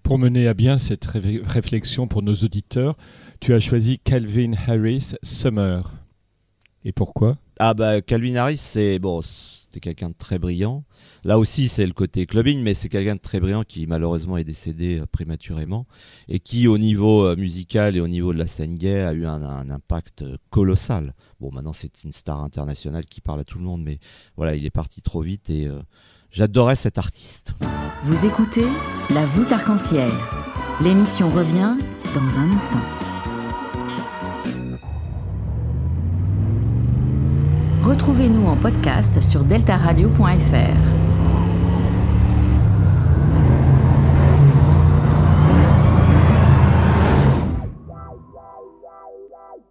Pour 0.02 0.18
mener 0.18 0.48
à 0.48 0.52
bien 0.54 0.78
cette 0.78 1.04
ré- 1.06 1.40
réflexion 1.44 2.06
pour 2.08 2.22
nos 2.22 2.34
auditeurs, 2.34 2.96
tu 3.40 3.54
as 3.54 3.60
choisi 3.60 3.98
Calvin 4.00 4.52
Harris 4.66 5.12
Summer. 5.22 5.94
Et 6.84 6.92
pourquoi? 6.92 7.38
Ah 7.60 7.72
bah 7.72 8.02
Calvin 8.02 8.34
Harris, 8.34 8.58
c'est 8.58 8.98
bon, 8.98 9.20
c'était 9.72 9.80
quelqu'un 9.80 10.10
de 10.10 10.14
très 10.14 10.38
brillant. 10.38 10.84
Là 11.24 11.38
aussi, 11.38 11.68
c'est 11.68 11.86
le 11.86 11.94
côté 11.94 12.26
clubbing, 12.26 12.62
mais 12.62 12.74
c'est 12.74 12.90
quelqu'un 12.90 13.14
de 13.14 13.20
très 13.20 13.40
brillant 13.40 13.62
qui 13.62 13.86
malheureusement 13.86 14.36
est 14.36 14.44
décédé 14.44 15.00
euh, 15.00 15.06
prématurément 15.06 15.86
et 16.28 16.40
qui, 16.40 16.68
au 16.68 16.76
niveau 16.76 17.24
euh, 17.24 17.36
musical 17.36 17.96
et 17.96 18.00
au 18.00 18.08
niveau 18.08 18.34
de 18.34 18.38
la 18.38 18.46
scène 18.46 18.74
gay, 18.74 19.00
a 19.00 19.14
eu 19.14 19.24
un, 19.24 19.42
un 19.42 19.70
impact 19.70 20.22
euh, 20.22 20.36
colossal. 20.50 21.14
Bon, 21.40 21.50
maintenant 21.52 21.72
c'est 21.72 22.04
une 22.04 22.12
star 22.12 22.42
internationale 22.42 23.06
qui 23.06 23.22
parle 23.22 23.40
à 23.40 23.44
tout 23.44 23.58
le 23.58 23.64
monde, 23.64 23.82
mais 23.82 23.98
voilà, 24.36 24.54
il 24.54 24.66
est 24.66 24.70
parti 24.70 25.00
trop 25.00 25.22
vite 25.22 25.48
et 25.48 25.68
j'adorais 26.30 26.76
cet 26.76 26.98
artiste. 26.98 27.52
Vous 28.04 28.26
écoutez 28.26 28.66
La 29.10 29.24
voûte 29.24 29.50
arc-en-ciel. 29.50 30.10
L'émission 30.82 31.30
revient 31.30 31.76
dans 32.14 32.38
un 32.38 32.50
instant. 32.52 33.11
Retrouvez-nous 37.82 38.46
en 38.46 38.56
podcast 38.56 39.20
sur 39.20 39.42
deltaradio.fr. 39.42 41.02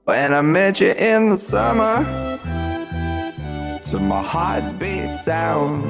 When 0.06 0.34
I 0.34 0.42
met 0.42 0.82
you 0.82 0.92
in 0.92 1.30
the 1.30 1.38
summer, 1.38 2.06
to 3.86 4.00
my 4.00 4.22
heartbeat 4.22 5.14
sound, 5.14 5.84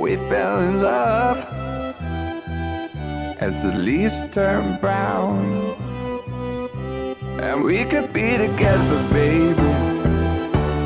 we 0.00 0.16
fell 0.28 0.60
in 0.60 0.82
love 0.82 1.44
as 3.40 3.62
the 3.64 3.72
leaves 3.76 4.22
turn 4.30 4.78
brown. 4.80 5.74
And 7.38 7.64
we 7.64 7.84
could 7.84 8.12
be 8.12 8.38
together, 8.38 9.02
baby, 9.12 9.95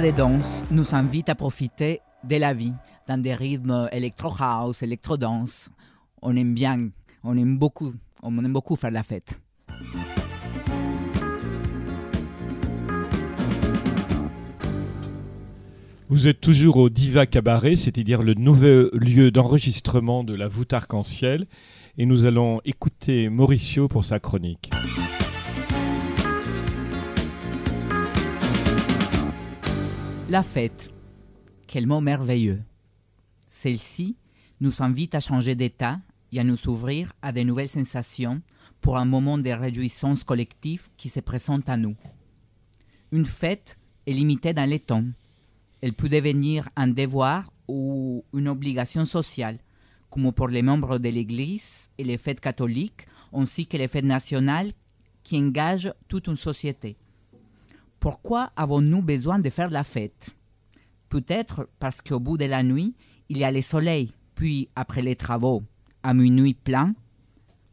La 0.00 0.06
pista 0.06 0.22
de 0.22 0.30
danse 0.30 0.64
nous 0.70 0.94
invite 0.94 1.28
à 1.28 1.34
profiter 1.34 2.00
de 2.24 2.36
la 2.36 2.54
vie 2.54 2.72
dans 3.06 3.20
des 3.20 3.34
rythmes 3.34 3.86
électro-house, 3.92 4.82
électro-dance. 4.82 5.68
On 6.22 6.34
aime 6.36 6.54
bien, 6.54 6.88
on 7.22 7.36
aime 7.36 7.58
beaucoup, 7.58 7.92
on 8.22 8.42
aime 8.42 8.52
beaucoup 8.52 8.76
faire 8.76 8.92
la 8.92 9.02
fête. 9.02 9.38
Vous 16.08 16.26
êtes 16.26 16.40
toujours 16.40 16.78
au 16.78 16.88
Diva 16.88 17.26
Cabaret, 17.26 17.76
c'est-à-dire 17.76 18.22
le 18.22 18.32
nouvel 18.32 18.88
lieu 18.94 19.30
d'enregistrement 19.30 20.24
de 20.24 20.34
la 20.34 20.48
voûte 20.48 20.72
arc-en-ciel, 20.72 21.46
et 21.98 22.06
nous 22.06 22.24
allons 22.24 22.62
écouter 22.64 23.28
Mauricio 23.28 23.86
pour 23.86 24.06
sa 24.06 24.18
chronique. 24.18 24.70
La 30.30 30.44
fête, 30.44 30.90
quel 31.66 31.88
mot 31.88 32.00
merveilleux. 32.00 32.62
Celle-ci 33.48 34.14
nous 34.60 34.80
invite 34.80 35.16
à 35.16 35.18
changer 35.18 35.56
d'état 35.56 35.98
et 36.30 36.38
à 36.38 36.44
nous 36.44 36.68
ouvrir 36.68 37.12
à 37.20 37.32
de 37.32 37.40
nouvelles 37.40 37.68
sensations 37.68 38.40
pour 38.80 38.96
un 38.96 39.04
moment 39.04 39.38
de 39.38 39.50
réjouissance 39.50 40.22
collective 40.22 40.88
qui 40.96 41.08
se 41.08 41.18
présente 41.18 41.68
à 41.68 41.76
nous. 41.76 41.96
Une 43.10 43.26
fête 43.26 43.76
est 44.06 44.12
limitée 44.12 44.52
dans 44.52 44.70
les 44.70 44.78
temps. 44.78 45.06
Elle 45.80 45.94
peut 45.94 46.08
devenir 46.08 46.68
un 46.76 46.86
devoir 46.86 47.52
ou 47.66 48.24
une 48.32 48.46
obligation 48.46 49.06
sociale, 49.06 49.58
comme 50.10 50.30
pour 50.30 50.46
les 50.46 50.62
membres 50.62 50.98
de 50.98 51.08
l'Église 51.08 51.90
et 51.98 52.04
les 52.04 52.18
fêtes 52.18 52.40
catholiques, 52.40 53.08
ainsi 53.32 53.66
que 53.66 53.76
les 53.76 53.88
fêtes 53.88 54.04
nationales 54.04 54.70
qui 55.24 55.38
engagent 55.38 55.92
toute 56.06 56.28
une 56.28 56.36
société. 56.36 56.96
Pourquoi 58.00 58.50
avons-nous 58.56 59.02
besoin 59.02 59.38
de 59.38 59.50
faire 59.50 59.68
la 59.68 59.84
fête? 59.84 60.30
Peut-être 61.10 61.68
parce 61.78 62.00
qu'au 62.00 62.18
bout 62.18 62.38
de 62.38 62.46
la 62.46 62.62
nuit, 62.62 62.94
il 63.28 63.36
y 63.36 63.44
a 63.44 63.52
le 63.52 63.60
soleil, 63.60 64.14
puis 64.34 64.70
après 64.74 65.02
les 65.02 65.16
travaux, 65.16 65.62
à 66.02 66.14
minuit 66.14 66.54
plein, 66.54 66.94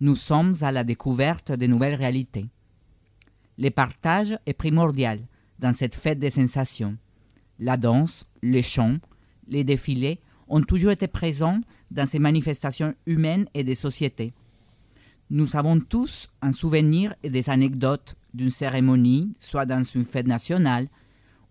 nous 0.01 0.17
sommes 0.17 0.53
à 0.61 0.73
la 0.73 0.83
découverte 0.83 1.53
de 1.53 1.65
nouvelles 1.65 1.95
réalités. 1.95 2.49
Le 3.57 3.69
partage 3.69 4.37
est 4.45 4.53
primordial 4.53 5.21
dans 5.59 5.73
cette 5.73 5.95
fête 5.95 6.19
des 6.19 6.29
sensations. 6.29 6.97
La 7.57 7.77
danse, 7.77 8.25
les 8.43 8.63
chants, 8.63 8.97
les 9.47 9.63
défilés 9.63 10.19
ont 10.49 10.61
toujours 10.61 10.91
été 10.91 11.07
présents 11.07 11.61
dans 11.89 12.05
ces 12.05 12.19
manifestations 12.19 12.93
humaines 13.05 13.47
et 13.53 13.63
des 13.63 13.75
sociétés. 13.75 14.33
Nous 15.29 15.55
avons 15.55 15.79
tous 15.79 16.29
un 16.41 16.51
souvenir 16.51 17.15
et 17.23 17.29
des 17.29 17.49
anecdotes 17.49 18.15
d'une 18.37 18.51
cérémonie, 18.51 19.33
soit 19.39 19.65
dans 19.65 19.83
une 19.83 20.05
fête 20.05 20.27
nationale, 20.27 20.87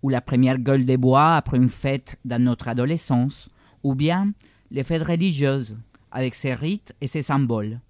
ou 0.02 0.08
la 0.08 0.20
première 0.20 0.58
gueule 0.58 0.86
de 0.86 0.96
bois 0.96 1.34
après 1.34 1.56
une 1.56 1.68
fête 1.68 2.16
dans 2.24 2.42
notre 2.42 2.68
adolescence, 2.68 3.48
ou 3.82 3.94
bien 3.94 4.32
les 4.70 4.84
fêtes 4.84 5.02
religieuses, 5.02 5.76
avec 6.10 6.34
ses 6.34 6.54
rites 6.54 6.94
et 7.00 7.08
ses 7.08 7.22
symboles. 7.22 7.80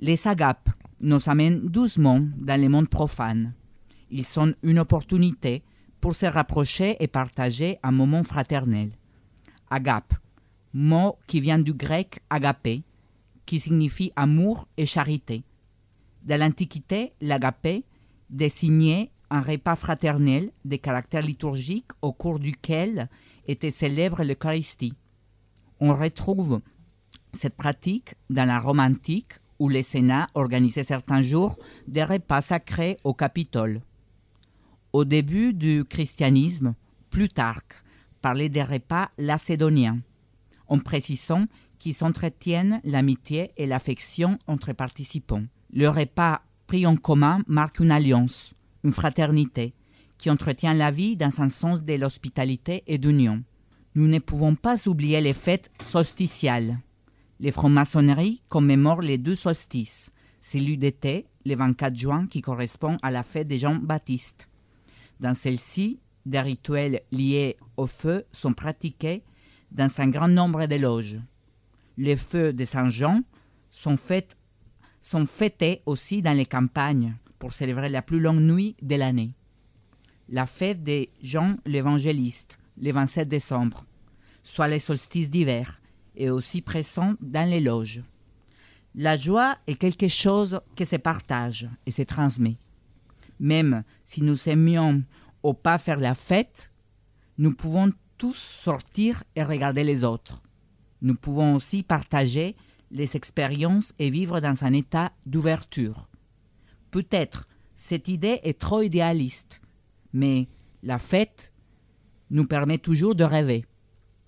Les 0.00 0.26
agapes 0.26 0.70
nous 1.00 1.20
amènent 1.28 1.60
doucement 1.60 2.20
dans 2.36 2.60
le 2.60 2.68
monde 2.68 2.88
profane. 2.88 3.54
Ils 4.10 4.24
sont 4.24 4.54
une 4.62 4.80
opportunité 4.80 5.62
pour 6.00 6.14
se 6.14 6.26
rapprocher 6.26 6.96
et 7.00 7.06
partager 7.06 7.78
un 7.82 7.92
moment 7.92 8.24
fraternel. 8.24 8.90
Agape, 9.70 10.14
mot 10.72 11.16
qui 11.26 11.40
vient 11.40 11.58
du 11.58 11.72
grec 11.72 12.20
agapé, 12.28 12.82
qui 13.46 13.60
signifie 13.60 14.12
amour 14.16 14.66
et 14.76 14.86
charité. 14.86 15.44
Dans 16.24 16.40
l'Antiquité, 16.40 17.12
l'agapé 17.20 17.84
désignait 18.30 19.10
un 19.30 19.42
repas 19.42 19.76
fraternel 19.76 20.50
de 20.64 20.76
caractère 20.76 21.22
liturgique 21.22 21.90
au 22.00 22.12
cours 22.12 22.38
duquel 22.38 23.08
était 23.46 23.70
célèbre 23.70 24.22
l'Eucharistie. 24.24 24.94
On 25.80 25.94
retrouve 25.94 26.60
cette 27.34 27.56
pratique 27.56 28.14
dans 28.30 28.46
la 28.46 28.58
Rome 28.58 28.80
antique 28.80 29.32
où 29.58 29.68
les 29.68 29.82
Sénats 29.82 30.28
organisaient 30.34 30.84
certains 30.84 31.22
jours 31.22 31.58
des 31.86 32.04
repas 32.04 32.40
sacrés 32.40 32.96
au 33.04 33.12
Capitole. 33.12 33.82
Au 34.92 35.04
début 35.04 35.52
du 35.52 35.84
christianisme, 35.84 36.74
Plutarque 37.10 37.74
parlait 38.22 38.48
des 38.48 38.62
repas 38.62 39.10
lacédoniens, 39.18 39.98
en 40.68 40.78
précisant 40.78 41.46
qu'ils 41.78 42.02
entretiennent 42.02 42.80
l'amitié 42.84 43.52
et 43.56 43.66
l'affection 43.66 44.38
entre 44.46 44.72
participants. 44.72 45.44
Le 45.76 45.88
repas 45.88 46.40
pris 46.68 46.86
en 46.86 46.94
commun 46.94 47.40
marque 47.48 47.80
une 47.80 47.90
alliance, 47.90 48.54
une 48.84 48.92
fraternité, 48.92 49.74
qui 50.18 50.30
entretient 50.30 50.72
la 50.72 50.92
vie 50.92 51.16
dans 51.16 51.40
un 51.40 51.48
sens 51.48 51.82
de 51.82 51.94
l'hospitalité 51.94 52.84
et 52.86 52.96
d'union. 52.96 53.42
Nous 53.96 54.06
ne 54.06 54.20
pouvons 54.20 54.54
pas 54.54 54.86
oublier 54.86 55.20
les 55.20 55.34
fêtes 55.34 55.72
solsticiales. 55.80 56.78
Les 57.40 57.50
francs-maçonneries 57.50 58.40
commémorent 58.48 59.00
les 59.00 59.18
deux 59.18 59.34
solstices, 59.34 60.12
celui 60.40 60.78
d'été, 60.78 61.26
le 61.44 61.56
24 61.56 61.96
juin, 61.96 62.28
qui 62.28 62.40
correspond 62.40 62.96
à 63.02 63.10
la 63.10 63.24
fête 63.24 63.48
de 63.48 63.56
Jean-Baptiste. 63.56 64.46
Dans 65.18 65.34
celle-ci, 65.34 65.98
des 66.24 66.40
rituels 66.40 67.02
liés 67.10 67.56
au 67.76 67.88
feu 67.88 68.24
sont 68.30 68.54
pratiqués 68.54 69.24
dans 69.72 69.90
un 69.98 70.06
grand 70.06 70.28
nombre 70.28 70.66
de 70.66 70.76
loges. 70.76 71.18
Les 71.98 72.16
feux 72.16 72.52
de 72.52 72.64
Saint-Jean 72.64 73.22
sont 73.72 73.96
faits 73.96 74.36
sont 75.04 75.26
fêtées 75.26 75.82
aussi 75.84 76.22
dans 76.22 76.34
les 76.34 76.46
campagnes 76.46 77.14
pour 77.38 77.52
célébrer 77.52 77.90
la 77.90 78.00
plus 78.00 78.20
longue 78.20 78.40
nuit 78.40 78.74
de 78.80 78.94
l'année. 78.94 79.34
La 80.30 80.46
fête 80.46 80.82
de 80.82 81.06
Jean 81.22 81.56
l'évangéliste, 81.66 82.56
le 82.80 82.90
27 82.90 83.28
décembre, 83.28 83.84
soit 84.42 84.66
les 84.66 84.78
solstices 84.78 85.30
d'hiver, 85.30 85.82
est 86.16 86.30
aussi 86.30 86.62
présent 86.62 87.16
dans 87.20 87.46
les 87.46 87.60
loges. 87.60 88.02
La 88.94 89.18
joie 89.18 89.58
est 89.66 89.74
quelque 89.74 90.08
chose 90.08 90.58
qui 90.74 90.86
se 90.86 90.96
partage 90.96 91.68
et 91.84 91.90
se 91.90 92.02
transmet. 92.02 92.56
Même 93.38 93.84
si 94.06 94.22
nous 94.22 94.48
aimions 94.48 95.02
ou 95.42 95.52
pas 95.52 95.76
faire 95.76 96.00
la 96.00 96.14
fête, 96.14 96.70
nous 97.36 97.52
pouvons 97.52 97.92
tous 98.16 98.38
sortir 98.38 99.22
et 99.36 99.44
regarder 99.44 99.84
les 99.84 100.02
autres. 100.02 100.40
Nous 101.02 101.14
pouvons 101.14 101.56
aussi 101.56 101.82
partager 101.82 102.56
les 102.94 103.16
expériences 103.16 103.92
et 103.98 104.08
vivre 104.08 104.40
dans 104.40 104.64
un 104.64 104.72
état 104.72 105.12
d'ouverture. 105.26 106.08
Peut-être 106.90 107.46
cette 107.74 108.08
idée 108.08 108.38
est 108.44 108.58
trop 108.58 108.80
idéaliste, 108.82 109.60
mais 110.12 110.48
la 110.82 110.98
fête 110.98 111.52
nous 112.30 112.46
permet 112.46 112.78
toujours 112.78 113.14
de 113.14 113.24
rêver. 113.24 113.64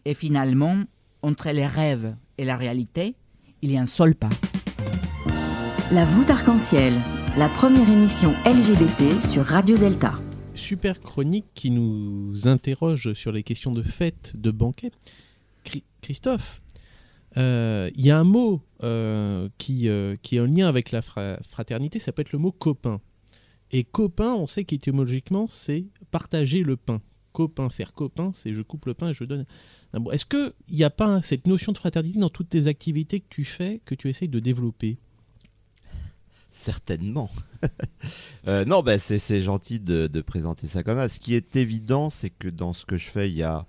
Et 0.05 0.14
finalement, 0.14 0.85
entre 1.22 1.50
les 1.50 1.66
rêves 1.66 2.16
et 2.38 2.44
la 2.44 2.57
réalité, 2.57 3.14
il 3.62 3.70
y 3.72 3.79
a 3.79 3.81
un 3.81 3.87
seul 3.87 4.14
pas. 4.14 4.29
La 5.92 6.05
voûte 6.05 6.29
arc-en-ciel, 6.31 6.92
la 7.38 7.48
première 7.48 7.88
émission 7.88 8.33
LGBT 8.44 9.20
sur 9.24 9.44
Radio 9.44 9.79
Delta. 9.79 10.14
Super 10.55 11.00
chronique 11.00 11.46
qui 11.55 11.70
nous 11.70 12.48
interroge 12.48 13.12
sur 13.12 13.31
les 13.31 13.44
questions 13.44 13.72
de 13.72 13.83
fête, 13.83 14.33
de 14.37 14.50
banquet. 14.50 14.90
Chri- 15.64 15.85
Christophe, 16.00 16.62
il 17.37 18.05
y 18.05 18.11
a 18.11 18.18
un 18.18 18.25
mot 18.25 18.62
euh, 18.83 19.49
qui, 19.59 19.88
euh, 19.88 20.16
qui 20.22 20.37
est 20.37 20.40
en 20.40 20.46
lien 20.46 20.68
avec 20.68 20.90
la 20.90 21.03
fra- 21.03 21.38
fraternité, 21.49 21.99
ça 21.99 22.12
peut 22.12 22.22
être 22.22 22.33
le 22.33 22.38
mot 22.38 22.53
copain. 22.53 23.01
Et 23.72 23.85
copain, 23.85 24.33
on 24.35 24.46
sait 24.46 24.64
qu'étymologiquement, 24.64 25.46
c'est 25.49 25.85
partager 26.11 26.62
le 26.62 26.77
pain. 26.77 27.01
Copain, 27.33 27.68
faire 27.68 27.92
copain, 27.92 28.31
c'est 28.33 28.55
je 28.55 28.62
coupe 28.62 28.87
le 28.87 28.94
pain 28.94 29.11
et 29.11 29.14
je 29.14 29.25
donne. 29.25 29.44
Est-ce 30.12 30.25
qu'il 30.25 30.53
n'y 30.70 30.85
a 30.85 30.90
pas 30.90 31.20
cette 31.22 31.46
notion 31.46 31.72
de 31.72 31.79
fraternité 31.79 32.18
dans 32.18 32.31
toutes 32.31 32.49
tes 32.49 32.66
activités 32.68 33.20
que 33.20 33.27
tu 33.29 33.44
fais, 33.44 33.81
que 33.85 33.94
tu 33.94 34.09
essayes 34.09 34.29
de 34.29 34.40
développer? 34.40 34.99
Certainement. 36.51 37.31
Euh, 38.46 38.64
non, 38.64 38.81
bah, 38.81 38.96
c'est 39.01 39.40
gentil 39.40 39.81
de, 39.81 40.07
de 40.07 40.20
présenter 40.20 40.68
ça 40.68 40.85
comme 40.85 40.99
ça. 40.99 41.09
Ce 41.09 41.18
qui 41.18 41.35
est 41.35 41.57
évident, 41.57 42.11
c'est 42.11 42.31
que 42.31 42.46
dans 42.46 42.72
ce 42.72 42.87
que 42.87 42.96
je 42.96 43.09
fais, 43.09 43.29
il 43.29 43.35
y 43.35 43.42
a 43.42 43.59
euh, 43.59 43.62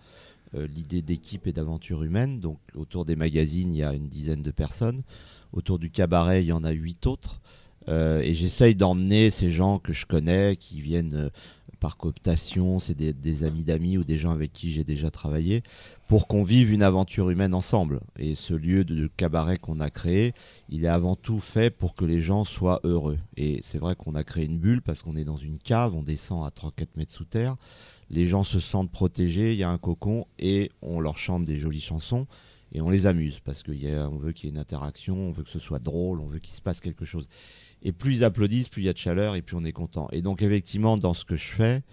l'idée 0.53 1.01
d'équipe 1.01 1.45
et 1.47 1.51
d'aventure 1.51 2.03
humaine. 2.03 2.39
Donc, 2.39 2.59
autour 2.73 3.05
des 3.05 3.15
magazines, 3.15 3.73
il 3.73 3.79
y 3.79 3.83
a 3.83 3.93
une 3.93 4.07
dizaine 4.07 4.41
de 4.41 4.51
personnes. 4.51 5.03
Autour 5.53 5.79
du 5.79 5.89
cabaret, 5.89 6.43
il 6.43 6.47
y 6.47 6.53
en 6.53 6.63
a 6.63 6.71
huit 6.71 7.05
autres. 7.05 7.41
Euh, 7.89 8.19
et 8.19 8.33
j'essaye 8.33 8.75
d'emmener 8.75 9.29
ces 9.29 9.49
gens 9.49 9.79
que 9.79 9.93
je 9.93 10.05
connais, 10.05 10.57
qui 10.57 10.81
viennent 10.81 11.13
euh, 11.15 11.29
par 11.79 11.95
cooptation, 11.95 12.79
c'est 12.79 12.95
des, 12.95 13.13
des 13.13 13.43
amis 13.43 13.63
d'amis 13.63 13.97
ou 13.97 14.03
des 14.03 14.17
gens 14.17 14.31
avec 14.31 14.51
qui 14.51 14.71
j'ai 14.71 14.83
déjà 14.83 15.09
travaillé, 15.09 15.63
pour 16.07 16.27
qu'on 16.27 16.43
vive 16.43 16.71
une 16.71 16.83
aventure 16.83 17.29
humaine 17.29 17.53
ensemble. 17.53 18.01
Et 18.17 18.35
ce 18.35 18.53
lieu 18.53 18.83
de 18.83 19.07
cabaret 19.15 19.57
qu'on 19.57 19.79
a 19.79 19.89
créé, 19.89 20.33
il 20.69 20.85
est 20.85 20.89
avant 20.89 21.15
tout 21.15 21.39
fait 21.39 21.69
pour 21.69 21.95
que 21.95 22.03
les 22.03 22.19
gens 22.19 22.43
soient 22.43 22.81
heureux. 22.83 23.19
Et 23.37 23.61
c'est 23.63 23.77
vrai 23.77 23.95
qu'on 23.95 24.15
a 24.15 24.23
créé 24.23 24.45
une 24.45 24.57
bulle 24.57 24.81
parce 24.81 25.01
qu'on 25.01 25.15
est 25.15 25.25
dans 25.25 25.37
une 25.37 25.59
cave, 25.59 25.93
on 25.95 26.03
descend 26.03 26.45
à 26.45 26.49
3-4 26.49 26.87
mètres 26.97 27.13
sous 27.13 27.25
terre, 27.25 27.55
les 28.09 28.25
gens 28.25 28.43
se 28.43 28.59
sentent 28.59 28.91
protégés, 28.91 29.51
il 29.51 29.57
y 29.57 29.63
a 29.63 29.69
un 29.69 29.77
cocon 29.77 30.25
et 30.39 30.71
on 30.81 30.99
leur 30.99 31.17
chante 31.17 31.45
des 31.45 31.57
jolies 31.57 31.81
chansons 31.81 32.27
et 32.71 32.81
on 32.81 32.89
les 32.89 33.05
amuse 33.05 33.39
parce 33.39 33.63
qu'on 33.63 34.17
veut 34.17 34.31
qu'il 34.31 34.45
y 34.45 34.51
ait 34.51 34.55
une 34.55 34.59
interaction, 34.59 35.15
on 35.15 35.31
veut 35.31 35.43
que 35.43 35.49
ce 35.49 35.59
soit 35.59 35.79
drôle, 35.79 36.19
on 36.19 36.27
veut 36.27 36.39
qu'il 36.39 36.53
se 36.53 36.61
passe 36.61 36.81
quelque 36.81 37.05
chose. 37.05 37.27
Et 37.83 37.91
plus 37.91 38.15
ils 38.15 38.23
applaudissent, 38.23 38.69
plus 38.69 38.81
il 38.81 38.85
y 38.85 38.89
a 38.89 38.93
de 38.93 38.97
chaleur 38.97 39.35
et 39.35 39.41
plus 39.41 39.55
on 39.55 39.63
est 39.63 39.71
content. 39.71 40.07
Et 40.11 40.21
donc 40.21 40.41
effectivement, 40.41 40.97
dans 40.97 41.13
ce 41.13 41.25
que 41.25 41.35
je 41.35 41.47
fais, 41.47 41.83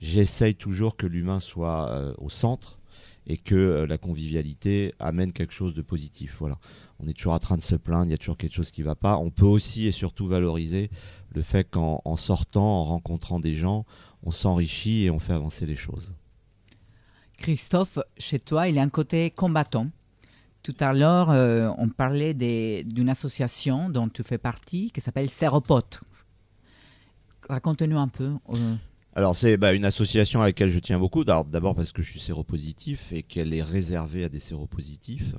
j'essaye 0.00 0.54
toujours 0.54 0.96
que 0.96 1.06
l'humain 1.06 1.40
soit 1.40 1.90
euh, 1.90 2.14
au 2.18 2.28
centre 2.28 2.78
et 3.26 3.36
que 3.36 3.54
euh, 3.54 3.86
la 3.86 3.98
convivialité 3.98 4.94
amène 4.98 5.32
quelque 5.32 5.52
chose 5.52 5.74
de 5.74 5.82
positif. 5.82 6.36
Voilà. 6.38 6.58
On 6.98 7.08
est 7.08 7.12
toujours 7.12 7.34
en 7.34 7.38
train 7.38 7.56
de 7.56 7.62
se 7.62 7.74
plaindre, 7.74 8.06
il 8.06 8.10
y 8.12 8.14
a 8.14 8.18
toujours 8.18 8.36
quelque 8.36 8.54
chose 8.54 8.70
qui 8.70 8.80
ne 8.80 8.86
va 8.86 8.94
pas. 8.94 9.18
On 9.18 9.30
peut 9.30 9.46
aussi 9.46 9.86
et 9.86 9.92
surtout 9.92 10.26
valoriser 10.26 10.90
le 11.34 11.42
fait 11.42 11.68
qu'en 11.68 12.00
en 12.04 12.16
sortant, 12.16 12.80
en 12.80 12.84
rencontrant 12.84 13.40
des 13.40 13.54
gens, 13.54 13.84
on 14.22 14.30
s'enrichit 14.30 15.04
et 15.04 15.10
on 15.10 15.18
fait 15.18 15.32
avancer 15.32 15.66
les 15.66 15.76
choses. 15.76 16.14
Christophe, 17.38 17.98
chez 18.18 18.38
toi, 18.38 18.68
il 18.68 18.76
y 18.76 18.78
a 18.78 18.82
un 18.82 18.88
côté 18.88 19.30
combattant. 19.30 19.88
Tout 20.62 20.76
à 20.78 20.92
l'heure, 20.92 21.30
euh, 21.30 21.70
on 21.78 21.88
parlait 21.88 22.34
d'une 22.34 23.08
association 23.08 23.88
dont 23.88 24.08
tu 24.08 24.22
fais 24.22 24.38
partie 24.38 24.92
qui 24.92 25.00
s'appelle 25.00 25.28
Séropote. 25.28 26.02
Raconte-nous 27.48 27.98
un 27.98 28.06
peu. 28.06 28.34
euh, 28.54 28.76
Alors 29.16 29.34
c'est 29.34 29.56
bah, 29.56 29.72
une 29.72 29.84
association 29.84 30.40
à 30.40 30.44
laquelle 30.44 30.70
je 30.70 30.78
tiens 30.78 31.00
beaucoup. 31.00 31.24
D'abord 31.24 31.74
parce 31.74 31.90
que 31.90 32.00
je 32.02 32.10
suis 32.10 32.20
séropositif 32.20 33.12
et 33.12 33.24
qu'elle 33.24 33.52
est 33.52 33.62
réservée 33.62 34.24
à 34.24 34.28
des 34.28 34.38
séropositifs. 34.38 35.34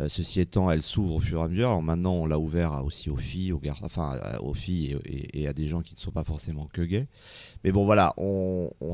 Euh, 0.00 0.08
ceci 0.08 0.40
étant, 0.40 0.70
elle 0.70 0.82
s'ouvre 0.82 1.14
au 1.14 1.20
fur 1.20 1.40
et 1.40 1.44
à 1.44 1.48
mesure. 1.48 1.68
Alors 1.68 1.82
maintenant, 1.82 2.14
on 2.14 2.26
l'a 2.26 2.38
ouvert 2.38 2.84
aussi 2.84 3.10
aux 3.10 3.16
filles, 3.16 3.52
aux 3.52 3.58
garçons, 3.58 3.84
enfin 3.84 4.18
aux 4.40 4.54
filles 4.54 4.96
et, 5.04 5.48
à 5.48 5.52
des 5.52 5.66
gens 5.66 5.82
qui 5.82 5.94
ne 5.94 6.00
sont 6.00 6.12
pas 6.12 6.24
forcément 6.24 6.68
que 6.72 6.82
gays. 6.82 7.08
Mais 7.64 7.72
bon, 7.72 7.84
voilà, 7.84 8.14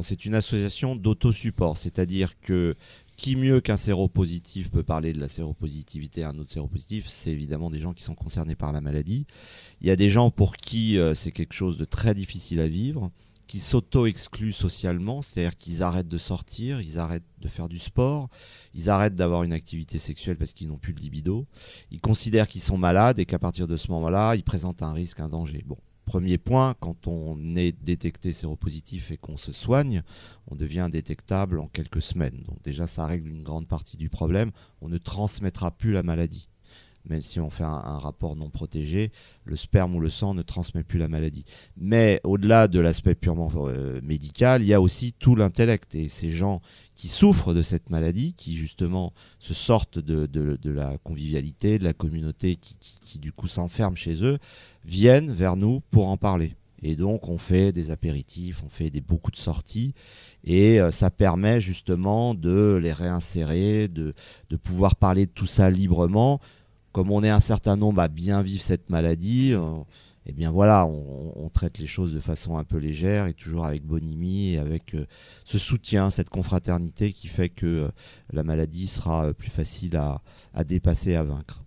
c'est 0.03 0.25
une 0.25 0.35
association 0.35 0.97
d'autosupport, 0.97 1.77
c'est-à-dire 1.77 2.41
que 2.41 2.77
qui 3.17 3.35
mieux 3.35 3.61
qu'un 3.61 3.79
séropositif 3.79 4.71
peut 4.71 4.83
parler 4.83 5.13
de 5.13 5.21
la 5.21 5.29
séropositivité 5.29 6.23
à 6.23 6.31
un 6.31 6.39
autre 6.39 6.53
séropositif? 6.53 7.09
C'est 7.09 7.31
évidemment 7.31 7.71
des 7.71 7.79
gens 7.79 7.95
qui 7.95 8.03
sont 8.03 8.15
concernés 8.15 8.55
par 8.55 8.73
la 8.73 8.83
maladie. 8.83 9.27
Il 9.81 9.87
y 9.87 9.91
a 9.91 9.97
des 9.97 10.11
gens 10.11 10.31
pour 10.31 10.57
qui 10.57 10.99
euh, 10.99 11.15
c'est 11.15 11.33
quelque 11.33 11.55
chose 11.55 11.79
de 11.79 11.87
très 11.87 12.15
difficile 12.15 12.61
à 12.61 12.69
vivre 12.69 13.11
qui 13.47 13.61
s'auto-excluent 13.61 14.53
socialement, 14.53 15.23
c'est-à-dire 15.23 15.57
qu'ils 15.57 15.83
arrêtent 15.83 16.09
de 16.09 16.19
sortir, 16.19 16.81
ils 16.81 16.99
arrêtent 16.99 17.23
de 17.39 17.49
faire 17.49 17.69
du 17.69 17.79
sport, 17.79 18.29
ils 18.75 18.91
arrêtent 18.91 19.15
d'avoir 19.15 19.43
une 19.43 19.53
activité 19.53 19.99
sexuelle 19.99 20.37
parce 20.37 20.53
qu'ils 20.53 20.69
n'ont 20.69 20.79
plus 20.79 20.95
de 20.95 21.01
libido, 21.01 21.47
ils 21.91 22.01
considèrent 22.01 22.49
qu'ils 22.49 22.61
sont 22.61 22.79
malades 22.79 23.19
et 23.19 23.27
qu'à 23.27 23.39
partir 23.39 23.67
de 23.67 23.77
ce 23.77 23.91
moment-là, 23.93 24.35
ils 24.35 24.43
présentent 24.43 24.83
un 24.83 24.93
risque, 24.93 25.21
un 25.21 25.29
danger. 25.29 25.63
Bon, 25.65 25.79
premier 26.07 26.39
point, 26.39 26.75
quand 26.81 27.07
on 27.07 27.57
est 27.57 27.77
détecté 27.85 28.33
séropositif 28.33 29.11
et 29.11 29.17
qu'on 29.17 29.37
se 29.37 29.53
soigne, 29.53 30.03
on 30.49 30.57
devient 30.57 30.89
détectable 30.91 31.59
en 31.59 31.69
quelques 31.69 32.03
semaines. 32.03 32.43
Donc 32.47 32.63
déjà, 32.63 32.87
ça 32.87 33.07
règle 33.07 33.29
une 33.29 33.43
grande 33.43 33.69
partie 33.69 33.97
du 33.97 34.09
problème, 34.09 34.51
on 34.81 34.89
ne 34.89 34.99
transmettra 34.99 35.71
plus 35.71 35.93
la 35.93 36.03
maladie. 36.03 36.49
Même 37.09 37.23
si 37.23 37.39
on 37.39 37.51
fait 37.51 37.65
un, 37.65 37.99
rapport 37.99 38.35
non 38.35 38.51
protégé, 38.51 39.13
le 39.45 39.57
sperme 39.57 39.95
ou 39.95 40.01
le 40.01 40.11
sang 40.11 40.35
ne 40.35 40.43
transmet 40.43 40.83
plus 40.83 40.99
la 40.99 41.09
maladie. 41.09 41.45
Mais 41.77 42.21
au-delà 42.25 42.67
de 42.67 42.81
l'aspect 42.81 43.15
purement 43.15 43.51
euh, 43.57 44.01
médical, 44.03 44.63
il 44.63 44.69
y 44.69 44.75
a 44.75 44.81
aussi 44.81 45.13
tout 45.13 45.37
l'intellect. 45.37 45.95
Et 45.95 46.09
ces 46.09 46.33
gens 46.33 46.61
qui 46.97 47.09
souffrent 47.09 47.55
de 47.55 47.63
cette 47.63 47.91
maladie, 47.91 48.35
qui 48.35 48.57
justement 48.57 49.13
se 49.39 49.55
sortent 49.55 49.99
de, 49.99 50.59
la 50.65 50.99
convivialité, 50.99 51.79
de 51.79 51.85
la 51.85 51.93
communauté, 51.93 52.57
qui, 52.57 53.19
du 53.19 53.33
coup 53.33 53.47
s'enferment 53.47 53.97
chez 53.97 54.25
eux, 54.25 54.39
viennent 54.85 55.33
vers 55.33 55.57
nous 55.57 55.81
pour 55.91 56.09
en 56.09 56.17
parler. 56.17 56.57
Et 56.83 56.97
donc 56.97 57.29
on 57.29 57.39
fait 57.39 57.73
des 57.73 57.91
apéritifs, 57.91 58.63
on 58.65 58.69
fait 58.69 58.91
des, 58.91 59.01
beaucoup 59.01 59.31
de 59.31 59.37
sorties, 59.37 59.95
et 60.45 60.81
euh, 60.81 60.91
ça 60.91 61.11
permet 61.11 61.61
justement 61.61 62.35
de 62.35 62.79
les 62.83 62.93
réinsérer, 62.93 63.89
de 63.89 64.15
pouvoir 64.63 64.97
parler 64.97 65.27
de 65.27 65.31
tout 65.31 65.47
ça 65.47 65.71
librement. 65.71 66.41
Comme 66.97 67.13
on 67.13 67.23
est 67.23 67.29
un 67.29 67.41
certain 67.41 67.77
nombre 67.77 68.01
à 68.01 68.09
bien 68.09 68.41
vivre 68.41 68.63
cette 68.63 68.89
maladie, 68.89 69.53
euh, 69.53 69.61
eh 70.25 70.33
bien 70.33 70.51
voilà, 70.51 70.87
on, 70.87 71.51
traite 71.51 71.77
les 71.77 71.87
choses 71.87 72.15
de 72.15 72.21
façon 72.21 72.57
un 72.57 72.65
peu 72.65 72.79
légère 72.79 73.27
et 73.27 73.35
toujours 73.35 73.67
avec 73.67 73.85
bonhomie 73.85 74.55
et 74.55 74.59
avec 74.59 74.95
euh, 74.95 75.05
ce 75.45 75.59
soutien, 75.59 76.09
cette 76.09 76.31
confraternité 76.31 77.13
qui 77.13 77.27
fait 77.29 77.51
que 77.51 77.67
euh, 77.67 77.89
la 78.33 78.45
maladie 78.45 78.87
sera 78.87 79.35
plus 79.35 79.51
facile 79.51 79.95
à, 79.99 80.23
à 80.55 80.65
dépasser 80.65 81.17
à 81.17 81.23
vaincre. 81.23 81.63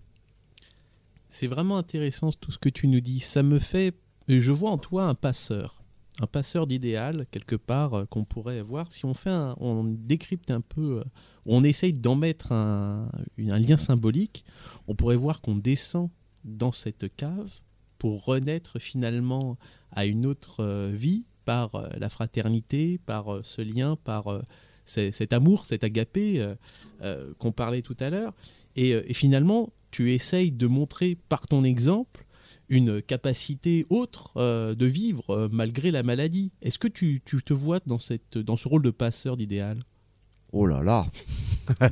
C'est 1.28 1.46
vraiment 1.46 1.78
intéressant 1.78 2.32
tout 2.32 2.52
ce 2.52 2.58
que 2.58 2.70
tu 2.70 2.88
nous 2.88 3.00
dis. 3.00 3.20
Ça 3.20 3.44
me 3.44 3.60
fait. 3.60 3.94
Je 4.28 4.52
vois 4.52 4.72
en 4.72 4.80
toi 4.80 5.04
un 5.04 5.14
passeur. 5.14 5.79
Un 6.22 6.28
passeur 6.28 6.68
d'idéal, 6.68 7.26
quelque 7.32 7.56
part, 7.56 7.94
euh, 7.94 8.06
qu'on 8.06 8.26
pourrait 8.26 8.60
avoir. 8.60 8.92
Si 8.92 9.06
on 9.06 9.14
fait 9.14 9.30
un, 9.30 9.56
on 9.60 9.84
décrypte 9.86 10.52
un 10.52 10.62
peu, 10.62 11.00
euh, 11.00 11.04
on 11.46 11.64
essaye 11.64 11.94
d'en 11.94 12.16
mettre 12.16 12.52
un, 12.52 13.10
lien 13.38 13.78
symbolique, 13.78 14.44
on 14.88 14.96
pourrait 14.96 15.16
voir 15.16 15.42
qu'on 15.42 15.56
descend 15.56 16.10
dans 16.44 16.72
cette 16.72 17.16
cave 17.16 17.52
pour 17.98 18.26
renaître 18.26 18.80
finalement 18.80 19.58
à 19.92 20.06
une 20.06 20.26
autre 20.26 20.62
euh, 20.62 20.92
vie 20.94 21.24
par 21.46 21.90
la 21.98 22.10
fraternité, 22.10 23.00
par 23.06 23.40
ce 23.44 23.62
lien, 23.62 23.96
par 23.96 24.42
ce- 24.86 25.10
cet 25.12 25.34
amour, 25.34 25.66
cet 25.66 25.84
agapé 25.84 26.46
qu'on 27.40 27.52
parlait 27.52 27.82
tout 27.82 27.98
à 28.00 28.12
l'heure. 28.12 28.36
Et, 28.76 28.90
et 28.92 29.16
finalement, 29.16 29.74
tu 29.90 30.14
essayes 30.14 30.52
de 30.52 30.68
montrer 30.68 31.18
par 31.28 31.48
ton 31.48 31.64
exemple 31.64 32.28
une 32.70 33.02
capacité 33.02 33.86
autre 33.90 34.32
euh, 34.38 34.76
de 34.76 34.86
vivre 34.86 35.32
euh, 35.32 35.50
malgré 35.52 35.92
la 35.92 36.04
maladie. 36.04 36.52
Est-ce 36.62 36.80
que 36.80 36.88
tu, 36.88 37.22
tu 37.26 37.42
te 37.42 37.54
vois 37.54 37.80
dans, 37.86 38.00
cette, 38.00 38.38
dans 38.38 38.58
ce 38.58 38.68
rôle 38.68 38.84
de 38.84 38.92
passeur 38.92 39.38
d'idéal? 39.38 39.80
Oh 40.52 40.66
là 40.66 40.82
là 40.82 41.08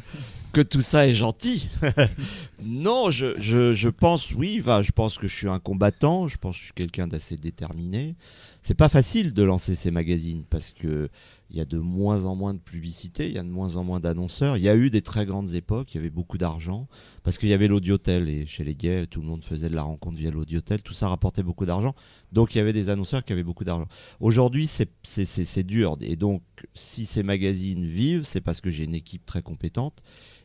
que 0.53 0.61
tout 0.61 0.81
ça 0.81 1.07
est 1.07 1.13
gentil. 1.13 1.69
non, 2.63 3.11
je, 3.11 3.39
je, 3.39 3.73
je 3.73 3.89
pense, 3.89 4.31
oui, 4.31 4.59
va, 4.59 4.81
je 4.81 4.91
pense 4.91 5.17
que 5.17 5.27
je 5.27 5.35
suis 5.35 5.47
un 5.47 5.59
combattant, 5.59 6.27
je 6.27 6.37
pense 6.37 6.55
que 6.55 6.59
je 6.59 6.65
suis 6.65 6.73
quelqu'un 6.73 7.07
d'assez 7.07 7.35
déterminé. 7.35 8.15
C'est 8.63 8.73
pas 8.73 8.89
facile 8.89 9.33
de 9.33 9.43
lancer 9.43 9.75
ces 9.75 9.91
magazines 9.91 10.43
parce 10.49 10.73
que 10.73 11.09
il 11.49 11.57
y 11.57 11.61
a 11.61 11.65
de 11.65 11.77
moins 11.77 12.25
en 12.25 12.35
moins 12.35 12.53
de 12.53 12.59
publicité, 12.59 13.27
il 13.27 13.35
y 13.35 13.37
a 13.37 13.43
de 13.43 13.47
moins 13.49 13.77
en 13.77 13.83
moins 13.83 13.99
d'annonceurs. 13.99 14.57
Il 14.57 14.63
y 14.63 14.69
a 14.69 14.75
eu 14.75 14.89
des 14.89 15.01
très 15.01 15.25
grandes 15.25 15.53
époques, 15.53 15.93
il 15.93 15.97
y 15.97 15.99
avait 15.99 16.09
beaucoup 16.09 16.37
d'argent 16.37 16.87
parce 17.23 17.37
qu'il 17.37 17.47
y 17.49 17.53
avait 17.53 17.67
l'audiotel 17.69 18.27
et 18.27 18.45
chez 18.45 18.63
les 18.63 18.75
gays, 18.75 19.07
tout 19.07 19.21
le 19.21 19.27
monde 19.27 19.43
faisait 19.43 19.69
de 19.69 19.75
la 19.75 19.83
rencontre 19.83 20.17
via 20.17 20.29
l'audiotel, 20.31 20.81
tout 20.81 20.93
ça 20.93 21.07
rapportait 21.07 21.43
beaucoup 21.43 21.65
d'argent. 21.65 21.95
Donc 22.33 22.53
il 22.53 22.57
y 22.57 22.61
avait 22.61 22.73
des 22.73 22.89
annonceurs 22.89 23.23
qui 23.23 23.31
avaient 23.33 23.43
beaucoup 23.43 23.63
d'argent. 23.63 23.87
Aujourd'hui, 24.19 24.67
c'est- 24.67 25.63
dur 25.63 25.97
et 26.01 26.15
donc 26.15 26.43
si 26.73 27.05
ces 27.05 27.23
magazines 27.23 27.85
vivent, 27.85 28.23
c'est 28.23 28.41
parce 28.41 28.61
que 28.61 28.69
j'ai 28.69 28.83
une 28.83 28.93
équipe 28.93 29.25
très 29.25 29.41
compétente 29.41 30.03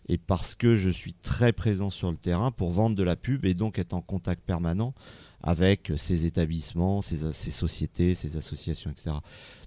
et 0.09 0.19
parce 0.19 0.55
que 0.55 0.77
je 0.77 0.91
suis 0.91 1.15
très 1.15 1.53
présent 1.53 1.91
sur 1.91 2.11
le 2.11 2.17
terrain 2.17 2.51
pour 2.51 2.71
vendre 2.71 2.97
de 2.97 3.03
la 3.03 3.17
pub 3.17 3.45
et 3.45 3.55
donc 3.55 3.79
être 3.79 3.93
en 3.95 4.01
contact 4.01 4.43
permanent 4.45 4.95
avec 5.43 5.93
ces 5.97 6.25
établissements, 6.25 7.03
ces 7.03 7.19
sociétés, 7.51 8.15
ces 8.15 8.37
associations, 8.37 8.91
etc. 8.91 9.17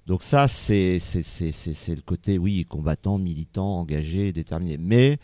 Donc 0.08 0.22
ça, 0.22 0.48
c'est 0.48 1.00
le 1.00 2.02
côté, 2.02 2.38
oui, 2.38 2.66
combattant, 2.66 3.18
militant, 3.18 3.80
engagé, 3.80 4.32
déterminé. 4.32 4.78
Mais 4.78 5.18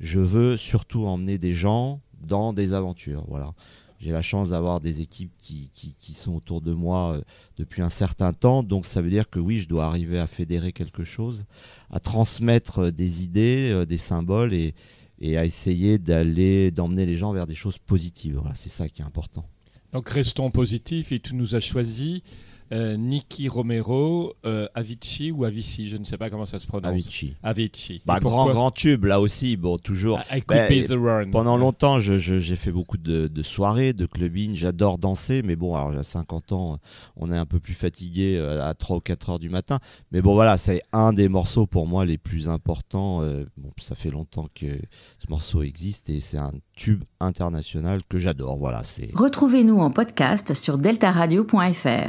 je 0.00 0.20
veux 0.20 0.56
surtout 0.56 1.06
emmener 1.06 1.38
des 1.38 1.52
gens 1.52 2.00
dans 2.20 2.52
des 2.52 2.72
aventures. 2.72 3.24
Voilà. 3.28 3.52
J'ai 4.00 4.10
la 4.10 4.22
chance 4.22 4.50
d'avoir 4.50 4.80
des 4.80 5.00
équipes 5.00 5.32
qui, 5.38 5.70
qui, 5.72 5.94
qui 5.98 6.12
sont 6.12 6.34
autour 6.34 6.60
de 6.60 6.72
moi 6.72 7.14
euh, 7.14 7.20
depuis 7.56 7.80
un 7.80 7.88
certain 7.88 8.32
temps. 8.32 8.62
Donc 8.62 8.86
ça 8.86 9.00
veut 9.00 9.08
dire 9.08 9.30
que 9.30 9.38
oui, 9.38 9.56
je 9.56 9.68
dois 9.68 9.86
arriver 9.86 10.18
à 10.18 10.26
fédérer 10.26 10.72
quelque 10.72 11.04
chose, 11.04 11.44
à 11.90 12.00
transmettre 12.00 12.80
euh, 12.80 12.90
des 12.90 13.22
idées, 13.22 13.70
euh, 13.70 13.86
des 13.86 13.96
symboles 13.96 14.52
et, 14.52 14.74
et 15.20 15.38
à 15.38 15.46
essayer 15.46 15.98
d'aller 15.98 16.70
d'emmener 16.70 17.06
les 17.06 17.16
gens 17.16 17.32
vers 17.32 17.46
des 17.46 17.54
choses 17.54 17.78
positives. 17.78 18.36
Voilà, 18.36 18.54
c'est 18.54 18.68
ça 18.68 18.88
qui 18.88 19.00
est 19.00 19.06
important. 19.06 19.46
Donc 19.92 20.08
restons 20.10 20.50
positifs 20.50 21.12
et 21.12 21.20
tu 21.20 21.34
nous 21.34 21.54
as 21.54 21.60
choisi 21.60 22.24
euh, 22.72 22.96
Nicky 22.96 23.48
Romero, 23.48 24.34
euh, 24.46 24.66
Avicii 24.74 25.30
ou 25.30 25.44
Avicii, 25.44 25.88
je 25.88 25.96
ne 25.96 26.04
sais 26.04 26.16
pas 26.16 26.30
comment 26.30 26.46
ça 26.46 26.58
se 26.58 26.66
prononce. 26.66 26.88
Avicii. 26.90 27.34
Avicii. 27.42 28.02
Bah, 28.06 28.18
grand 28.20 28.48
grand 28.50 28.70
tube 28.70 29.04
là 29.04 29.20
aussi. 29.20 29.56
Bon, 29.56 29.78
toujours. 29.78 30.20
I 30.32 30.40
could 30.42 30.68
be 30.68 30.86
the 30.86 30.92
one. 30.92 31.30
Pendant 31.30 31.56
longtemps, 31.56 31.98
je- 32.00 32.18
je- 32.18 32.40
j'ai 32.40 32.56
fait 32.56 32.72
beaucoup 32.72 32.96
de, 32.96 33.28
de 33.28 33.42
soirées, 33.42 33.92
de 33.92 34.06
clubbing. 34.06 34.54
J'adore 34.56 34.98
danser, 34.98 35.42
mais 35.44 35.56
bon, 35.56 35.74
alors 35.74 35.98
à 35.98 36.02
50 36.02 36.52
ans, 36.52 36.78
on 37.16 37.30
est 37.32 37.36
un 37.36 37.46
peu 37.46 37.60
plus 37.60 37.74
fatigué 37.74 38.36
euh, 38.38 38.62
à 38.64 38.74
3 38.74 38.96
ou 38.96 39.00
4 39.00 39.30
heures 39.30 39.38
du 39.38 39.50
matin. 39.50 39.78
Mais 40.12 40.22
bon, 40.22 40.34
voilà, 40.34 40.56
c'est 40.56 40.82
un 40.92 41.12
des 41.12 41.28
morceaux 41.28 41.66
pour 41.66 41.86
moi 41.86 42.04
les 42.04 42.18
plus 42.18 42.48
importants. 42.48 43.22
euh, 43.22 43.44
bon, 43.56 43.70
ça 43.78 43.94
fait 43.94 44.10
longtemps 44.10 44.48
que 44.54 44.66
ce 44.66 45.30
morceau 45.30 45.62
existe 45.62 46.10
et 46.10 46.20
c'est 46.20 46.38
un 46.38 46.52
tube 46.76 47.04
international 47.20 48.00
que 48.08 48.18
j'adore. 48.18 48.56
Voilà, 48.56 48.82
c'est. 48.84 49.10
Retrouvez-nous 49.14 49.78
en 49.78 49.90
podcast 49.90 50.54
sur 50.54 50.78
deltaradio.fr. 50.78 52.06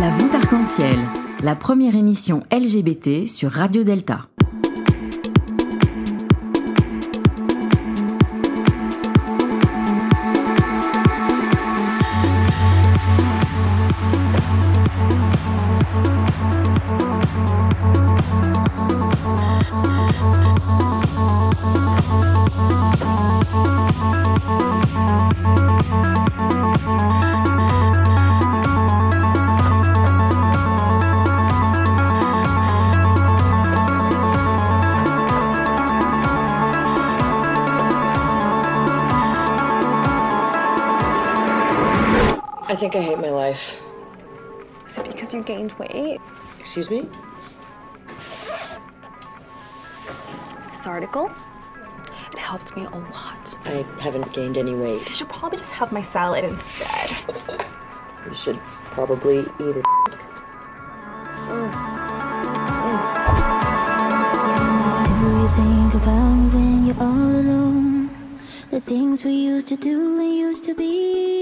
La 0.00 0.10
voûte 0.10 0.34
arc-en-ciel, 0.34 0.98
la 1.42 1.54
première 1.54 1.94
émission 1.94 2.42
LGBT 2.50 3.26
sur 3.26 3.52
Radio 3.52 3.84
Delta. 3.84 4.31
Gained 45.42 45.72
weight? 45.72 46.20
Excuse 46.58 46.90
me? 46.90 47.06
This 50.70 50.86
article? 50.86 51.30
It 52.32 52.38
helped 52.38 52.74
me 52.76 52.84
a 52.84 52.90
lot. 52.90 53.54
I 53.64 53.84
haven't 54.00 54.32
gained 54.32 54.56
any 54.58 54.72
I 54.72 54.76
weight. 54.76 55.00
should 55.00 55.28
probably 55.28 55.58
just 55.58 55.72
have 55.72 55.92
my 55.92 56.00
salad 56.00 56.44
instead. 56.44 57.10
You 58.26 58.34
should 58.34 58.58
probably 58.96 59.40
eat 59.40 59.76
it. 59.76 59.84
Do 63.92 65.28
you 65.40 65.48
think 65.48 65.94
about 65.94 66.52
when 66.54 66.86
you're 66.86 67.00
all 67.00 67.32
alone? 67.42 68.10
The 68.70 68.80
things 68.80 69.24
we 69.24 69.32
used 69.32 69.68
to 69.68 69.76
do 69.76 70.18
and 70.20 70.34
used 70.36 70.64
to 70.64 70.74
be. 70.74 71.41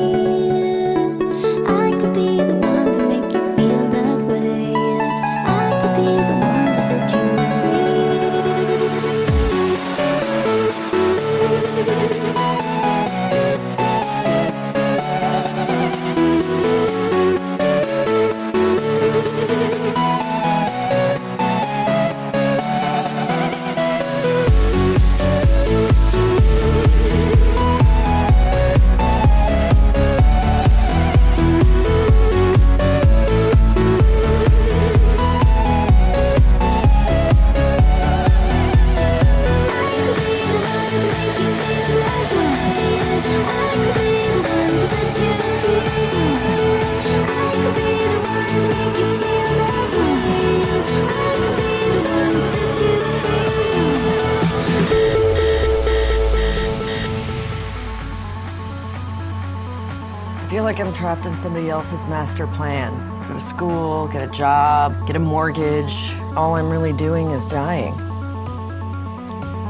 Trapped 61.11 61.25
in 61.25 61.37
somebody 61.37 61.69
else's 61.69 62.05
master 62.05 62.47
plan. 62.47 62.89
Go 63.27 63.33
to 63.33 63.39
school, 63.41 64.07
get 64.13 64.23
a 64.23 64.31
job, 64.31 64.95
get 65.05 65.17
a 65.17 65.19
mortgage. 65.19 66.13
All 66.37 66.55
I'm 66.55 66.69
really 66.69 66.93
doing 66.93 67.31
is 67.31 67.49
dying. 67.49 67.97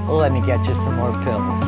Let 0.08 0.32
me 0.34 0.42
get 0.42 0.68
you 0.68 0.76
some 0.76 0.98
more 0.98 1.14
pills. 1.24 1.62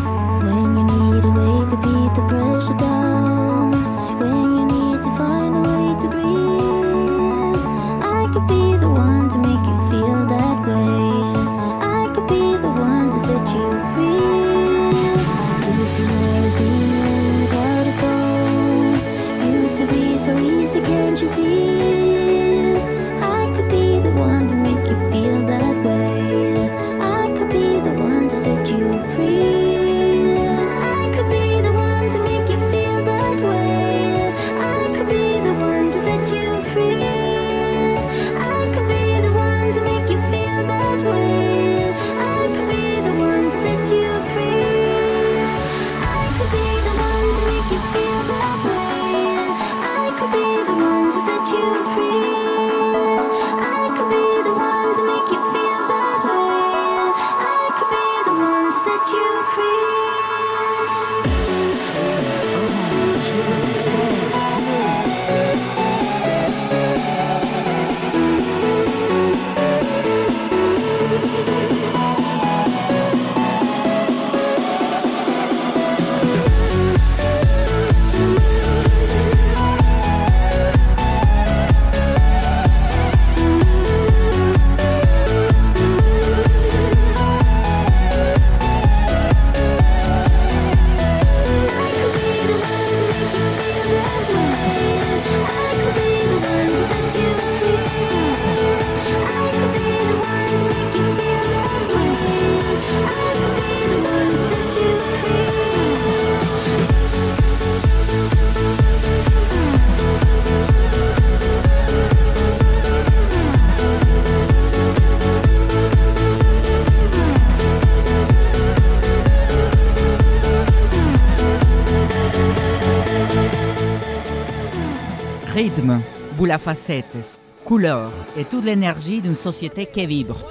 Rythme, 125.54 126.02
boule 126.36 126.50
à 126.50 126.58
facettes, 126.58 127.40
couleurs 127.64 128.12
et 128.36 128.44
toute 128.44 128.66
l'énergie 128.66 129.22
d'une 129.22 129.36
société 129.36 129.86
qui 129.86 130.04
vibre. 130.08 130.50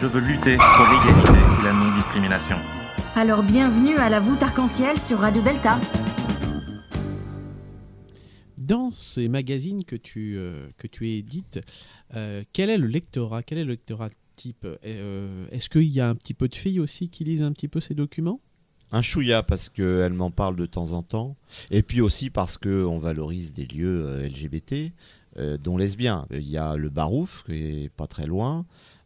Je 0.00 0.06
veux 0.08 0.18
lutter 0.18 0.56
pour 0.56 0.86
l'égalité 0.90 1.38
et 1.38 1.64
la 1.64 1.72
non-discrimination. 1.74 2.56
Alors 3.14 3.44
bienvenue 3.44 3.96
à 3.98 4.08
la 4.08 4.18
voûte 4.18 4.42
arc-en-ciel 4.42 4.98
sur 4.98 5.20
Radio 5.20 5.40
Delta. 5.42 5.78
Dans 8.56 8.90
ces 8.90 9.28
magazines 9.28 9.84
que 9.84 9.94
tu, 9.94 10.34
euh, 10.36 10.66
que 10.76 10.88
tu 10.88 11.08
édites, 11.08 11.60
euh, 12.16 12.42
quel 12.52 12.68
est 12.68 12.78
le 12.78 12.88
lectorat? 12.88 13.44
Quel 13.44 13.58
est 13.58 13.64
le 13.64 13.70
lectorat 13.70 14.10
type? 14.34 14.66
Euh, 14.84 15.46
Est-ce 15.52 15.68
qu'il 15.68 15.84
y 15.84 16.00
a 16.00 16.08
un 16.08 16.16
petit 16.16 16.34
peu 16.34 16.48
de 16.48 16.54
filles 16.56 16.80
aussi 16.80 17.10
qui 17.10 17.22
lisent 17.22 17.44
un 17.44 17.52
petit 17.52 17.68
peu 17.68 17.80
ces 17.80 17.94
documents? 17.94 18.40
Un 18.90 19.02
chouïa 19.02 19.42
parce 19.42 19.68
qu'elle 19.68 20.12
m'en 20.12 20.30
parle 20.30 20.56
de 20.56 20.66
temps 20.66 20.92
en 20.92 21.02
temps. 21.02 21.36
Et 21.70 21.82
puis 21.82 22.00
aussi 22.00 22.30
parce 22.30 22.56
qu'on 22.56 22.98
valorise 22.98 23.52
des 23.52 23.66
lieux 23.66 24.06
euh, 24.06 24.26
LGBT, 24.26 24.92
euh, 25.38 25.58
dont 25.58 25.76
lesbiens. 25.76 26.26
Il 26.30 26.48
y 26.48 26.56
a 26.56 26.76
le 26.76 26.88
Barouf, 26.88 27.44
qui 27.44 27.84
est 27.84 27.88
pas 27.90 28.06
très 28.06 28.26
loin. 28.26 28.64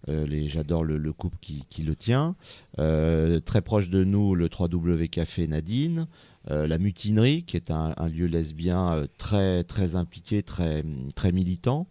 Euh, 0.09 0.27
J'adore 0.47 0.85
le, 0.85 0.99
le 0.99 1.13
couple 1.13 1.39
qui, 1.41 1.83
le 1.83 1.97
tient. 1.97 2.35
Euh, 2.79 3.41
très 3.41 3.61
proche 3.61 3.89
de 3.89 4.05
nous, 4.05 4.35
le 4.35 4.49
3W 4.49 5.09
Café 5.09 5.47
Nadine. 5.47 6.07
Euh, 6.51 6.67
la 6.67 6.79
Mutinerie, 6.79 7.45
qui 7.45 7.57
est 7.57 7.71
un, 7.71 7.95
lieu 8.09 8.27
lesbien 8.27 8.95
euh, 8.95 9.07
très, 9.17 9.63
très 9.63 9.95
impliqué, 9.95 10.43
très 10.43 10.83
militant, 11.33 11.87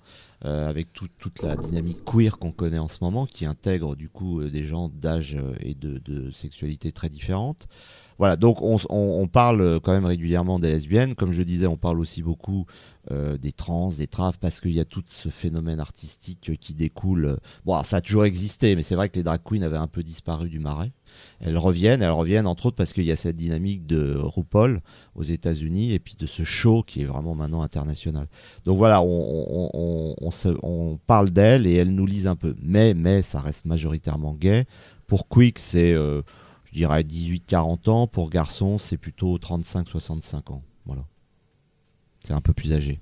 euh, 0.46 0.68
avec 0.68 0.92
tout- 0.92 1.08
toute 1.20 1.44
la 1.44 1.56
dynamique 1.56 2.00
queer 2.04 2.39
qu'on 2.39 2.52
connaît 2.52 2.80
en 2.80 2.88
ce 2.88 2.98
moment, 3.02 3.28
qui 3.28 3.46
intègre 3.46 3.96
du 3.96 4.10
coup 4.10 4.42
euh, 4.42 4.50
des 4.50 4.64
gens 4.64 4.89
d'âge 4.89 5.36
euh, 5.36 5.54
et 5.60 5.76
de, 5.76 6.32
sexualité 6.32 6.92
très 6.92 7.10
différentes. 7.10 7.68
Voilà, 8.18 8.36
donc 8.36 8.58
on, 8.62 9.28
parle 9.28 9.80
quand 9.80 9.94
même 9.94 10.06
régulièrement 10.06 10.60
des 10.60 10.72
lesbiennes. 10.72 11.16
Comme 11.16 11.32
je 11.32 11.42
disais, 11.42 11.66
on 11.66 11.78
parle 11.78 12.00
aussi 12.00 12.22
beaucoup 12.22 12.68
des 13.10 13.52
trans, 13.52 13.89
des 13.89 14.06
traves, 14.06 14.38
parce 14.38 14.62
qu'il 14.62 14.74
y 14.74 14.80
a 14.80 14.86
tout 14.86 15.04
ce 15.08 15.30
phénomène 15.30 15.80
artistique 15.80 16.52
qui 16.60 16.76
découle. 16.76 17.39
Bon, 17.66 17.82
ça 17.82 17.98
a 17.98 18.02
toujours 18.02 18.26
existé, 18.26 18.76
mais 18.76 18.84
c'est 18.84 18.94
vrai 18.94 19.10
que 19.10 19.16
les 19.16 19.24
drag 19.24 19.42
queens 19.44 19.64
avaient 19.64 19.76
un 19.76 19.88
peu 19.88 20.04
disparu 20.04 20.50
du 20.50 20.60
marais. 20.60 20.92
Elles 21.40 21.58
reviennent, 21.58 22.02
elles 22.02 22.12
reviennent 22.12 22.48
entre 22.48 22.68
autres 22.68 22.76
parce 22.76 22.94
qu'il 22.94 23.06
y 23.06 23.12
a 23.12 23.16
cette 23.16 23.36
dynamique 23.36 23.88
de 23.88 24.16
RuPaul 24.16 24.82
aux 25.16 25.24
États-Unis 25.24 25.94
et 25.94 26.00
puis 26.00 26.16
de 26.18 26.26
ce 26.28 26.44
show 26.44 26.84
qui 26.84 27.02
est 27.02 27.06
vraiment 27.06 27.36
maintenant 27.36 27.62
international. 27.62 28.28
Donc 28.66 28.78
voilà, 28.78 29.02
on, 29.02 30.32
se- 30.32 30.98
parle 31.08 31.32
d'elles 31.32 31.66
et 31.68 31.74
elles 31.76 31.94
nous 31.94 32.06
lisent 32.06 32.28
un 32.28 32.36
peu. 32.36 32.56
Mais, 32.62 32.94
mais 32.94 33.22
ça 33.22 33.40
reste 33.40 33.66
majoritairement 33.66 34.34
gay. 34.34 34.66
Pour 35.08 35.28
Quick, 35.28 35.60
c'est, 35.60 35.94
euh, 35.94 36.22
je 36.66 36.74
dirais, 36.74 37.02
18-40 37.04 37.90
ans. 37.90 38.08
Pour 38.08 38.30
Garçon, 38.30 38.78
c'est 38.80 38.98
plutôt 38.98 39.38
35-65 39.38 40.52
ans. 40.52 40.62
Voilà. 40.86 41.04
C'est 42.26 42.34
un 42.34 42.42
peu 42.42 42.54
plus 42.54 42.72
âgé. 42.74 43.00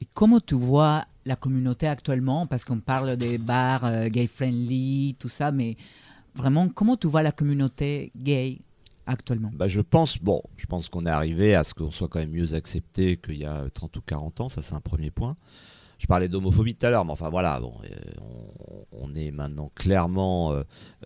Et 0.00 0.06
comment 0.12 0.40
tu 0.40 0.54
vois 0.54 1.04
la 1.24 1.36
communauté 1.36 1.86
actuellement? 1.86 2.46
Parce 2.46 2.64
qu'on 2.64 2.80
parle 2.80 3.16
des 3.16 3.38
bars 3.38 3.84
euh, 3.84 4.08
gay-friendly, 4.08 5.16
tout 5.18 5.28
ça, 5.28 5.52
mais 5.52 5.76
vraiment, 6.34 6.68
comment 6.68 6.96
tu 6.96 7.06
vois 7.06 7.22
la 7.22 7.32
communauté 7.32 8.12
gay 8.16 8.60
actuellement? 9.06 9.50
Bah, 9.54 9.68
je 9.68 9.80
pense, 9.80 10.18
bon, 10.18 10.42
pense 10.72 10.88
qu'on 10.88 11.04
est 11.04 11.10
arrivé 11.10 11.54
à 11.54 11.64
ce 11.64 11.74
qu'on 11.74 11.90
soit 11.90 12.08
quand 12.08 12.18
même 12.18 12.30
mieux 12.30 12.54
accepté 12.54 13.18
qu'il 13.18 13.36
y 13.36 13.44
a 13.44 13.68
30 13.74 13.94
ou 13.98 14.00
40 14.00 14.40
ans, 14.40 14.48
ça 14.48 14.62
c'est 14.62 14.74
un 14.74 14.80
premier 14.80 15.10
point. 15.10 15.36
Je 15.98 16.06
parlais 16.06 16.28
d'homophobie 16.28 16.74
tout 16.74 16.86
à 16.86 16.90
l'heure, 16.90 17.04
mais 17.04 17.12
enfin 17.12 17.28
voilà, 17.28 17.60
bon, 17.60 17.74
euh, 17.84 17.88
on, 18.92 19.14
est 19.14 19.30
maintenant 19.30 19.70
clairement 19.74 20.54
euh, 20.54 20.62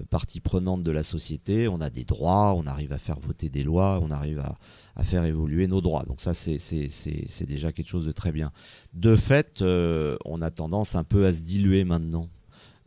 partie 0.09 0.39
prenante 0.39 0.85
de 0.85 0.91
la 0.93 1.03
société, 1.03 1.66
on 1.66 1.81
a 1.81 1.91
des 1.91 2.05
droits, 2.05 2.55
on 2.55 2.64
arrive 2.64 2.93
à 2.93 2.99
faire 2.99 3.18
voter 3.18 3.49
des 3.49 3.64
lois, 3.64 3.99
on 4.01 4.12
arrive 4.12 4.39
à, 4.39 5.03
faire 5.03 5.24
évoluer 5.24 5.66
nos 5.66 5.81
droits. 5.81 6.05
Donc 6.05 6.20
ça, 6.20 6.33
c'est 6.33 7.47
déjà 7.47 7.72
quelque 7.72 7.89
chose 7.89 8.07
de 8.07 8.12
très 8.12 8.31
bien. 8.31 8.53
De 8.95 9.16
fait, 9.16 9.62
euh, 9.62 10.16
on 10.24 10.41
a 10.43 10.53
tendance 10.53 10.95
un 10.95 11.05
peu 11.05 11.27
à 11.27 11.35
se 11.35 11.43
diluer 11.43 11.83
maintenant. 11.83 12.29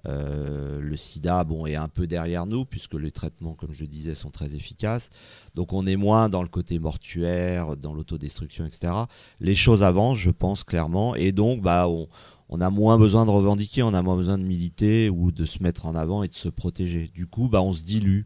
Euh, 0.07 0.79
le 0.79 0.95
sida 0.97 1.43
bon, 1.43 1.65
est 1.65 1.75
un 1.75 1.89
peu 1.89 2.07
derrière 2.07 2.45
nous, 2.45 2.65
puisque 2.65 2.93
les 2.93 3.11
traitements, 3.11 3.53
comme 3.53 3.73
je 3.73 3.85
disais, 3.85 4.15
sont 4.15 4.29
très 4.29 4.55
efficaces. 4.55 5.09
Donc 5.55 5.73
on 5.73 5.85
est 5.85 5.97
moins 5.97 6.29
dans 6.29 6.41
le 6.41 6.47
côté 6.47 6.79
mortuaire, 6.79 7.75
dans 7.75 7.93
l'autodestruction, 7.93 8.65
etc. 8.65 8.93
Les 9.39 9.55
choses 9.55 9.83
avancent, 9.83 10.19
je 10.19 10.31
pense 10.31 10.63
clairement, 10.63 11.15
et 11.15 11.31
donc 11.31 11.61
bah, 11.61 11.87
on, 11.89 12.07
on 12.49 12.61
a 12.61 12.69
moins 12.69 12.97
besoin 12.97 13.25
de 13.25 13.31
revendiquer, 13.31 13.83
on 13.83 13.93
a 13.93 14.01
moins 14.01 14.17
besoin 14.17 14.37
de 14.37 14.43
militer 14.43 15.09
ou 15.09 15.31
de 15.31 15.45
se 15.45 15.61
mettre 15.61 15.85
en 15.85 15.95
avant 15.95 16.23
et 16.23 16.27
de 16.27 16.33
se 16.33 16.49
protéger. 16.49 17.11
Du 17.13 17.27
coup, 17.27 17.47
bah, 17.47 17.61
on 17.61 17.73
se 17.73 17.83
dilue. 17.83 18.23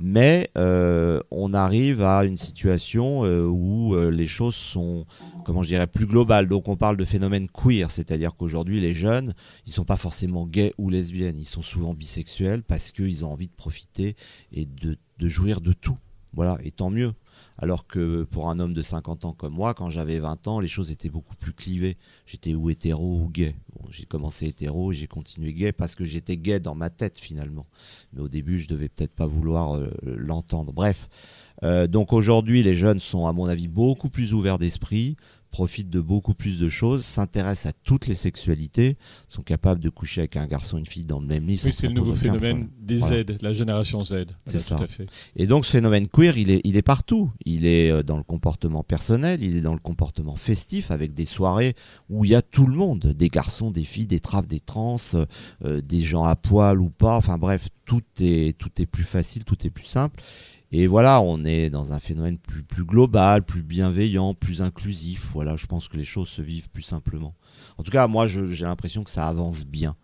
Mais 0.00 0.48
euh, 0.56 1.20
on 1.32 1.52
arrive 1.54 2.02
à 2.02 2.24
une 2.24 2.38
situation 2.38 3.24
euh, 3.24 3.44
où 3.44 3.94
euh, 3.94 4.10
les 4.10 4.26
choses 4.26 4.54
sont, 4.54 5.06
comment 5.44 5.62
je 5.62 5.68
dirais, 5.68 5.88
plus 5.88 6.06
globales. 6.06 6.46
Donc 6.46 6.68
on 6.68 6.76
parle 6.76 6.96
de 6.96 7.04
phénomène 7.04 7.48
queer, 7.48 7.90
c'est-à-dire 7.90 8.36
qu'aujourd'hui 8.36 8.80
les 8.80 8.94
jeunes, 8.94 9.34
ils 9.66 9.72
sont 9.72 9.84
pas 9.84 9.96
forcément 9.96 10.46
gays 10.46 10.72
ou 10.78 10.88
lesbiennes, 10.88 11.36
ils 11.36 11.44
sont 11.44 11.62
souvent 11.62 11.94
bisexuels 11.94 12.62
parce 12.62 12.92
qu'ils 12.92 13.24
ont 13.24 13.32
envie 13.32 13.48
de 13.48 13.54
profiter 13.56 14.14
et 14.52 14.66
de, 14.66 14.96
de 15.18 15.28
jouir 15.28 15.60
de 15.60 15.72
tout. 15.72 15.98
Voilà, 16.32 16.58
et 16.62 16.70
tant 16.70 16.90
mieux. 16.90 17.12
Alors 17.60 17.86
que 17.88 18.22
pour 18.22 18.48
un 18.48 18.60
homme 18.60 18.72
de 18.72 18.82
50 18.82 19.24
ans 19.24 19.32
comme 19.32 19.54
moi, 19.54 19.74
quand 19.74 19.90
j'avais 19.90 20.20
20 20.20 20.46
ans, 20.46 20.60
les 20.60 20.68
choses 20.68 20.92
étaient 20.92 21.08
beaucoup 21.08 21.34
plus 21.34 21.52
clivées. 21.52 21.96
J'étais 22.24 22.54
ou 22.54 22.70
hétéro 22.70 23.20
ou 23.20 23.28
gay. 23.28 23.56
Bon, 23.74 23.84
j'ai 23.90 24.04
commencé 24.04 24.46
hétéro 24.46 24.92
et 24.92 24.94
j'ai 24.94 25.08
continué 25.08 25.52
gay 25.52 25.72
parce 25.72 25.96
que 25.96 26.04
j'étais 26.04 26.36
gay 26.36 26.60
dans 26.60 26.76
ma 26.76 26.88
tête 26.88 27.18
finalement. 27.18 27.66
Mais 28.12 28.20
au 28.20 28.28
début, 28.28 28.58
je 28.58 28.68
devais 28.68 28.88
peut-être 28.88 29.14
pas 29.14 29.26
vouloir 29.26 29.74
euh, 29.74 29.90
l'entendre. 30.04 30.72
Bref. 30.72 31.08
Euh, 31.64 31.88
donc 31.88 32.12
aujourd'hui, 32.12 32.62
les 32.62 32.76
jeunes 32.76 33.00
sont, 33.00 33.26
à 33.26 33.32
mon 33.32 33.46
avis, 33.46 33.66
beaucoup 33.66 34.10
plus 34.10 34.32
ouverts 34.32 34.58
d'esprit, 34.58 35.16
profitent 35.50 35.90
de 35.90 36.00
beaucoup 36.00 36.34
plus 36.34 36.58
de 36.58 36.68
choses, 36.68 37.04
s'intéressent 37.04 37.66
à 37.66 37.76
toutes 37.84 38.06
les 38.06 38.14
sexualités, 38.14 38.96
sont 39.28 39.42
capables 39.42 39.80
de 39.80 39.88
coucher 39.88 40.22
avec 40.22 40.36
un 40.36 40.46
garçon 40.46 40.76
et 40.76 40.80
une 40.80 40.86
fille 40.86 41.06
dans 41.06 41.20
le 41.20 41.26
même 41.26 41.46
lit. 41.46 41.60
Oui, 41.64 41.72
c'est 41.72 41.88
le 41.88 41.94
nouveau 41.94 42.14
phénomène 42.14 42.68
des 42.78 42.98
Voilà. 42.98 43.22
Z, 43.22 43.42
la 43.42 43.52
génération 43.52 44.04
Z. 44.04 44.26
Voilà, 44.44 44.60
ça. 44.60 44.76
Tout 44.76 44.82
à 44.82 44.86
fait. 44.86 45.06
Et 45.36 45.46
donc 45.46 45.66
ce 45.66 45.72
phénomène 45.72 46.08
queer, 46.08 46.36
il 46.38 46.50
est, 46.50 46.60
il 46.64 46.76
est 46.76 46.82
partout. 46.82 47.30
Il 47.44 47.66
est 47.66 47.90
euh, 47.90 48.02
dans 48.02 48.16
le 48.16 48.22
comportement 48.22 48.82
personnel, 48.82 49.42
il 49.42 49.56
est 49.56 49.60
dans 49.62 49.74
le 49.74 49.78
comportement 49.78 50.36
festif, 50.36 50.90
avec 50.90 51.14
des 51.14 51.26
soirées 51.26 51.74
où 52.08 52.24
il 52.24 52.30
y 52.30 52.34
a 52.34 52.42
tout 52.42 52.66
le 52.66 52.74
monde, 52.74 53.14
des 53.16 53.28
garçons, 53.28 53.70
des 53.70 53.84
filles, 53.84 54.06
des 54.06 54.20
traves, 54.20 54.46
des 54.46 54.60
trans, 54.60 54.98
euh, 55.64 55.80
des 55.80 56.02
gens 56.02 56.24
à 56.24 56.36
poil 56.36 56.80
ou 56.80 56.90
pas. 56.90 57.16
Enfin 57.16 57.38
bref, 57.38 57.68
tout 57.84 58.02
est, 58.20 58.56
tout 58.58 58.70
est 58.80 58.86
plus 58.86 59.04
facile, 59.04 59.44
tout 59.44 59.66
est 59.66 59.70
plus 59.70 59.86
simple. 59.86 60.22
Et 60.70 60.86
voilà, 60.86 61.22
on 61.22 61.44
est 61.44 61.70
dans 61.70 61.92
un 61.92 61.98
phénomène 61.98 62.38
plus, 62.38 62.62
plus 62.62 62.84
global, 62.84 63.42
plus 63.42 63.62
bienveillant, 63.62 64.34
plus 64.34 64.60
inclusif. 64.60 65.30
Voilà, 65.32 65.56
je 65.56 65.66
pense 65.66 65.88
que 65.88 65.96
les 65.96 66.04
choses 66.04 66.28
se 66.28 66.42
vivent 66.42 66.68
plus 66.68 66.82
simplement. 66.82 67.34
En 67.78 67.82
tout 67.82 67.90
cas, 67.90 68.06
moi, 68.06 68.26
j'ai 68.26 68.64
l'impression 68.64 69.02
que 69.02 69.10
ça 69.10 69.26
avance 69.26 69.64
bien. 69.64 69.96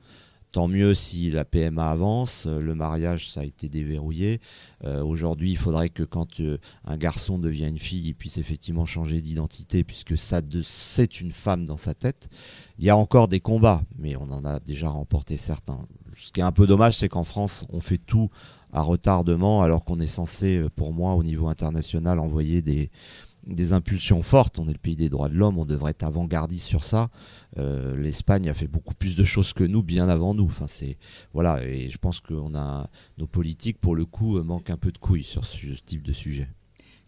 Tant 0.54 0.68
mieux 0.68 0.94
si 0.94 1.32
la 1.32 1.44
PMA 1.44 1.90
avance, 1.90 2.46
le 2.46 2.76
mariage 2.76 3.28
ça 3.28 3.40
a 3.40 3.44
été 3.44 3.68
déverrouillé. 3.68 4.40
Euh, 4.84 5.02
Aujourd'hui, 5.02 5.50
il 5.50 5.56
faudrait 5.56 5.88
que 5.90 6.04
quand 6.04 6.38
euh, 6.38 6.58
un 6.84 6.96
garçon 6.96 7.40
devient 7.40 7.66
une 7.66 7.80
fille, 7.80 8.06
il 8.06 8.14
puisse 8.14 8.38
effectivement 8.38 8.84
changer 8.84 9.20
d'identité 9.20 9.82
puisque 9.82 10.16
ça 10.16 10.40
c'est 10.64 11.20
une 11.20 11.32
femme 11.32 11.66
dans 11.66 11.76
sa 11.76 11.92
tête. 11.92 12.28
Il 12.78 12.84
y 12.84 12.90
a 12.90 12.96
encore 12.96 13.26
des 13.26 13.40
combats, 13.40 13.82
mais 13.98 14.14
on 14.14 14.30
en 14.30 14.44
a 14.44 14.60
déjà 14.60 14.90
remporté 14.90 15.38
certains. 15.38 15.88
Ce 16.16 16.32
qui 16.32 16.40
est 16.40 16.44
un 16.44 16.52
peu 16.52 16.66
dommage, 16.66 16.98
c'est 16.98 17.08
qu'en 17.08 17.24
France, 17.24 17.64
on 17.70 17.80
fait 17.80 17.98
tout 17.98 18.30
à 18.72 18.82
retardement 18.82 19.62
alors 19.62 19.84
qu'on 19.84 20.00
est 20.00 20.08
censé, 20.08 20.56
euh, 20.56 20.68
pour 20.68 20.92
moi, 20.92 21.14
au 21.14 21.22
niveau 21.22 21.48
international, 21.48 22.18
envoyer 22.18 22.60
des, 22.60 22.90
des 23.46 23.72
impulsions 23.72 24.22
fortes. 24.22 24.58
On 24.58 24.68
est 24.68 24.72
le 24.72 24.78
pays 24.78 24.96
des 24.96 25.08
droits 25.08 25.28
de 25.28 25.34
l'homme, 25.34 25.58
on 25.58 25.64
devrait 25.64 25.92
être 25.92 26.02
avant-gardiste 26.04 26.66
sur 26.66 26.84
ça. 26.84 27.08
Euh, 27.58 27.96
L'Espagne 27.96 28.48
a 28.48 28.54
fait 28.54 28.66
beaucoup 28.66 28.94
plus 28.94 29.16
de 29.16 29.24
choses 29.24 29.52
que 29.52 29.64
nous, 29.64 29.82
bien 29.82 30.08
avant 30.08 30.34
nous. 30.34 30.46
Enfin, 30.46 30.66
voilà, 31.32 31.64
et 31.64 31.88
je 31.90 31.98
pense 31.98 32.20
que 32.20 32.34
nos 32.34 33.26
politiques 33.26 33.80
pour 33.80 33.94
le 33.94 34.04
coup 34.04 34.38
euh, 34.38 34.42
manquent 34.42 34.70
un 34.70 34.76
peu 34.76 34.92
de 34.92 34.98
couilles 34.98 35.24
sur 35.24 35.44
ce, 35.44 35.56
ce 35.56 35.82
type 35.82 36.02
de 36.02 36.12
sujet. 36.12 36.48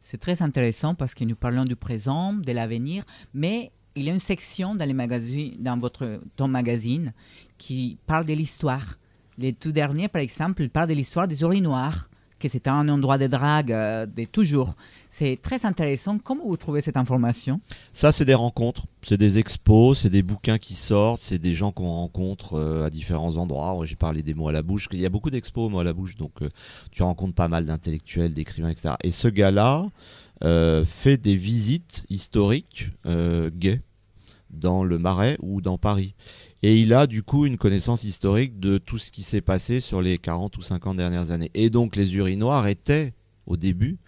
C'est 0.00 0.18
très 0.18 0.40
intéressant 0.40 0.94
parce 0.94 1.14
que 1.14 1.24
nous 1.24 1.34
parlons 1.34 1.64
du 1.64 1.74
présent, 1.74 2.32
de 2.32 2.52
l'avenir, 2.52 3.02
mais 3.34 3.72
il 3.96 4.04
y 4.04 4.10
a 4.10 4.12
une 4.12 4.20
section 4.20 4.74
dans, 4.74 4.84
les 4.86 4.94
magazines, 4.94 5.56
dans 5.58 5.78
votre, 5.78 6.20
ton 6.36 6.48
magazine 6.48 7.12
qui 7.58 7.96
parle 8.06 8.26
de 8.26 8.34
l'histoire. 8.34 8.98
Les 9.38 9.52
tout 9.52 9.72
derniers, 9.72 10.08
par 10.08 10.22
exemple, 10.22 10.68
parlent 10.68 10.88
de 10.88 10.94
l'histoire 10.94 11.26
des 11.26 11.40
urinoirs, 11.40 12.08
que 12.38 12.48
c'est 12.48 12.68
un 12.68 12.86
endroit 12.90 13.16
de 13.16 13.26
drague 13.26 13.72
euh, 13.72 14.04
de 14.04 14.24
toujours. 14.24 14.74
C'est 15.08 15.40
très 15.40 15.64
intéressant. 15.64 16.18
Comment 16.18 16.44
vous 16.46 16.58
trouvez 16.58 16.82
cette 16.82 16.98
information? 16.98 17.60
Ça, 17.92 18.12
c'est 18.12 18.26
des 18.26 18.34
rencontres, 18.34 18.86
c'est 19.02 19.16
des 19.16 19.38
expos, 19.38 19.98
c'est 19.98 20.10
des 20.10 20.22
bouquins 20.22 20.58
qui 20.58 20.74
sortent, 20.74 21.22
c'est 21.22 21.38
des 21.38 21.54
gens 21.54 21.72
qu'on 21.72 21.88
rencontre 21.88 22.54
euh, 22.54 22.84
à 22.84 22.90
différents 22.90 23.38
endroits. 23.38 23.78
J'ai 23.84 23.96
parlé 23.96 24.22
des 24.22 24.34
mots 24.34 24.48
à 24.48 24.52
la 24.52 24.62
bouche. 24.62 24.88
Il 24.92 25.00
y 25.00 25.06
a 25.06 25.08
beaucoup 25.08 25.30
d'expos 25.30 25.70
mots 25.70 25.80
à 25.80 25.84
la 25.84 25.94
bouche, 25.94 26.16
donc 26.16 26.42
euh, 26.42 26.50
tu 26.90 27.02
rencontres 27.02 27.34
pas 27.34 27.48
mal 27.48 27.64
d'intellectuels, 27.64 28.34
d'écrivains, 28.34 28.68
etc. 28.68 28.94
Et 29.02 29.10
ce 29.10 29.28
gars-là 29.28 29.86
euh, 30.44 30.84
fait 30.84 31.16
des 31.16 31.36
visites 31.36 32.04
historiques 32.10 32.90
gays 33.06 33.80
dans 34.56 34.84
le 34.84 34.98
Marais 34.98 35.36
ou 35.40 35.60
dans 35.60 35.78
Paris. 35.78 36.14
Et 36.62 36.80
il 36.80 36.92
a 36.94 37.06
du 37.06 37.22
coup 37.22 37.46
une 37.46 37.58
connaissance 37.58 38.04
historique 38.04 38.58
de 38.58 38.78
tout 38.78 38.98
ce 38.98 39.10
qui 39.10 39.22
s'est 39.22 39.40
passé 39.40 39.80
sur 39.80 40.02
les 40.02 40.18
40 40.18 40.56
ou 40.56 40.62
50 40.62 40.96
dernières 40.96 41.30
années. 41.30 41.50
Et 41.54 41.70
donc 41.70 41.96
les 41.96 42.16
urinoirs 42.16 42.66
étaient 42.66 43.14
au 43.46 43.56
début 43.56 43.98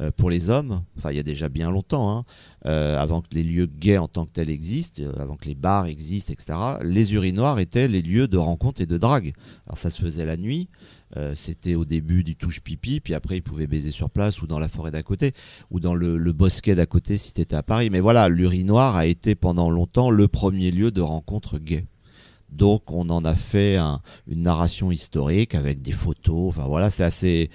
euh, 0.00 0.10
pour 0.16 0.28
les 0.28 0.50
hommes, 0.50 0.82
enfin 0.98 1.12
il 1.12 1.16
y 1.16 1.20
a 1.20 1.24
déjà 1.24 1.48
bien 1.48 1.70
longtemps, 1.70 2.10
hein, 2.10 2.24
euh, 2.66 2.98
avant 2.98 3.20
que 3.20 3.28
les 3.32 3.44
lieux 3.44 3.66
gays 3.66 3.98
en 3.98 4.08
tant 4.08 4.26
que 4.26 4.32
tels 4.32 4.50
existent, 4.50 5.00
euh, 5.00 5.12
avant 5.18 5.36
que 5.36 5.44
les 5.44 5.54
bars 5.54 5.86
existent, 5.86 6.32
etc., 6.32 6.58
les 6.82 7.14
urinoirs 7.14 7.60
étaient 7.60 7.86
les 7.86 8.02
lieux 8.02 8.26
de 8.26 8.36
rencontre 8.36 8.80
et 8.80 8.86
de 8.86 8.98
drague. 8.98 9.34
Alors 9.66 9.78
ça 9.78 9.90
se 9.90 10.02
faisait 10.02 10.24
la 10.24 10.36
nuit, 10.36 10.68
euh, 11.16 11.34
c'était 11.36 11.74
au 11.76 11.84
début 11.84 12.24
du 12.24 12.34
touche 12.34 12.60
pipi, 12.60 13.00
puis 13.00 13.14
après 13.14 13.36
ils 13.36 13.42
pouvaient 13.42 13.66
baiser 13.66 13.90
sur 13.90 14.10
place 14.10 14.42
ou 14.42 14.46
dans 14.46 14.58
la 14.58 14.68
forêt 14.68 14.90
d'à 14.90 15.02
côté, 15.02 15.32
ou 15.70 15.78
dans 15.78 15.94
le, 15.94 16.32
bosquet 16.32 16.74
d'à 16.74 16.86
côté 16.86 17.18
si 17.18 17.32
t'étais 17.32 17.54
à 17.56 17.62
Paris. 17.62 17.90
Mais 17.90 18.00
voilà, 18.00 18.28
l'urinoir 18.28 18.96
a 18.96 19.06
été 19.06 19.34
pendant 19.34 19.70
longtemps 19.70 20.10
le 20.10 20.26
premier 20.28 20.70
lieu 20.70 20.90
de 20.90 21.00
rencontre 21.00 21.58
gay. 21.58 21.86
Donc 22.50 22.90
on 22.90 23.08
en 23.10 23.24
a 23.24 23.34
fait 23.34 23.76
un- 23.76 24.00
une 24.26 24.42
narration 24.42 24.90
historique 24.90 25.54
avec 25.54 25.82
des 25.82 25.92
photos. 25.92 26.48
Enfin 26.48 26.66
voilà, 26.66 26.90
c'est 26.90 27.04
assez, 27.04 27.50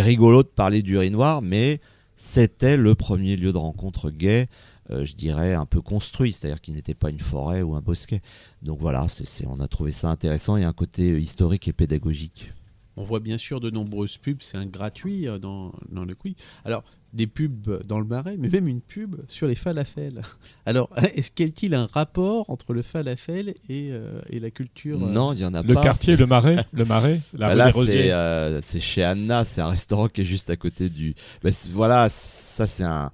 rigolo 0.00 0.42
de 0.42 0.48
parler 0.48 0.82
d'urinoir, 0.82 1.42
mais 1.42 1.80
c'était 2.16 2.76
le 2.76 2.94
premier 2.94 3.36
lieu 3.36 3.52
de 3.52 3.58
rencontre 3.58 4.10
gay, 4.10 4.48
euh, 4.90 5.04
je 5.04 5.14
dirais 5.14 5.54
un 5.54 5.66
peu 5.66 5.80
construit, 5.80 6.32
c'est-à-dire 6.32 6.60
qu'il 6.60 6.74
n'était 6.74 6.94
pas 6.94 7.10
une 7.10 7.18
forêt 7.18 7.62
ou 7.62 7.74
un 7.74 7.80
bosquet. 7.80 8.20
Donc 8.62 8.78
voilà, 8.80 9.06
on 9.46 9.60
a 9.60 9.68
trouvé 9.68 9.90
ça 9.92 10.08
intéressant. 10.08 10.56
Il 10.56 10.62
y 10.62 10.64
a 10.64 10.68
un 10.68 10.72
côté 10.72 11.18
historique 11.20 11.66
et 11.68 11.72
pédagogique. 11.72 12.52
On 12.96 13.04
voit 13.04 13.20
bien 13.20 13.38
sûr 13.38 13.60
de 13.60 13.70
nombreuses 13.70 14.18
pubs, 14.18 14.38
c'est 14.40 14.58
un 14.58 14.66
gratuit 14.66 15.26
euh, 15.26 15.38
dans, 15.38 15.72
dans 15.90 16.04
le 16.04 16.14
quiz. 16.14 16.34
Alors, 16.64 16.84
des 17.14 17.26
pubs 17.26 17.82
dans 17.86 17.98
le 18.00 18.06
marais, 18.06 18.36
mais 18.38 18.48
même 18.48 18.68
une 18.68 18.80
pub 18.80 19.16
sur 19.28 19.46
les 19.46 19.54
falafels. 19.54 20.22
Alors, 20.66 20.90
est-ce 21.14 21.30
qu'il 21.30 21.46
y 21.46 21.48
a-t-il 21.48 21.74
un 21.74 21.86
rapport 21.92 22.48
entre 22.50 22.72
le 22.74 22.82
falafel 22.82 23.54
et, 23.68 23.88
euh, 23.92 24.20
et 24.30 24.38
la 24.38 24.50
culture 24.50 25.02
euh, 25.02 25.10
Non, 25.12 25.32
il 25.32 25.40
y 25.40 25.44
en 25.44 25.54
a 25.54 25.62
Le 25.62 25.74
pas. 25.74 25.82
quartier, 25.82 26.14
c'est- 26.14 26.20
le 26.20 26.26
marais, 26.26 26.64
le 26.72 26.84
marais, 26.84 27.20
la 27.34 27.48
Bah 27.48 27.54
là, 27.54 27.72
c'est 27.72 28.12
euh, 28.12 28.60
c'est 28.62 28.80
chez 28.80 29.02
Anna, 29.02 29.44
c'est 29.44 29.60
un 29.62 29.68
restaurant 29.68 30.08
qui 30.08 30.22
est 30.22 30.26
juste 30.26 30.50
à 30.50 30.56
côté 30.56 30.88
du. 30.88 31.14
Bah, 31.42 31.50
voilà, 31.70 32.08
ça 32.10 32.66
c'est 32.66 32.84
un, 32.84 33.10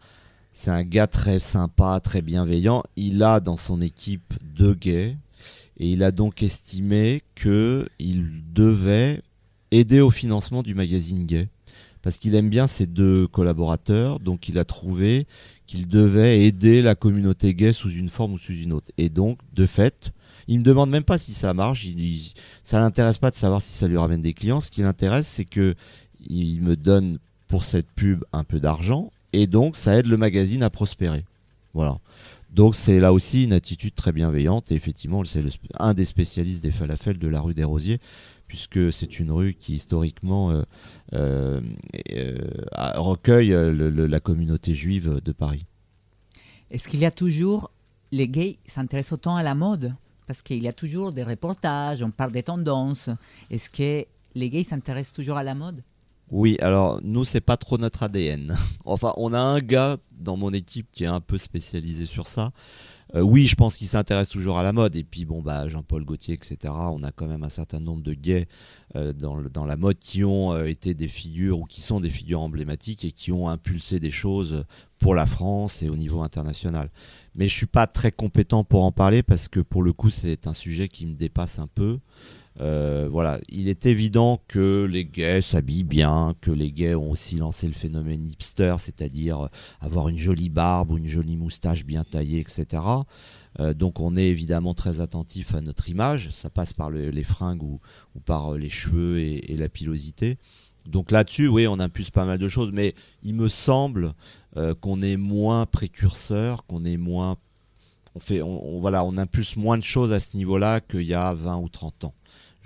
c'est 0.53 0.71
un 0.73 0.83
gars 0.83 1.07
très 1.07 1.39
sympa, 1.39 2.01
très 2.03 2.21
bienveillant. 2.23 2.83
Il 2.97 3.23
a 3.23 3.39
dans 3.41 3.57
son 3.57 3.81
équipe 3.81 4.35
deux 4.43 4.75
gays 4.75 5.17
et 5.79 5.89
il 5.89 6.03
a 6.03 6.11
donc 6.11 6.43
estimé 6.43 7.23
que 7.37 7.89
il 8.01 8.27
devait 8.53 9.23
aider 9.71 10.01
au 10.01 10.11
financement 10.11 10.63
du 10.63 10.75
magazine 10.75 11.25
Gay 11.27 11.49
parce 12.03 12.17
qu'il 12.19 12.35
aime 12.35 12.49
bien 12.49 12.67
ses 12.67 12.87
deux 12.87 13.27
collaborateurs. 13.27 14.21
Donc 14.21 14.49
il 14.49 14.59
a 14.59 14.65
trouvé 14.65 15.27
qu'il 15.67 15.87
devait 15.89 16.41
aider 16.45 16.81
la 16.81 16.95
communauté 16.95 17.53
gay 17.55 17.73
sous 17.73 17.91
une 17.91 18.09
forme 18.09 18.35
ou 18.35 18.39
sous 18.39 18.53
une 18.55 18.73
autre. 18.73 18.91
Et 18.97 19.09
donc, 19.11 19.39
de 19.55 19.67
fait, 19.67 20.13
il 20.47 20.61
me 20.61 20.65
demande 20.65 20.89
même 20.91 21.03
pas 21.03 21.19
si 21.19 21.35
ça 21.35 21.53
marche. 21.53 21.85
Il, 21.85 22.01
il- 22.01 22.33
ça 22.65 22.81
l'intéresse 22.81 23.19
pas 23.19 23.31
de 23.31 23.37
savoir 23.37 23.61
si 23.61 23.73
ça 23.73 23.87
lui 23.89 23.99
ramène 23.99 24.23
des 24.23 24.33
clients. 24.33 24.61
Ce 24.61 24.71
qui 24.71 24.81
l'intéresse, 24.81 25.27
c'est 25.27 25.45
que 25.45 25.75
il 26.29 26.63
me 26.63 26.77
donne 26.77 27.19
pour 27.49 27.65
cette 27.65 27.89
pub 27.95 28.25
un 28.33 28.45
peu 28.45 28.61
d'argent 28.61 29.11
et 29.33 29.47
donc 29.47 29.77
ça 29.77 29.97
aide 29.99 30.07
le 30.07 30.17
magazine 30.17 30.63
à 30.63 30.71
prospérer. 30.71 31.25
Voilà. 31.75 31.99
Donc 32.55 32.75
c'est 32.75 32.99
là 33.01 33.13
aussi 33.13 33.45
une 33.45 33.53
attitude 33.53 33.95
très 33.95 34.13
bienveillante 34.13 34.71
et 34.73 34.75
effectivement 34.75 35.23
c'est 35.25 35.43
un 35.79 35.95
des 35.95 36.05
spécialistes 36.07 36.63
des 36.63 36.71
falafels 36.71 37.19
de 37.19 37.29
la 37.29 37.41
rue 37.41 37.55
des 37.55 37.65
Rosiers 37.65 38.01
puisque 38.49 38.93
c'est 38.93 39.21
une 39.21 39.31
rue 39.31 39.55
qui 39.55 39.75
historiquement 39.75 40.51
euh, 40.51 40.63
euh, 41.13 41.61
euh, 42.11 42.37
recueille 42.97 43.51
le- 43.51 43.91
le- 43.91 44.07
la 44.07 44.21
communauté 44.21 44.75
juive 44.75 45.21
de 45.25 45.33
Paris. 45.33 45.67
Est-ce 46.71 46.89
qu'il 46.89 47.01
y 47.01 47.07
a 47.07 47.11
toujours, 47.11 47.71
les 48.11 48.27
gays 48.29 48.59
s'intéressent 48.67 49.13
autant 49.15 49.37
à 49.37 49.43
la 49.43 49.55
mode? 49.55 49.95
Parce 50.27 50.43
qu'il 50.43 50.63
y 50.63 50.69
a 50.69 50.73
toujours 50.73 51.13
des 51.13 51.23
reportages, 51.23 52.03
on 52.03 52.11
parle 52.11 52.33
des 52.33 52.43
tendances. 52.43 53.09
Est-ce 53.51 53.71
que 53.71 54.05
les 54.35 54.51
gays 54.51 54.65
s'intéressent 54.65 55.15
toujours 55.15 55.37
à 55.39 55.43
la 55.43 55.55
mode? 55.55 55.83
Oui, 56.31 56.59
alors 56.61 57.01
nous, 57.03 57.25
c'est 57.25 57.41
pas 57.41 57.57
trop 57.57 57.79
notre 57.79 58.03
ADN. 58.03 58.55
enfin, 58.85 59.15
on 59.17 59.33
a 59.33 59.39
un 59.41 59.61
gars 59.61 59.97
dans 60.13 60.37
mon 60.37 60.53
équipe 60.53 60.87
qui 60.93 61.05
est 61.05 61.07
un 61.07 61.21
peu 61.23 61.39
spécialisé 61.39 62.05
sur 62.05 62.29
ça. 62.29 62.53
Euh, 63.15 63.23
oui, 63.23 63.47
je 63.47 63.55
pense 63.55 63.77
qu'il 63.77 63.87
s'intéresse 63.87 64.29
toujours 64.29 64.59
à 64.59 64.63
la 64.63 64.73
mode. 64.73 64.95
Et 64.97 65.05
puis, 65.05 65.25
bon, 65.25 65.41
bah, 65.41 65.69
Jean-Paul 65.69 66.05
Gaultier, 66.05 66.35
etc. 66.35 66.57
On 66.65 67.03
a 67.03 67.11
quand 67.11 67.27
même 67.27 67.43
un 67.43 67.49
certain 67.49 67.81
nombre 67.81 68.03
de 68.03 68.13
gays 68.13 68.49
euh, 68.97 69.13
dans, 69.13 69.65
la 69.65 69.77
mode 69.77 69.99
qui 69.99 70.25
ont 70.25 70.53
euh, 70.53 70.67
été 70.67 70.95
des 70.95 71.09
figures 71.09 71.61
ou 71.61 71.65
qui 71.65 71.81
sont 71.81 72.01
des 72.01 72.11
figures 72.11 72.41
emblématiques 72.41 73.05
et 73.05 73.13
qui 73.13 73.33
ont 73.33 73.49
impulsé 73.49 73.99
des 73.99 74.11
choses 74.11 74.65
pour 74.99 75.15
la 75.15 75.27
France 75.27 75.83
et 75.83 75.89
au 75.89 75.97
niveau 75.97 76.21
international. 76.23 76.91
Mais 77.35 77.49
je 77.49 77.55
suis 77.55 77.67
pas 77.67 77.87
très 77.87 78.13
compétent 78.13 78.65
pour 78.65 78.85
en 78.85 78.93
parler 78.93 79.23
parce 79.23 79.49
que 79.49 79.61
pour 79.61 79.83
le 79.83 79.93
coup, 79.93 80.11
c'est 80.11 80.47
un 80.47 80.55
sujet 80.55 80.89
qui 80.89 81.07
me 81.07 81.15
dépasse 81.15 81.59
un 81.59 81.69
peu. 81.69 81.99
Euh, 82.61 83.09
voilà, 83.11 83.39
il 83.49 83.69
est 83.69 83.87
évident 83.87 84.41
que 84.49 84.85
les 84.91 85.05
gays 85.05 85.43
s'habillent 85.43 85.85
bien, 85.85 86.35
que 86.41 86.51
les 86.51 86.73
gays 86.73 86.95
ont 86.95 87.11
aussi 87.11 87.37
lancé 87.37 87.67
le 87.67 87.73
phénomène 87.73 88.27
hipster, 88.27 88.75
c'est-à-dire 88.79 89.49
avoir 89.81 90.09
une 90.09 90.19
jolie 90.19 90.49
barbe 90.49 90.91
ou 90.91 90.99
une 90.99 91.07
jolie 91.07 91.37
moustache 91.37 91.85
bien 91.85 92.05
taillée, 92.05 92.41
etc. 92.41 92.83
Euh, 93.61 93.75
donc 93.75 94.01
on 94.01 94.17
est 94.17 94.27
évidemment 94.27 94.75
très 94.75 95.01
attentif 95.01 95.55
à 95.55 95.61
notre 95.61 95.89
image, 95.89 96.31
ça 96.33 96.51
passe 96.51 96.73
par 96.73 96.91
le- 96.91 97.11
les 97.11 97.23
fringues 97.23 97.63
ou, 97.63 97.81
ou 98.17 98.21
par 98.21 98.55
euh, 98.55 98.59
les 98.59 98.71
cheveux 98.71 99.21
et, 99.21 99.57
la 99.57 99.69
pilosité. 99.69 100.37
Donc 100.87 101.11
là-dessus, 101.11 101.49
oui, 101.49 101.67
on 101.67 101.79
impulse 101.81 102.11
pas 102.11 102.25
mal 102.25 102.39
de 102.39 102.49
choses, 102.49 102.71
mais 102.73 102.95
il 103.23 103.35
me 103.35 103.49
semble 103.49 104.15
qu'on 104.81 105.03
est 105.03 105.17
moins 105.17 105.67
précurseur, 105.67 106.65
qu'on 106.67 106.85
est 106.85 106.97
moins 106.97 107.37
on 108.15 108.21
fait, 108.21 108.41
voilà, 108.41 109.05
on 109.05 109.17
impulse 109.17 109.57
moins 109.57 109.79
de 109.79 109.83
choses 109.83 110.13
à 110.13 110.19
ce 110.19 110.37
niveau-là 110.37 110.81
qu'il 110.81 111.03
y 111.03 111.15
a 111.15 111.35
20 111.35 111.59
ou 111.59 111.69
30 111.69 112.05
ans. 112.05 112.15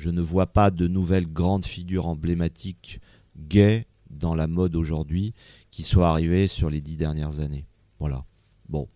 Je 0.03 0.11
ne 0.11 0.21
vois 0.21 0.47
pas 0.47 0.73
de 0.73 0.89
nouvelles 0.89 1.33
grandes 1.33 1.65
figures 1.65 2.09
emblématiques 2.09 3.01
gays 3.37 3.87
dans 4.11 4.35
la 4.35 4.49
mode 4.49 4.75
aujourd'hui 4.75 5.33
qui 5.71 5.85
soient 5.85 6.09
arrivées 6.09 6.49
sur 6.49 6.69
les 6.69 6.81
dix 6.81 6.97
dernières 6.97 7.39
années. 7.39 7.67
Voilà. 8.01 8.25
Bon, 8.69 8.89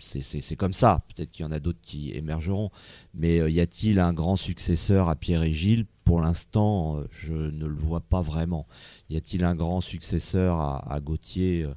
c'est- 0.00 0.56
comme 0.56 0.72
ça. 0.72 1.04
Peut-être 1.06 1.30
qu'il 1.30 1.44
y 1.44 1.48
en 1.48 1.52
a 1.52 1.60
d'autres 1.60 1.78
qui 1.80 2.10
émergeront. 2.10 2.72
Mais 3.14 3.38
euh, 3.38 3.48
y 3.48 3.60
a-t-il 3.60 4.00
un 4.00 4.12
grand 4.12 4.34
successeur 4.34 5.08
à 5.08 5.14
Pierre 5.14 5.44
et 5.44 5.52
Gilles? 5.52 5.86
Pour 6.02 6.20
l'instant, 6.20 6.98
euh, 6.98 7.04
je 7.12 7.34
ne 7.34 7.66
le 7.66 7.78
vois 7.78 8.00
pas 8.00 8.20
vraiment. 8.20 8.66
Y 9.10 9.16
a-t-il 9.16 9.44
un 9.44 9.54
grand 9.54 9.80
successeur 9.80 10.58
à, 10.58 11.00
Gauthier 11.00 11.68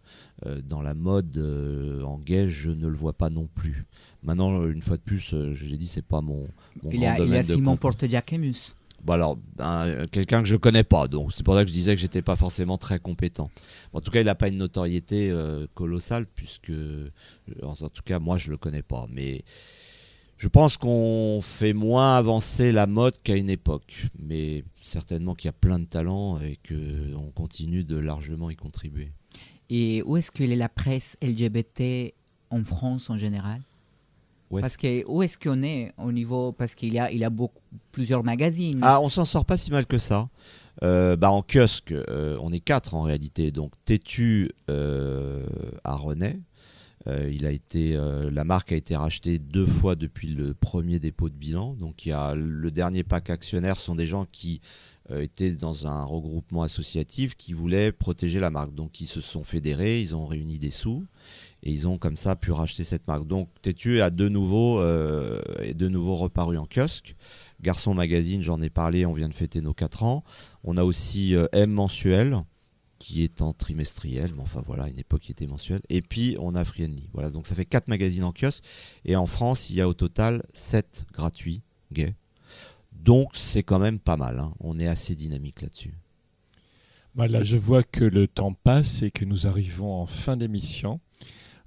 euh, 0.47 0.59
dans 0.63 0.81
la 0.81 0.95
mode 0.95 1.37
en 2.03 2.17
gay? 2.17 2.49
Je 2.49 2.71
ne 2.71 2.87
le 2.87 2.95
vois 2.95 3.13
pas 3.13 3.29
non 3.29 3.45
plus. 3.45 3.85
Maintenant, 4.23 4.65
une 4.65 4.81
fois 4.81 4.97
de 4.97 5.01
plus, 5.01 5.33
euh, 5.33 5.53
je 5.53 5.65
l'ai 5.65 5.77
dit, 5.77 5.87
c'est 5.87 6.05
pas 6.05 6.21
mon, 6.21 6.47
mon 6.81 6.91
Il 6.91 7.01
y 7.01 7.05
a, 7.05 7.19
il 7.19 7.29
y 7.29 7.35
a 7.35 7.43
Simon. 7.43 7.75
Porte-Jacquemus. 7.75 8.75
Bon 9.03 9.13
alors, 9.13 9.37
ben, 9.57 10.07
quelqu'un 10.11 10.41
que 10.41 10.47
je 10.47 10.55
connais 10.55 10.85
pas, 10.85 11.09
donc 11.09 11.33
c'est 11.33 11.43
pour 11.43 11.55
ça 11.55 11.63
que 11.63 11.67
je 11.67 11.73
disais 11.73 11.93
que 11.93 11.99
j'étais 11.99 12.21
pas 12.21 12.37
forcément 12.37 12.77
très 12.77 12.99
compétent. 12.99 13.51
En 13.91 13.99
tout 13.99 14.11
cas, 14.11 14.21
il 14.21 14.25
n'a 14.25 14.35
pas 14.35 14.47
une 14.47 14.57
notoriété 14.57 15.29
euh, 15.29 15.67
colossale, 15.73 16.25
puisque, 16.25 16.69
euh, 16.69 17.09
en, 17.61 17.71
en 17.71 17.89
tout 17.89 18.03
cas, 18.05 18.19
moi, 18.19 18.37
je 18.37 18.49
le 18.49 18.55
connais 18.55 18.81
pas. 18.81 19.05
Mais 19.09 19.43
je 20.37 20.47
pense 20.47 20.77
qu'on 20.77 21.39
fait 21.41 21.73
moins 21.73 22.17
avancer 22.17 22.71
la 22.71 22.87
mode 22.87 23.15
qu'à 23.23 23.35
une 23.35 23.49
époque. 23.49 24.07
Mais 24.19 24.63
certainement 24.81 25.35
qu'il 25.35 25.47
y 25.47 25.49
a 25.49 25.53
plein 25.53 25.79
de 25.79 25.85
talents 25.85 26.39
et 26.39 26.59
qu'on 26.67 27.31
continue 27.31 27.83
de 27.83 27.97
largement 27.97 28.49
y 28.49 28.55
contribuer. 28.55 29.11
Et 29.69 30.03
où 30.03 30.17
est-ce 30.17 30.31
est 30.43 30.55
la 30.55 30.69
presse 30.69 31.17
LGBT 31.21 32.13
en 32.49 32.63
France 32.63 33.09
en 33.09 33.17
général? 33.17 33.61
Où 34.49 34.59
Parce 34.59 34.77
que 34.77 35.05
où 35.07 35.23
est-ce 35.23 35.37
qu'on 35.37 35.63
est 35.63 35.93
au 35.97 36.11
niveau 36.11 36.51
parce 36.51 36.75
qu'il 36.75 36.93
y 36.93 36.99
a 36.99 37.11
il 37.11 37.17
y 37.17 37.23
a 37.23 37.29
beaucoup 37.29 37.61
plusieurs 37.91 38.23
magazines. 38.23 38.79
Ah, 38.81 39.01
on 39.01 39.09
s'en 39.09 39.25
sort 39.25 39.45
pas 39.45 39.57
si 39.57 39.71
mal 39.71 39.85
que 39.85 39.97
ça. 39.97 40.29
Euh, 40.81 41.15
bah, 41.15 41.31
en 41.31 41.43
kiosque, 41.43 41.91
euh, 41.91 42.37
on 42.41 42.51
est 42.51 42.59
quatre 42.59 42.95
en 42.95 43.03
réalité. 43.03 43.51
Donc, 43.51 43.73
Tétu 43.85 44.51
euh, 44.69 45.45
à 45.83 45.95
René. 45.95 46.39
Euh, 47.05 47.29
il 47.31 47.45
a 47.45 47.51
été, 47.51 47.99
la 48.31 48.43
marque 48.45 48.71
a 48.71 48.77
été 48.77 48.95
rachetée 48.95 49.37
deux 49.37 49.65
fois 49.65 49.95
depuis 49.95 50.29
le 50.29 50.53
premier 50.53 50.99
dépôt 50.99 51.29
de 51.29 51.35
bilan. 51.35 51.73
Donc, 51.73 52.05
il 52.05 52.09
y 52.09 52.13
a 52.13 52.33
le 52.33 52.71
dernier 52.71 53.03
pack 53.03 53.29
actionnaire 53.29 53.77
sont 53.77 53.95
des 53.95 54.07
gens 54.07 54.25
qui 54.31 54.61
étaient 55.13 55.51
dans 55.51 55.85
un 55.85 56.05
regroupement 56.05 56.63
associatif 56.63 57.35
qui 57.35 57.51
voulaient 57.51 57.91
protéger 57.91 58.39
la 58.39 58.49
marque. 58.49 58.73
Donc, 58.73 59.01
ils 59.01 59.05
se 59.05 59.19
sont 59.19 59.43
fédérés, 59.43 60.01
ils 60.01 60.15
ont 60.15 60.25
réuni 60.25 60.59
des 60.59 60.71
sous 60.71 61.03
et 61.63 61.71
ils 61.71 61.87
ont 61.87 61.97
comme 61.97 62.17
ça 62.17 62.35
pu 62.35 62.51
racheter 62.51 62.83
cette 62.83 63.07
marque. 63.07 63.25
Donc, 63.25 63.49
Tétu 63.61 64.01
a 64.01 64.09
de 64.09 64.27
nouveau, 64.27 64.79
euh, 64.81 65.41
est 65.59 65.73
de 65.73 65.87
nouveau 65.87 66.15
reparu 66.17 66.57
en 66.57 66.65
kiosque. 66.67 67.15
Garçon 67.61 67.93
Magazine, 67.93 68.41
j'en 68.41 68.61
ai 68.61 68.69
parlé, 68.69 69.05
on 69.05 69.13
vient 69.13 69.29
de 69.29 69.33
fêter 69.33 69.61
nos 69.61 69.73
4 69.73 70.03
ans. 70.03 70.23
On 70.65 70.75
a 70.75 70.83
aussi 70.83 71.35
euh, 71.35 71.45
M 71.53 71.71
Mensuel, 71.71 72.37
qui 72.99 73.23
est 73.23 73.41
en 73.41 73.53
trimestriel, 73.53 74.31
mais 74.35 74.41
enfin 74.41 74.61
voilà, 74.65 74.87
une 74.89 74.99
époque 74.99 75.27
il 75.29 75.31
était 75.31 75.47
mensuel. 75.47 75.81
Et 75.89 76.01
puis 76.01 76.35
on 76.39 76.53
a 76.55 76.63
Friendly. 76.65 77.09
Voilà, 77.13 77.29
donc 77.29 77.47
ça 77.47 77.55
fait 77.55 77.65
4 77.65 77.87
magazines 77.87 78.23
en 78.25 78.33
kiosque. 78.33 78.63
Et 79.05 79.15
en 79.15 79.25
France, 79.25 79.69
il 79.69 79.77
y 79.77 79.81
a 79.81 79.87
au 79.87 79.93
total 79.93 80.43
7 80.53 81.05
gratuits 81.13 81.61
gays. 81.93 82.15
Donc 82.91 83.29
c'est 83.35 83.63
quand 83.63 83.79
même 83.79 83.99
pas 83.99 84.17
mal. 84.17 84.39
hein. 84.39 84.53
On 84.59 84.79
est 84.79 84.87
assez 84.87 85.15
dynamique 85.15 85.61
là-dessus. 85.61 85.93
Bah 87.15 87.27
là, 87.27 87.43
je 87.43 87.57
vois 87.57 87.83
que 87.83 88.03
le 88.03 88.27
temps 88.27 88.53
passe 88.53 89.03
et 89.03 89.11
que 89.11 89.23
nous 89.23 89.45
arrivons 89.47 89.93
en 89.93 90.05
fin 90.07 90.35
d'émission. 90.35 90.99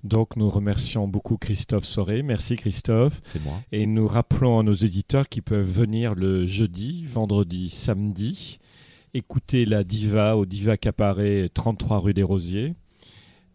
Donc, 0.07 0.37
nous 0.37 0.49
remercions 0.49 1.09
beaucoup 1.09 1.37
Christophe 1.37 1.85
Soré. 1.85 2.23
Merci 2.23 2.57
Christophe. 2.57 3.21
C'est 3.27 3.43
moi. 3.43 3.61
Et 3.73 3.87
nous 3.87 4.07
rappelons 4.07 4.59
à 4.59 4.63
nos 4.63 4.73
éditeurs 4.73 5.29
qui 5.29 5.41
peuvent 5.41 5.69
venir 5.71 6.15
le 6.15 6.47
jeudi, 6.47 7.05
vendredi, 7.07 7.69
samedi 7.71 8.59
écouter 9.15 9.65
la 9.65 9.83
diva 9.83 10.37
au 10.37 10.45
Diva 10.45 10.77
Cabaret 10.77 11.49
33 11.53 11.99
rue 12.01 12.13
des 12.15 12.23
Rosiers. 12.23 12.75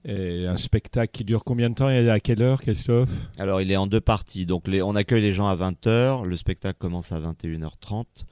Et 0.03 0.47
un 0.47 0.57
spectacle 0.57 1.11
qui 1.11 1.23
dure 1.23 1.43
combien 1.43 1.69
de 1.69 1.75
temps 1.75 1.89
et 1.89 2.09
à 2.09 2.19
quelle 2.19 2.41
heure, 2.41 2.59
Christophe? 2.61 3.11
Alors, 3.37 3.61
il 3.61 3.71
est 3.71 3.75
en 3.77 3.85
deux 3.85 4.01
parties. 4.01 4.47
Donc, 4.47 4.67
les- 4.67 4.81
on 4.81 4.95
accueille 4.95 5.21
les 5.21 5.31
gens 5.31 5.47
à 5.47 5.55
20h. 5.55 6.25
Le 6.25 6.35
spectacle 6.37 6.79
commence 6.79 7.11
à 7.11 7.19
21h30. 7.19 8.25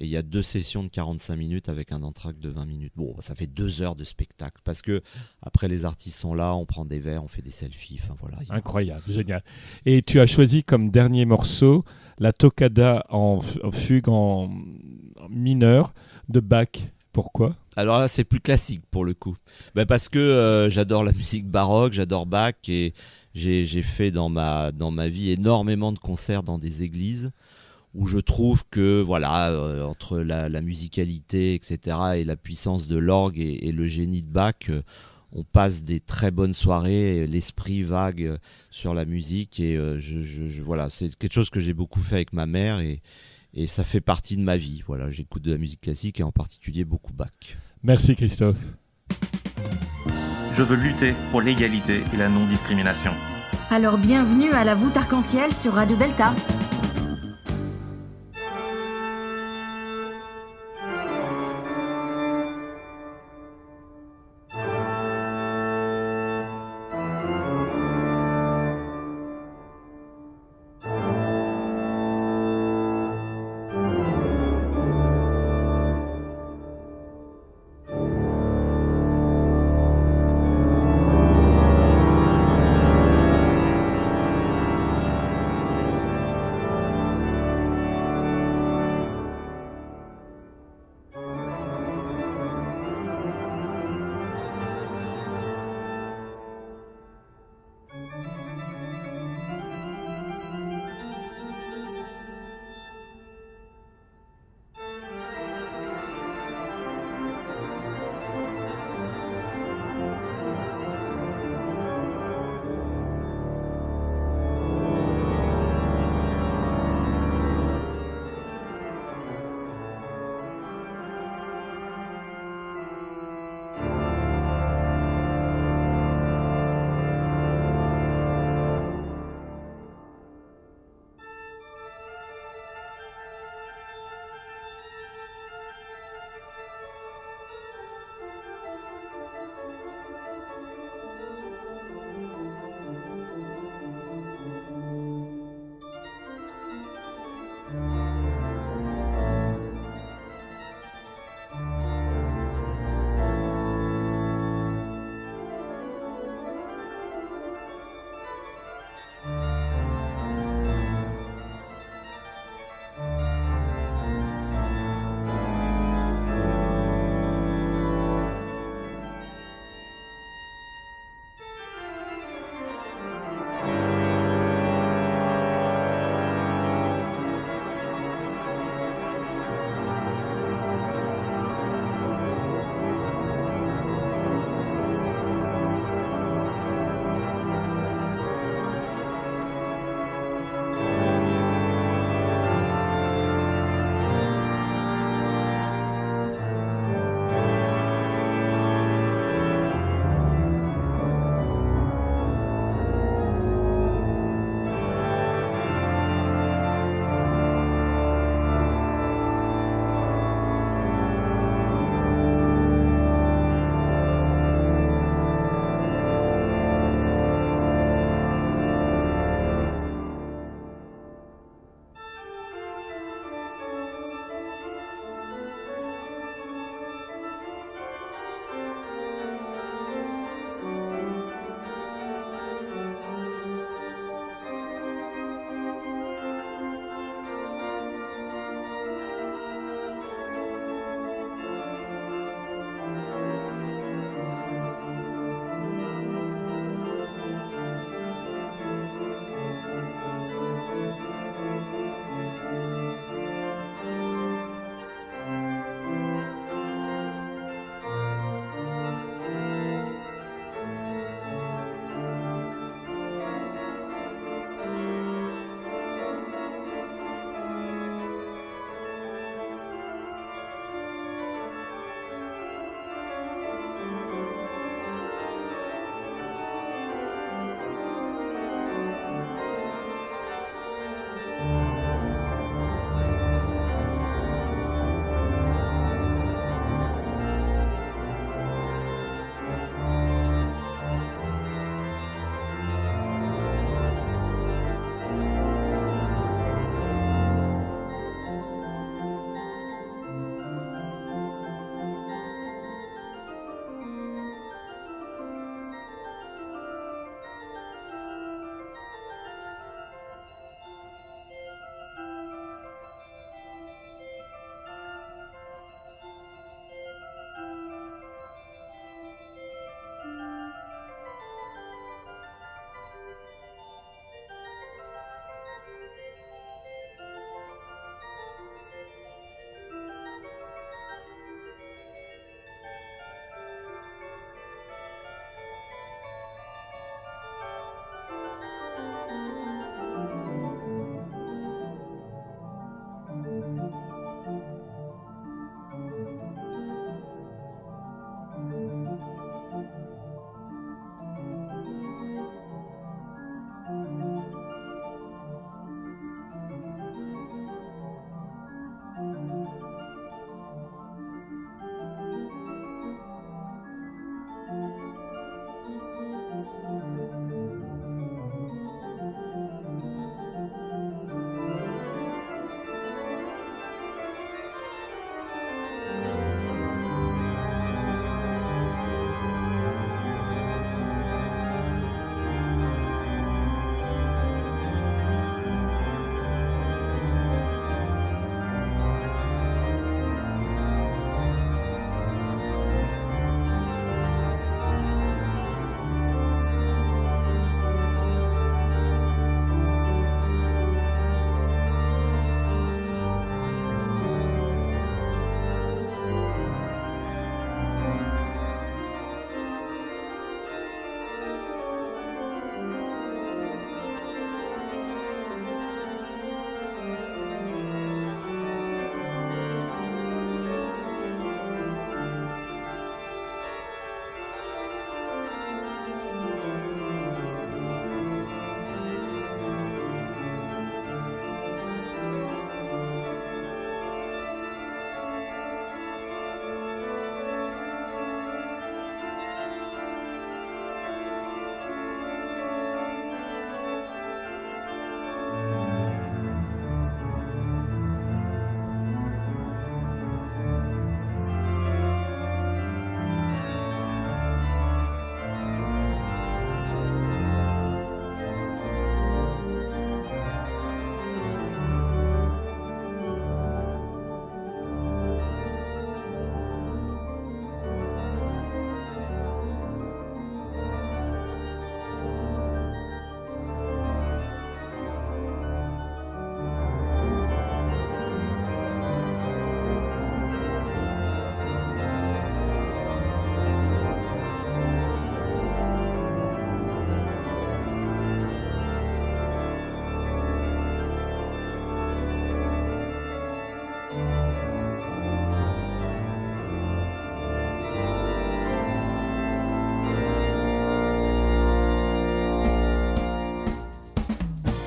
Et 0.00 0.04
il 0.04 0.10
y 0.10 0.16
a 0.16 0.22
deux 0.22 0.42
sessions 0.42 0.82
de 0.84 0.88
45 0.88 1.36
minutes 1.36 1.68
avec 1.68 1.90
un 1.92 2.02
entracte 2.02 2.38
de 2.38 2.48
20 2.50 2.66
minutes. 2.66 2.92
Bon, 2.96 3.14
ça 3.20 3.34
fait 3.34 3.46
deux 3.46 3.80
heures 3.82 3.96
de 3.96 4.04
spectacle. 4.04 4.60
Parce 4.64 4.82
que 4.82 5.00
après, 5.42 5.68
les 5.68 5.84
artistes 5.84 6.18
sont 6.18 6.34
là, 6.34 6.54
on 6.54 6.66
prend 6.66 6.84
des 6.84 6.98
verres, 6.98 7.24
on 7.24 7.28
fait 7.28 7.42
des 7.42 7.50
selfies. 7.50 7.98
Enfin, 8.02 8.14
voilà. 8.20 8.38
Il 8.42 8.48
y 8.48 8.50
a- 8.50 8.54
Incroyable, 8.54 9.02
génial. 9.08 9.42
Et 9.86 10.02
tu 10.02 10.20
as 10.20 10.26
choisi 10.26 10.64
comme 10.64 10.90
dernier 10.90 11.24
morceau 11.24 11.84
la 12.18 12.32
toccada 12.32 13.04
en, 13.08 13.40
fugue 13.72 14.08
en, 14.08 14.50
en 15.18 15.28
mineur 15.30 15.94
de 16.28 16.40
Bach. 16.40 16.68
Pourquoi? 17.12 17.56
Alors 17.76 17.98
là, 17.98 18.08
c'est 18.08 18.24
plus 18.24 18.40
classique 18.40 18.82
pour 18.90 19.04
le 19.06 19.14
coup. 19.14 19.36
Ben, 19.74 19.86
parce 19.86 20.10
que 20.10 20.18
euh, 20.18 20.68
j'adore 20.68 21.04
la 21.04 21.12
musique 21.12 21.46
baroque, 21.46 21.94
j'adore 21.94 22.26
Bach 22.26 22.52
et 22.68 22.92
j'ai 23.34 23.64
j'ai 23.66 23.82
fait 23.82 24.10
dans 24.10 24.28
ma, 24.28 24.72
dans 24.72 24.90
ma 24.90 25.08
vie 25.08 25.30
énormément 25.30 25.92
de 25.92 25.98
concerts 25.98 26.42
dans 26.42 26.58
des 26.58 26.82
églises 26.82 27.30
où 27.96 28.06
je 28.06 28.18
trouve 28.18 28.64
que 28.70 29.00
voilà 29.00 29.50
euh, 29.50 29.82
entre 29.84 30.18
la, 30.18 30.48
la 30.48 30.60
musicalité 30.60 31.54
etc 31.54 31.96
et 32.16 32.24
la 32.24 32.36
puissance 32.36 32.86
de 32.86 32.96
l'orgue 32.96 33.38
et, 33.38 33.66
et 33.68 33.72
le 33.72 33.86
génie 33.86 34.22
de 34.22 34.28
Bach 34.28 34.54
euh, 34.68 34.82
on 35.32 35.42
passe 35.44 35.82
des 35.82 36.00
très 36.00 36.30
bonnes 36.30 36.54
soirées 36.54 37.26
l'esprit 37.26 37.82
vague 37.82 38.22
euh, 38.22 38.38
sur 38.70 38.92
la 38.94 39.04
musique 39.04 39.58
et 39.60 39.76
euh, 39.76 39.98
je, 39.98 40.22
je- 40.22 40.48
je- 40.48 40.62
voilà 40.62 40.90
c'est 40.90 41.14
quelque 41.16 41.32
chose 41.34 41.50
que 41.50 41.60
j'ai 41.60 41.72
beaucoup 41.74 42.00
fait 42.02 42.16
avec 42.16 42.32
ma 42.32 42.46
mère 42.46 42.80
et, 42.80 43.00
et 43.54 43.66
ça 43.66 43.82
fait 43.82 44.00
partie 44.02 44.36
de 44.36 44.42
ma 44.42 44.56
vie 44.56 44.82
voilà 44.86 45.10
j'écoute 45.10 45.42
de 45.42 45.52
la 45.52 45.58
musique 45.58 45.80
classique 45.80 46.20
et 46.20 46.22
en 46.22 46.32
particulier 46.32 46.84
beaucoup 46.84 47.12
Bach 47.12 47.30
Merci 47.82 48.14
Christophe. 48.16 48.58
Je 50.56 50.62
veux 50.62 50.76
lutter 50.76 51.12
pour 51.30 51.40
l'égalité 51.42 52.00
et 52.12 52.16
la 52.16 52.28
non-discrimination. 52.28 53.12
Alors 53.70 53.98
bienvenue 53.98 54.50
à 54.52 54.64
la 54.64 54.74
voûte 54.74 54.96
arc-en-ciel 54.96 55.54
sur 55.54 55.74
Radio 55.74 55.96
Delta. 55.96 56.34